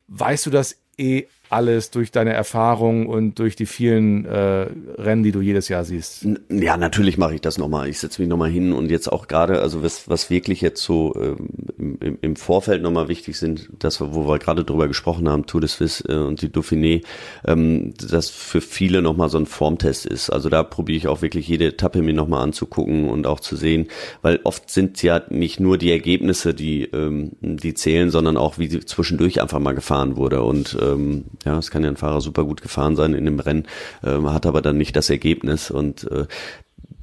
weißt 0.08 0.46
du 0.46 0.50
das 0.50 0.76
eh 0.98 1.26
alles 1.50 1.90
durch 1.90 2.10
deine 2.10 2.32
Erfahrung 2.32 3.06
und 3.06 3.38
durch 3.38 3.56
die 3.56 3.66
vielen 3.66 4.24
äh, 4.24 4.66
Rennen, 4.96 5.22
die 5.22 5.32
du 5.32 5.40
jedes 5.40 5.68
Jahr 5.68 5.84
siehst? 5.84 6.26
Ja, 6.50 6.76
natürlich 6.76 7.18
mache 7.18 7.34
ich 7.34 7.40
das 7.40 7.58
nochmal. 7.58 7.88
Ich 7.88 7.98
setze 7.98 8.20
mich 8.20 8.28
nochmal 8.28 8.50
hin 8.50 8.72
und 8.72 8.90
jetzt 8.90 9.10
auch 9.10 9.28
gerade, 9.28 9.60
also 9.60 9.82
was, 9.82 10.08
was 10.08 10.30
wirklich 10.30 10.60
jetzt 10.60 10.82
so 10.82 11.14
ähm, 11.16 11.98
im, 12.00 12.18
im 12.20 12.36
Vorfeld 12.36 12.82
nochmal 12.82 13.08
wichtig 13.08 13.38
sind, 13.38 13.68
das, 13.78 14.00
wo 14.00 14.26
wir 14.28 14.38
gerade 14.38 14.64
drüber 14.64 14.88
gesprochen 14.88 15.28
haben, 15.28 15.46
Tour 15.46 15.60
de 15.60 15.68
Suisse 15.68 16.04
äh, 16.08 16.16
und 16.16 16.42
die 16.42 16.48
Dauphiné, 16.48 17.02
ähm, 17.46 17.94
das 17.96 18.30
für 18.30 18.60
viele 18.60 19.02
nochmal 19.02 19.28
so 19.28 19.38
ein 19.38 19.46
Formtest 19.46 20.06
ist. 20.06 20.30
Also 20.30 20.48
da 20.48 20.62
probiere 20.62 20.96
ich 20.96 21.08
auch 21.08 21.22
wirklich 21.22 21.48
jede 21.48 21.66
Etappe 21.66 22.02
mir 22.02 22.14
nochmal 22.14 22.42
anzugucken 22.42 23.08
und 23.08 23.26
auch 23.26 23.40
zu 23.40 23.56
sehen, 23.56 23.88
weil 24.22 24.40
oft 24.44 24.70
sind 24.70 25.02
ja 25.02 25.22
nicht 25.30 25.60
nur 25.60 25.78
die 25.78 25.90
Ergebnisse, 25.90 26.54
die, 26.54 26.84
ähm, 26.84 27.32
die 27.40 27.74
zählen, 27.74 28.10
sondern 28.10 28.36
auch, 28.36 28.58
wie 28.58 28.68
zwischendurch 28.68 29.40
einfach 29.40 29.58
mal 29.58 29.74
gefahren 29.74 30.16
wurde 30.16 30.42
und 30.42 30.76
ähm, 30.80 31.24
ja, 31.44 31.58
es 31.58 31.70
kann 31.70 31.84
ja 31.84 31.90
ein 31.90 31.96
Fahrer 31.96 32.20
super 32.20 32.44
gut 32.44 32.62
gefahren 32.62 32.96
sein 32.96 33.14
in 33.14 33.24
dem 33.24 33.40
Rennen, 33.40 33.66
äh, 34.02 34.20
hat 34.22 34.46
aber 34.46 34.62
dann 34.62 34.78
nicht 34.78 34.96
das 34.96 35.10
Ergebnis 35.10 35.70
und 35.70 36.10
äh, 36.10 36.26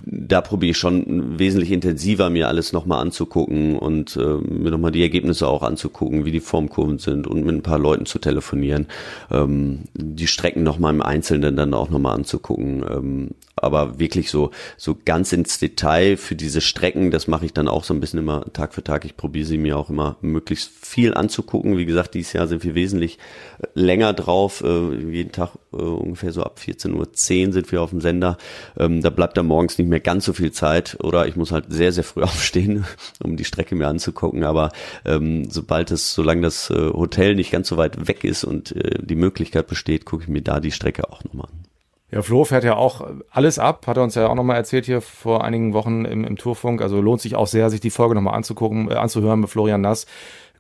da 0.06 0.42
probiere 0.42 0.72
ich 0.72 0.78
schon 0.78 1.40
wesentlich 1.40 1.72
intensiver 1.72 2.30
mir 2.30 2.48
alles 2.48 2.74
nochmal 2.74 3.02
anzugucken 3.02 3.78
und 3.78 4.16
äh, 4.16 4.38
mir 4.38 4.72
nochmal 4.72 4.92
die 4.92 5.02
Ergebnisse 5.02 5.48
auch 5.48 5.64
anzugucken, 5.64 6.26
wie 6.26 6.32
die 6.32 6.40
Formkurven 6.40 7.00
sind 7.00 7.28
und 7.28 7.44
mit 7.44 7.56
ein 7.56 7.64
paar 7.64 7.80
Leuten 7.80 8.06
zu 8.06 8.20
telefonieren, 8.20 8.88
ähm, 9.32 9.86
die 9.94 10.28
Strecken 10.28 10.64
nochmal 10.64 10.94
im 10.94 11.02
Einzelnen 11.02 11.56
dann 11.56 11.74
auch 11.74 11.90
nochmal 11.90 12.16
anzugucken. 12.16 12.86
Ähm, 12.88 13.32
aber 13.56 14.00
wirklich 14.00 14.30
so, 14.30 14.52
so 14.78 14.98
ganz 15.06 15.32
ins 15.32 15.60
Detail 15.60 16.18
für 16.18 16.36
diese 16.36 16.60
Strecken, 16.60 17.10
das 17.10 17.28
mache 17.28 17.46
ich 17.46 17.54
dann 17.54 17.68
auch 17.68 17.84
so 17.86 17.94
ein 17.94 18.02
bisschen 18.02 18.20
immer 18.20 18.52
Tag 18.52 18.74
für 18.74 18.84
Tag. 18.84 19.06
Ich 19.06 19.16
probiere 19.16 19.46
sie 19.46 19.58
mir 19.58 19.78
auch 19.78 19.90
immer 19.90 20.18
möglichst 20.22 20.72
viel 20.86 21.14
anzugucken. 21.14 21.78
Wie 21.78 21.86
gesagt, 21.86 22.14
dieses 22.16 22.34
Jahr 22.34 22.48
sind 22.48 22.64
wir 22.64 22.76
wesentlich 22.76 23.18
äh, 23.60 23.68
länger 23.74 24.14
drauf. 24.14 24.62
Äh, 24.62 24.96
jeden 25.10 25.32
Tag 25.32 25.52
äh, 25.72 25.78
ungefähr 25.78 26.34
so 26.34 26.44
ab 26.44 26.60
14.10 26.62 27.48
Uhr 27.48 27.54
sind 27.54 27.72
wir 27.72 27.82
auf 27.82 27.92
dem 27.92 28.02
Sender. 28.02 28.38
Ähm, 28.78 29.02
da 29.02 29.10
bleibt 29.10 29.38
dann 29.38 29.48
morgens 29.48 29.78
nicht 29.78 29.88
mehr 29.88 30.02
ganz 30.02 30.26
so 30.26 30.34
viel 30.34 30.52
Zeit 30.52 30.98
oder 31.02 31.28
ich 31.28 31.38
muss 31.38 31.52
halt 31.52 31.66
sehr, 31.70 31.94
sehr 31.94 32.04
früh 32.04 32.24
aufstehen, 32.24 32.86
um 33.24 33.38
die 33.38 33.46
Strecke 33.46 33.76
mir 33.76 33.88
anzugucken. 33.88 34.44
Aber 34.44 34.72
ähm, 35.06 35.50
sobald 35.50 35.92
es, 35.92 36.14
solange 36.14 36.42
das 36.42 36.70
äh, 36.70 36.76
Hotel 36.92 37.36
nicht 37.36 37.52
ganz 37.52 37.70
so 37.70 37.78
weit 37.78 38.08
weg 38.08 38.26
ist 38.26 38.44
und 38.44 38.76
äh, 38.76 39.00
die 39.02 39.16
Möglichkeit 39.16 39.68
besteht, 39.68 40.04
gucke 40.04 40.24
ich 40.24 40.30
mir 40.30 40.42
da 40.42 40.60
die 40.60 40.72
Strecke 40.72 41.10
auch 41.10 41.24
nochmal 41.24 41.48
an. 41.48 41.75
Ja, 42.12 42.22
Flo 42.22 42.46
fährt 42.46 42.64
ja 42.64 42.76
auch 42.76 43.08
alles 43.32 43.58
ab, 43.58 43.88
hat 43.88 43.98
er 43.98 44.04
uns 44.04 44.14
ja 44.14 44.28
auch 44.28 44.36
nochmal 44.36 44.58
erzählt 44.58 44.86
hier 44.86 45.02
vor 45.02 45.44
einigen 45.44 45.74
Wochen 45.74 46.06
im, 46.06 46.24
im 46.24 46.38
Tourfunk. 46.38 46.82
Also 46.82 47.02
lohnt 47.02 47.20
sich 47.20 47.36
auch 47.36 47.48
sehr, 47.48 47.70
sich 47.70 47.82
die 47.82 47.90
Folge 47.90 48.14
nochmal 48.14 48.36
anzugucken, 48.36 48.92
äh, 48.92 48.96
anzuhören 48.96 49.40
mit 49.40 49.50
Florian 49.50 49.82
Nass 49.82 50.06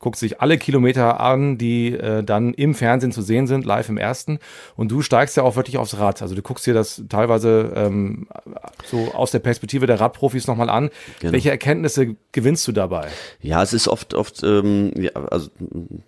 guckt 0.06 0.20
sich 0.20 0.40
alle 0.40 0.60
Kilometer 0.60 1.20
an, 1.20 1.58
die 1.58 1.92
äh, 1.94 2.24
dann 2.24 2.54
im 2.54 2.76
Fernsehen 2.76 3.12
zu 3.12 3.24
sehen 3.24 3.48
sind, 3.48 3.66
live 3.66 3.90
im 3.90 3.98
ersten. 3.98 4.38
Und 4.76 4.92
du 4.92 5.02
steigst 5.02 5.36
ja 5.36 5.42
auch 5.42 5.56
wirklich 5.56 5.80
aufs 5.80 5.98
Rad. 5.98 6.22
Also 6.22 6.36
du 6.36 6.44
guckst 6.44 6.68
dir 6.68 6.76
das 6.76 7.02
teilweise 7.10 7.74
ähm, 7.76 8.28
so 8.86 9.12
aus 9.16 9.32
der 9.32 9.40
Perspektive 9.40 9.88
der 9.88 10.00
Radprofis 10.00 10.46
nochmal 10.46 10.70
an. 10.70 10.92
Genau. 11.22 11.34
Welche 11.34 11.50
Erkenntnisse 11.50 12.16
gewinnst 12.34 12.68
du 12.68 12.72
dabei? 12.72 13.08
Ja, 13.42 13.64
es 13.64 13.74
ist 13.74 13.88
oft, 13.88 14.14
oft, 14.14 14.44
ähm, 14.44 14.92
ja, 14.96 15.10
also 15.16 15.50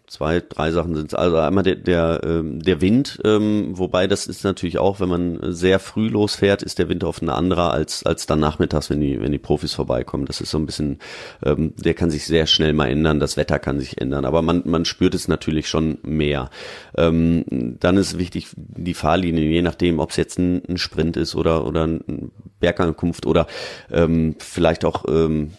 zwei, 0.06 0.44
drei 0.48 0.70
Sachen 0.70 0.94
sind 0.94 1.08
es. 1.08 1.14
Also 1.16 1.38
einmal 1.38 1.64
der, 1.64 1.78
der, 1.78 2.22
ähm, 2.24 2.62
der 2.62 2.82
Wind, 2.82 3.20
ähm, 3.26 3.80
wobei 3.80 4.06
das 4.06 4.28
ist 4.28 4.44
natürlich 4.44 4.78
auch, 4.78 5.00
wenn 5.00 5.10
man 5.10 5.40
sehr 5.42 5.80
früh 5.80 6.08
losfährt, 6.08 6.62
ist 6.62 6.78
der 6.78 6.88
Wind 6.88 7.04
oft 7.04 7.24
ein 7.24 7.30
anderer 7.30 7.72
als, 7.72 8.06
als 8.06 8.28
dann 8.28 8.40
nachmittags, 8.40 8.92
wenn 8.92 9.02
die, 9.02 9.20
wenn 9.20 9.32
die 9.32 9.40
Profis 9.40 9.74
vorbeikommen. 9.74 10.28
Das 10.28 10.40
ist 10.40 10.52
so 10.52 10.60
ein 10.60 10.68
bisschen, 10.68 11.00
ähm, 11.44 11.74
der 11.78 11.96
kann 11.96 12.12
sich 12.12 12.28
sehr 12.28 12.46
schnell 12.46 12.74
mal 12.74 12.90
ändern. 12.90 13.20
Das 13.20 13.38
Wetter 13.38 13.58
kann 13.58 13.80
sich 13.80 13.87
ändern, 13.96 14.26
aber 14.26 14.42
man, 14.42 14.64
man 14.66 14.86
spürt 14.86 15.16
es 15.16 15.28
natürlich 15.28 15.70
schon 15.70 15.98
mehr. 16.04 16.50
Ähm, 16.96 17.46
dann 17.80 17.98
ist 17.98 18.18
wichtig, 18.18 18.48
die 18.56 18.94
Fahrlinie, 18.94 19.44
je 19.44 19.62
nachdem, 19.62 20.00
ob 20.00 20.12
es 20.12 20.18
jetzt 20.18 20.38
ein, 20.40 20.64
ein, 20.68 20.78
Sprint 20.78 21.18
ist 21.18 21.36
oder, 21.36 21.66
oder 21.66 21.86
ein 21.86 22.32
Bergankunft 22.60 23.26
oder 23.26 23.48
ähm, 23.92 24.36
vielleicht 24.40 24.86
auch 24.86 25.06
ähm, 25.08 25.54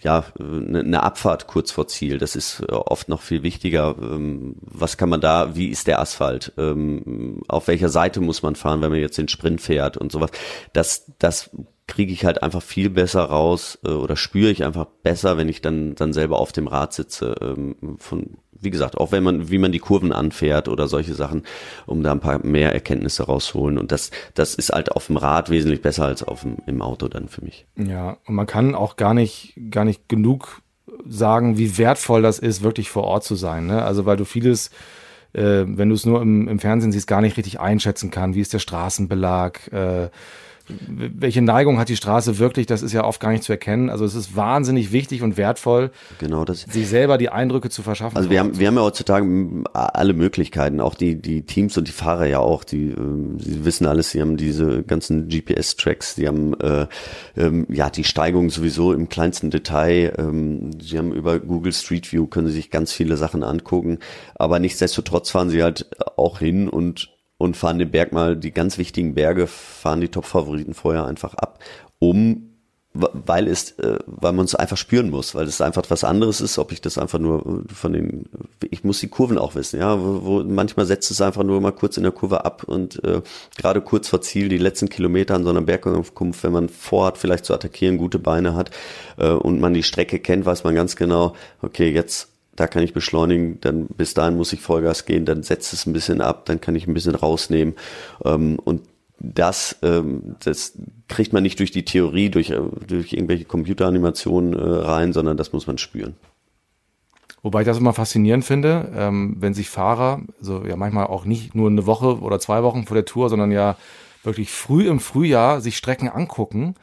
ja, 0.00 0.24
eine 0.38 1.02
Abfahrt 1.02 1.46
kurz 1.46 1.70
vor 1.70 1.88
Ziel. 1.88 2.18
Das 2.18 2.36
ist 2.36 2.62
oft 2.70 3.08
noch 3.08 3.20
viel 3.20 3.42
wichtiger. 3.42 3.96
Ähm, 4.00 4.56
was 4.60 4.96
kann 4.96 5.08
man 5.08 5.20
da, 5.20 5.56
wie 5.56 5.68
ist 5.68 5.86
der 5.86 6.00
Asphalt? 6.00 6.52
Ähm, 6.56 7.42
auf 7.48 7.68
welcher 7.68 7.88
Seite 7.88 8.20
muss 8.20 8.42
man 8.42 8.54
fahren, 8.54 8.80
wenn 8.80 8.90
man 8.90 9.00
jetzt 9.00 9.18
den 9.18 9.28
Sprint 9.28 9.60
fährt 9.60 9.96
und 9.96 10.12
sowas? 10.12 10.30
Das, 10.72 11.12
das 11.18 11.50
kriege 11.88 12.12
ich 12.12 12.24
halt 12.24 12.42
einfach 12.42 12.62
viel 12.62 12.90
besser 12.90 13.24
raus 13.24 13.78
äh, 13.84 13.88
oder 13.88 14.16
spüre 14.16 14.50
ich 14.50 14.64
einfach 14.64 14.84
besser, 15.02 15.36
wenn 15.36 15.48
ich 15.48 15.60
dann 15.60 15.96
dann 15.96 16.12
selber 16.12 16.38
auf 16.38 16.52
dem 16.52 16.68
Rad 16.68 16.92
sitze. 16.92 17.34
Ähm, 17.40 17.96
von 17.98 18.36
wie 18.60 18.70
gesagt, 18.70 18.98
auch 18.98 19.12
wenn 19.12 19.22
man 19.22 19.50
wie 19.50 19.58
man 19.58 19.72
die 19.72 19.78
Kurven 19.78 20.12
anfährt 20.12 20.68
oder 20.68 20.86
solche 20.86 21.14
Sachen, 21.14 21.42
um 21.86 22.02
da 22.02 22.12
ein 22.12 22.20
paar 22.20 22.44
mehr 22.44 22.72
Erkenntnisse 22.72 23.24
rausholen 23.24 23.78
und 23.78 23.90
das 23.90 24.10
das 24.34 24.54
ist 24.54 24.70
halt 24.70 24.92
auf 24.92 25.06
dem 25.06 25.16
Rad 25.16 25.50
wesentlich 25.50 25.82
besser 25.82 26.04
als 26.04 26.22
auf 26.22 26.42
dem 26.42 26.58
im 26.66 26.82
Auto 26.82 27.08
dann 27.08 27.28
für 27.28 27.42
mich. 27.42 27.66
Ja, 27.76 28.18
und 28.26 28.34
man 28.34 28.46
kann 28.46 28.74
auch 28.74 28.96
gar 28.96 29.14
nicht 29.14 29.54
gar 29.70 29.84
nicht 29.84 30.08
genug 30.08 30.62
sagen, 31.06 31.58
wie 31.58 31.78
wertvoll 31.78 32.22
das 32.22 32.38
ist, 32.38 32.62
wirklich 32.62 32.90
vor 32.90 33.04
Ort 33.04 33.24
zu 33.24 33.34
sein. 33.34 33.66
Ne? 33.66 33.82
Also 33.82 34.06
weil 34.06 34.16
du 34.16 34.24
vieles 34.24 34.70
äh, 35.32 35.64
wenn 35.66 35.88
du 35.88 35.94
es 35.94 36.06
nur 36.06 36.22
im, 36.22 36.48
im 36.48 36.58
Fernsehen 36.58 36.92
siehst, 36.92 37.06
gar 37.06 37.20
nicht 37.20 37.36
richtig 37.36 37.60
einschätzen 37.60 38.10
kann. 38.10 38.34
Wie 38.34 38.40
ist 38.40 38.52
der 38.52 38.58
Straßenbelag? 38.58 39.72
Äh, 39.72 40.08
welche 40.68 41.42
Neigung 41.42 41.78
hat 41.78 41.88
die 41.88 41.96
Straße 41.96 42.38
wirklich, 42.38 42.66
das 42.66 42.82
ist 42.82 42.92
ja 42.92 43.04
oft 43.04 43.20
gar 43.20 43.30
nicht 43.30 43.42
zu 43.42 43.52
erkennen. 43.52 43.90
Also 43.90 44.04
es 44.04 44.14
ist 44.14 44.36
wahnsinnig 44.36 44.92
wichtig 44.92 45.22
und 45.22 45.36
wertvoll, 45.36 45.90
genau 46.18 46.44
das. 46.44 46.62
sich 46.62 46.88
selber 46.88 47.18
die 47.18 47.30
Eindrücke 47.30 47.70
zu 47.70 47.82
verschaffen. 47.82 48.16
Also 48.16 48.30
wir 48.30 48.40
haben, 48.40 48.58
wir 48.58 48.66
haben 48.66 48.76
ja 48.76 48.82
heutzutage 48.82 49.26
alle 49.72 50.12
Möglichkeiten, 50.12 50.80
auch 50.80 50.94
die, 50.94 51.20
die 51.20 51.42
Teams 51.42 51.76
und 51.78 51.88
die 51.88 51.92
Fahrer 51.92 52.26
ja 52.26 52.38
auch, 52.38 52.64
die, 52.64 52.90
äh, 52.90 53.38
sie 53.38 53.64
wissen 53.64 53.86
alles, 53.86 54.10
sie 54.10 54.20
haben 54.20 54.36
diese 54.36 54.82
ganzen 54.82 55.28
GPS-Tracks, 55.28 56.16
die 56.16 56.28
haben 56.28 56.58
äh, 56.60 56.86
ähm, 57.36 57.66
ja 57.70 57.90
die 57.90 58.04
Steigung 58.04 58.50
sowieso 58.50 58.92
im 58.92 59.08
kleinsten 59.08 59.50
Detail, 59.50 60.14
ähm, 60.18 60.70
sie 60.80 60.98
haben 60.98 61.12
über 61.12 61.38
Google 61.38 61.72
Street 61.72 62.12
View, 62.12 62.26
können 62.26 62.48
sie 62.48 62.54
sich 62.54 62.70
ganz 62.70 62.92
viele 62.92 63.16
Sachen 63.16 63.42
angucken, 63.42 63.98
aber 64.34 64.58
nichtsdestotrotz 64.58 65.30
fahren 65.30 65.50
sie 65.50 65.62
halt 65.62 65.86
auch 66.16 66.38
hin 66.38 66.68
und 66.68 67.17
und 67.38 67.56
fahren 67.56 67.78
den 67.78 67.90
Berg 67.90 68.12
mal, 68.12 68.36
die 68.36 68.52
ganz 68.52 68.78
wichtigen 68.78 69.14
Berge, 69.14 69.46
fahren 69.46 70.00
die 70.00 70.08
Top-Favoriten 70.08 70.74
vorher 70.74 71.06
einfach 71.06 71.34
ab, 71.34 71.60
um 71.98 72.48
weil 72.94 73.46
es, 73.46 73.72
äh, 73.78 73.98
weil 74.06 74.32
man 74.32 74.46
es 74.46 74.54
einfach 74.54 74.76
spüren 74.76 75.10
muss, 75.10 75.34
weil 75.34 75.46
es 75.46 75.60
einfach 75.60 75.84
was 75.88 76.04
anderes 76.04 76.40
ist, 76.40 76.58
ob 76.58 76.72
ich 76.72 76.80
das 76.80 76.98
einfach 76.98 77.18
nur 77.18 77.64
von 77.72 77.92
den, 77.92 78.24
ich 78.70 78.82
muss 78.82 78.98
die 78.98 79.08
Kurven 79.08 79.38
auch 79.38 79.54
wissen, 79.54 79.78
ja, 79.78 80.00
wo, 80.00 80.24
wo 80.24 80.42
manchmal 80.42 80.86
setzt 80.86 81.10
es 81.10 81.20
einfach 81.20 81.44
nur 81.44 81.60
mal 81.60 81.72
kurz 81.72 81.96
in 81.96 82.02
der 82.02 82.12
Kurve 82.12 82.44
ab 82.44 82.64
und 82.64 83.02
äh, 83.04 83.22
gerade 83.56 83.82
kurz 83.82 84.08
vor 84.08 84.20
Ziel, 84.20 84.48
die 84.48 84.58
letzten 84.58 84.88
Kilometer 84.88 85.34
an 85.34 85.44
so 85.44 85.50
einer 85.50 85.60
Bergaufkunft, 85.60 86.42
wenn 86.42 86.52
man 86.52 86.68
vorhat, 86.68 87.18
vielleicht 87.18 87.44
zu 87.44 87.54
attackieren, 87.54 87.98
gute 87.98 88.18
Beine 88.18 88.56
hat 88.56 88.70
äh, 89.16 89.28
und 89.28 89.60
man 89.60 89.74
die 89.74 89.84
Strecke 89.84 90.18
kennt, 90.18 90.46
weiß 90.46 90.64
man 90.64 90.74
ganz 90.74 90.96
genau, 90.96 91.34
okay, 91.62 91.90
jetzt 91.90 92.28
da 92.58 92.66
kann 92.66 92.82
ich 92.82 92.92
beschleunigen, 92.92 93.60
dann 93.60 93.86
bis 93.86 94.14
dahin 94.14 94.36
muss 94.36 94.52
ich 94.52 94.60
Vollgas 94.60 95.04
gehen, 95.04 95.24
dann 95.24 95.44
setzt 95.44 95.72
es 95.72 95.86
ein 95.86 95.92
bisschen 95.92 96.20
ab, 96.20 96.44
dann 96.46 96.60
kann 96.60 96.74
ich 96.74 96.88
ein 96.88 96.94
bisschen 96.94 97.14
rausnehmen. 97.14 97.74
Ähm, 98.24 98.58
und 98.64 98.82
das, 99.20 99.78
ähm, 99.82 100.36
das 100.44 100.76
kriegt 101.06 101.32
man 101.32 101.44
nicht 101.44 101.60
durch 101.60 101.70
die 101.70 101.84
Theorie, 101.84 102.30
durch, 102.30 102.50
äh, 102.50 102.60
durch 102.86 103.12
irgendwelche 103.12 103.44
Computeranimationen 103.44 104.54
äh, 104.54 104.60
rein, 104.60 105.12
sondern 105.12 105.36
das 105.36 105.52
muss 105.52 105.68
man 105.68 105.78
spüren. 105.78 106.16
Wobei 107.42 107.60
ich 107.60 107.66
das 107.66 107.78
immer 107.78 107.92
faszinierend 107.92 108.44
finde, 108.44 108.90
ähm, 108.96 109.36
wenn 109.38 109.54
sich 109.54 109.70
Fahrer, 109.70 110.22
also 110.40 110.64
ja 110.64 110.76
manchmal 110.76 111.06
auch 111.06 111.24
nicht 111.24 111.54
nur 111.54 111.70
eine 111.70 111.86
Woche 111.86 112.18
oder 112.18 112.40
zwei 112.40 112.64
Wochen 112.64 112.86
vor 112.86 112.96
der 112.96 113.04
Tour, 113.04 113.28
sondern 113.28 113.52
ja 113.52 113.76
wirklich 114.24 114.50
früh 114.50 114.88
im 114.88 114.98
Frühjahr 114.98 115.60
sich 115.60 115.76
Strecken 115.76 116.08
angucken, 116.08 116.74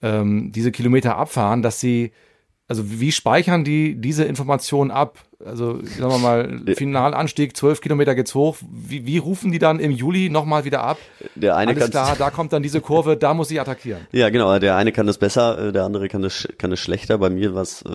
ähm, 0.00 0.50
diese 0.52 0.72
Kilometer 0.72 1.16
abfahren, 1.16 1.60
dass 1.60 1.80
sie 1.80 2.12
also 2.66 2.82
wie 3.00 3.12
speichern 3.12 3.64
die 3.64 3.94
diese 3.94 4.24
Informationen 4.24 4.90
ab? 4.90 5.18
Also 5.44 5.84
sagen 5.84 6.10
wir 6.10 6.18
mal, 6.18 6.60
Finalanstieg, 6.74 7.54
zwölf 7.56 7.82
Kilometer 7.82 8.14
geht's 8.14 8.34
hoch. 8.34 8.56
Wie, 8.70 9.04
wie 9.04 9.18
rufen 9.18 9.52
die 9.52 9.58
dann 9.58 9.80
im 9.80 9.90
Juli 9.90 10.30
nochmal 10.30 10.64
wieder 10.64 10.82
ab? 10.82 10.96
Der 11.34 11.56
eine 11.56 11.72
Alles 11.72 11.90
klar, 11.90 12.16
da 12.18 12.30
kommt 12.30 12.54
dann 12.54 12.62
diese 12.62 12.80
Kurve, 12.80 13.16
da 13.18 13.34
muss 13.34 13.50
ich 13.50 13.60
attackieren. 13.60 14.06
Ja, 14.12 14.30
genau. 14.30 14.58
Der 14.58 14.76
eine 14.76 14.92
kann 14.92 15.06
das 15.06 15.18
besser, 15.18 15.68
äh, 15.68 15.72
der 15.72 15.84
andere 15.84 16.08
kann 16.08 16.22
das, 16.22 16.48
kann 16.56 16.70
das 16.70 16.80
schlechter. 16.80 17.18
Bei 17.18 17.28
mir 17.28 17.54
war 17.54 17.62
es 17.62 17.82
äh, 17.82 17.88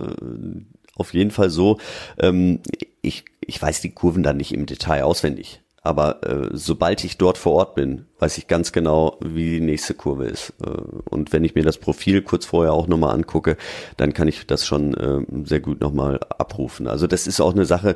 auf 0.96 1.14
jeden 1.14 1.32
Fall 1.32 1.50
so. 1.50 1.80
Ähm, 2.20 2.60
ich, 3.02 3.26
ich 3.42 3.60
weiß 3.60 3.82
die 3.82 3.92
Kurven 3.92 4.22
dann 4.22 4.38
nicht 4.38 4.54
im 4.54 4.66
Detail 4.66 5.04
auswendig. 5.04 5.62
Aber 5.82 6.24
äh, 6.24 6.50
sobald 6.52 7.04
ich 7.04 7.18
dort 7.18 7.38
vor 7.38 7.54
Ort 7.54 7.76
bin, 7.76 8.06
weiß 8.20 8.38
ich 8.38 8.48
ganz 8.48 8.72
genau, 8.72 9.18
wie 9.22 9.52
die 9.52 9.62
nächste 9.62 9.94
Kurve 9.94 10.26
ist. 10.26 10.54
Äh, 10.64 10.70
und 11.10 11.34
wenn 11.34 11.44
ich 11.44 11.56
mir 11.56 11.64
das 11.64 11.78
Profil 11.78 12.22
kurz 12.22 12.46
vorher 12.46 12.74
auch 12.74 12.88
nochmal 12.88 13.16
angucke, 13.16 13.58
dann 13.98 14.14
kann 14.14 14.28
ich 14.28 14.46
das 14.46 14.66
schon 14.66 14.94
äh, 14.94 15.26
sehr 15.46 15.60
gut 15.60 15.82
nochmal 15.82 16.20
abrufen. 16.38 16.88
Also 16.88 17.08
das 17.08 17.28
ist 17.28 17.40
auch 17.40 17.54
eine 17.54 17.66
Sache, 17.66 17.96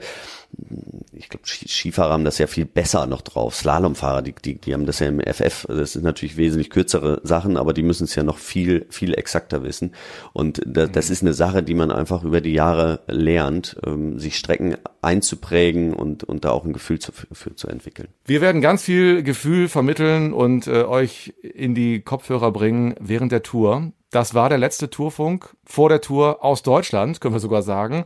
ich 1.14 1.30
glaube, 1.30 1.46
Skifahrer 1.48 2.14
haben 2.14 2.26
das 2.26 2.38
ja 2.38 2.48
viel 2.48 2.66
besser 2.66 3.06
noch 3.08 3.22
drauf. 3.22 3.56
Slalomfahrer, 3.56 4.22
die, 4.22 4.34
die, 4.34 4.56
die 4.56 4.74
haben 4.74 4.86
das 4.86 5.00
ja 5.00 5.08
im 5.08 5.20
FF. 5.20 5.66
Das 5.68 5.94
sind 5.94 6.04
natürlich 6.04 6.38
wesentlich 6.38 6.70
kürzere 6.70 7.22
Sachen, 7.24 7.58
aber 7.58 7.74
die 7.74 7.84
müssen 7.84 8.06
es 8.06 8.16
ja 8.16 8.24
noch 8.24 8.38
viel, 8.38 8.86
viel 8.90 9.14
exakter 9.14 9.64
wissen. 9.64 9.94
Und 10.32 10.62
da, 10.66 10.86
das 10.88 11.10
ist 11.10 11.22
eine 11.22 11.34
Sache, 11.34 11.64
die 11.64 11.74
man 11.74 11.92
einfach 11.92 12.24
über 12.24 12.42
die 12.42 12.54
Jahre 12.54 13.02
lernt, 13.08 13.78
ähm, 13.86 14.20
sich 14.20 14.38
Strecken 14.38 14.78
einzuprägen 15.02 15.94
und, 15.94 16.24
und 16.24 16.46
da 16.46 16.52
auch 16.52 16.66
ein 16.66 16.74
Gefühl 16.74 17.00
zu, 17.00 17.12
für 17.12 17.56
zu 17.56 17.68
entwickeln. 17.68 18.08
Wir 18.26 18.42
werden 18.42 18.62
ganz 18.62 18.84
viel 18.84 19.24
Gefühl 19.24 19.70
vermitteln 19.70 20.13
und 20.34 20.68
äh, 20.68 20.84
euch 20.84 21.34
in 21.42 21.74
die 21.74 22.02
Kopfhörer 22.02 22.52
bringen 22.52 22.96
während 23.00 23.32
der 23.32 23.44
Tour. 23.44 23.92
Das 24.12 24.36
war 24.36 24.50
der 24.50 24.60
letzte 24.60 24.90
Tourfunk 24.90 25.56
vor 25.66 25.90
der 25.90 26.02
Tour 26.02 26.44
aus 26.44 26.62
Deutschland, 26.62 27.20
können 27.20 27.34
wir 27.34 27.40
sogar 27.40 27.64
sagen. 27.64 28.06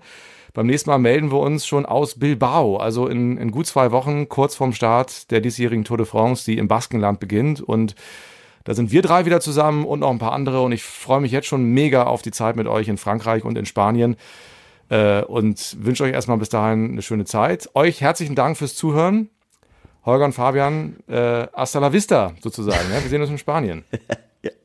Beim 0.54 0.66
nächsten 0.66 0.90
Mal 0.90 0.98
melden 0.98 1.32
wir 1.32 1.40
uns 1.40 1.68
schon 1.68 1.86
aus 1.86 2.18
Bilbao, 2.18 2.78
also 2.78 3.08
in, 3.08 3.38
in 3.38 3.52
gut 3.52 3.68
zwei 3.68 3.92
Wochen, 3.92 4.28
kurz 4.28 4.56
vorm 4.56 4.74
Start 4.74 5.30
der 5.30 5.42
diesjährigen 5.42 5.84
Tour 5.84 5.98
de 5.98 6.06
France, 6.06 6.46
die 6.46 6.58
im 6.58 6.68
Baskenland 6.68 7.20
beginnt. 7.20 7.62
Und 7.62 7.94
da 8.64 8.74
sind 8.74 8.92
wir 8.92 9.02
drei 9.02 9.26
wieder 9.26 9.40
zusammen 9.40 9.86
und 9.86 10.00
noch 10.00 10.10
ein 10.10 10.18
paar 10.18 10.32
andere. 10.32 10.62
Und 10.62 10.72
ich 10.72 10.84
freue 10.84 11.22
mich 11.22 11.32
jetzt 11.32 11.48
schon 11.48 11.64
mega 11.64 12.04
auf 12.04 12.22
die 12.22 12.32
Zeit 12.32 12.56
mit 12.56 12.68
euch 12.68 12.88
in 12.88 12.98
Frankreich 12.98 13.46
und 13.46 13.58
in 13.58 13.66
Spanien. 13.66 14.16
Äh, 14.90 15.22
und 15.24 15.78
wünsche 15.80 16.04
euch 16.04 16.14
erstmal 16.14 16.38
bis 16.38 16.50
dahin 16.50 16.92
eine 16.92 17.02
schöne 17.02 17.26
Zeit. 17.26 17.70
Euch 17.76 18.02
herzlichen 18.02 18.36
Dank 18.36 18.58
fürs 18.58 18.76
Zuhören. 18.76 19.30
Holger 20.06 20.26
und 20.26 20.34
Fabian, 20.34 20.96
äh, 21.08 21.48
hasta 21.54 21.80
la 21.80 21.92
vista 21.92 22.34
sozusagen. 22.42 22.92
Ja? 22.94 23.02
Wir 23.04 23.10
sehen 23.10 23.22
uns 23.22 23.30
in 23.32 23.38
Spanien. 23.38 23.84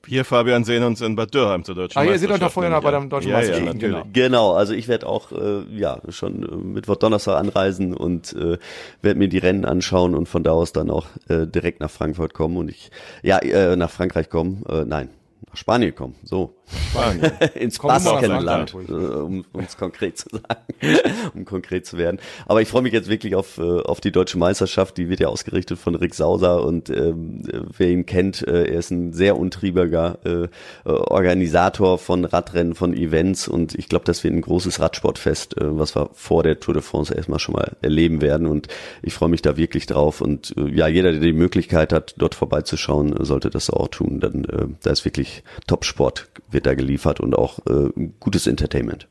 Wir, 0.04 0.24
Fabian, 0.24 0.64
sehen 0.64 0.82
uns 0.84 1.00
in 1.00 1.16
Bad 1.16 1.32
Dürheim 1.32 1.64
zur 1.64 1.74
deutschen 1.74 1.98
Ah, 1.98 2.04
ihr 2.04 2.18
seht 2.18 2.30
euch 2.30 2.38
doch 2.38 2.52
vorher 2.52 2.70
noch 2.70 2.82
bei 2.82 2.90
der 2.90 3.00
deutschen 3.00 3.30
ja, 3.30 3.40
ja, 3.40 3.48
Meisterschaft. 3.48 3.80
genau. 3.80 4.02
Genau, 4.12 4.52
also 4.52 4.74
ich 4.74 4.86
werde 4.86 5.06
auch 5.06 5.32
äh, 5.32 5.62
ja 5.74 5.98
schon 6.10 6.42
äh, 6.42 6.54
Mittwoch, 6.54 6.96
Donnerstag 6.96 7.38
anreisen 7.38 7.94
und 7.94 8.32
äh, 8.34 8.58
werde 9.00 9.18
mir 9.18 9.28
die 9.28 9.38
Rennen 9.38 9.64
anschauen 9.64 10.14
und 10.14 10.28
von 10.28 10.42
da 10.42 10.52
aus 10.52 10.72
dann 10.72 10.90
auch 10.90 11.06
äh, 11.28 11.46
direkt 11.46 11.80
nach 11.80 11.90
Frankfurt 11.90 12.34
kommen 12.34 12.56
und 12.56 12.68
ich 12.68 12.90
ja 13.22 13.38
äh, 13.38 13.76
nach 13.76 13.90
Frankreich 13.90 14.28
kommen. 14.28 14.62
Äh, 14.68 14.84
nein, 14.84 15.08
nach 15.48 15.56
Spanien 15.56 15.94
kommen. 15.94 16.14
So 16.24 16.54
Spanien. 16.90 17.32
ins 17.54 17.78
Baskenland, 17.78 18.74
äh, 18.74 18.92
um 18.92 19.44
es 19.54 19.76
konkret 19.76 20.18
zu 20.18 20.28
sagen, 20.30 20.62
um 21.34 21.44
konkret 21.44 21.86
zu 21.86 21.98
werden. 21.98 22.18
Aber 22.46 22.62
ich 22.62 22.68
freue 22.68 22.82
mich 22.82 22.92
jetzt 22.92 23.08
wirklich 23.08 23.34
auf, 23.34 23.58
äh, 23.58 23.62
auf 23.62 24.00
die 24.00 24.12
deutsche 24.12 24.38
Meisterschaft. 24.38 24.96
Die 24.96 25.08
wird 25.08 25.20
ja 25.20 25.28
ausgerichtet 25.28 25.78
von 25.78 25.94
Rick 25.94 26.14
Sauser 26.14 26.64
und 26.64 26.90
ähm, 26.90 27.42
äh, 27.52 27.60
wer 27.76 27.88
ihn 27.88 28.06
kennt, 28.06 28.46
äh, 28.46 28.64
er 28.64 28.78
ist 28.78 28.90
ein 28.90 29.12
sehr 29.12 29.36
untriebiger 29.36 30.18
äh, 30.24 30.30
äh, 30.40 30.48
Organisator 30.84 31.98
von 31.98 32.24
Radrennen, 32.24 32.74
von 32.74 32.94
Events 32.94 33.48
und 33.48 33.74
ich 33.74 33.88
glaube, 33.88 34.04
das 34.04 34.24
wird 34.24 34.34
ein 34.34 34.40
großes 34.40 34.80
Radsportfest, 34.80 35.58
äh, 35.58 35.78
was 35.78 35.94
wir 35.94 36.10
vor 36.14 36.42
der 36.42 36.60
Tour 36.60 36.74
de 36.74 36.82
France 36.82 37.14
erstmal 37.14 37.38
schon 37.38 37.54
mal 37.54 37.76
erleben 37.82 38.22
werden 38.22 38.46
und 38.46 38.68
ich 39.02 39.14
freue 39.14 39.28
mich 39.28 39.42
da 39.42 39.56
wirklich 39.56 39.86
drauf 39.86 40.20
und 40.20 40.54
äh, 40.56 40.68
ja, 40.70 40.88
jeder, 40.88 41.12
der 41.12 41.20
die 41.20 41.32
Möglichkeit 41.32 41.92
hat, 41.92 42.14
dort 42.18 42.34
vorbeizuschauen, 42.34 43.14
sollte 43.24 43.50
das 43.50 43.70
auch 43.70 43.88
tun, 43.88 44.20
dann 44.20 44.44
äh, 44.44 44.66
da 44.82 44.90
ist 44.90 45.04
wirklich 45.32 45.44
Top-Sport 45.66 46.28
wird 46.50 46.66
da 46.66 46.74
geliefert 46.74 47.20
und 47.20 47.36
auch 47.36 47.58
äh, 47.66 47.90
gutes 48.20 48.46
Entertainment. 48.46 49.08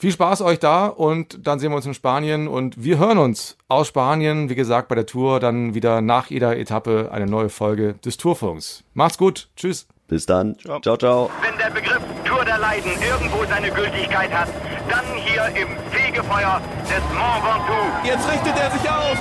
Viel 0.00 0.12
Spaß 0.12 0.42
euch 0.42 0.60
da 0.60 0.86
und 0.86 1.44
dann 1.46 1.58
sehen 1.58 1.72
wir 1.72 1.76
uns 1.76 1.86
in 1.86 1.94
Spanien 1.94 2.46
und 2.46 2.82
wir 2.82 2.98
hören 2.98 3.18
uns 3.18 3.56
aus 3.66 3.88
Spanien, 3.88 4.48
wie 4.48 4.54
gesagt, 4.54 4.88
bei 4.88 4.94
der 4.94 5.06
Tour 5.06 5.40
dann 5.40 5.74
wieder 5.74 6.00
nach 6.00 6.30
jeder 6.30 6.56
Etappe 6.56 7.08
eine 7.10 7.26
neue 7.26 7.48
Folge 7.48 7.94
des 8.04 8.16
Tourfunks. 8.16 8.84
Macht's 8.94 9.18
gut. 9.18 9.48
Tschüss. 9.56 9.88
Bis 10.06 10.24
dann. 10.24 10.56
Ciao. 10.60 10.80
ciao. 10.80 10.96
ciao. 10.96 11.30
Wenn 11.42 11.58
der 11.58 11.70
Begriff 11.70 12.00
Tour 12.24 12.44
der 12.44 12.58
Leiden 12.58 12.92
irgendwo 13.02 13.44
seine 13.44 13.70
Gültigkeit 13.70 14.32
hat, 14.32 14.48
dann 14.88 15.04
hier 15.16 15.46
im 15.60 15.68
Fegefeuer 15.90 16.62
des 16.84 17.02
Mont 17.12 17.44
Ventoux. 17.44 18.06
Jetzt 18.06 18.30
richtet 18.30 18.56
er 18.56 18.70
sich 18.70 18.88
auf. 18.88 19.18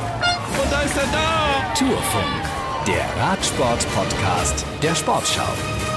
Und 0.62 0.72
da 0.72 0.82
ist 0.82 0.96
er 0.96 1.08
da. 1.12 1.74
Tourfunk, 1.74 2.88
der 2.88 3.04
Radsport-Podcast 3.20 4.64
der 4.82 4.96
Sportschau. 4.96 5.97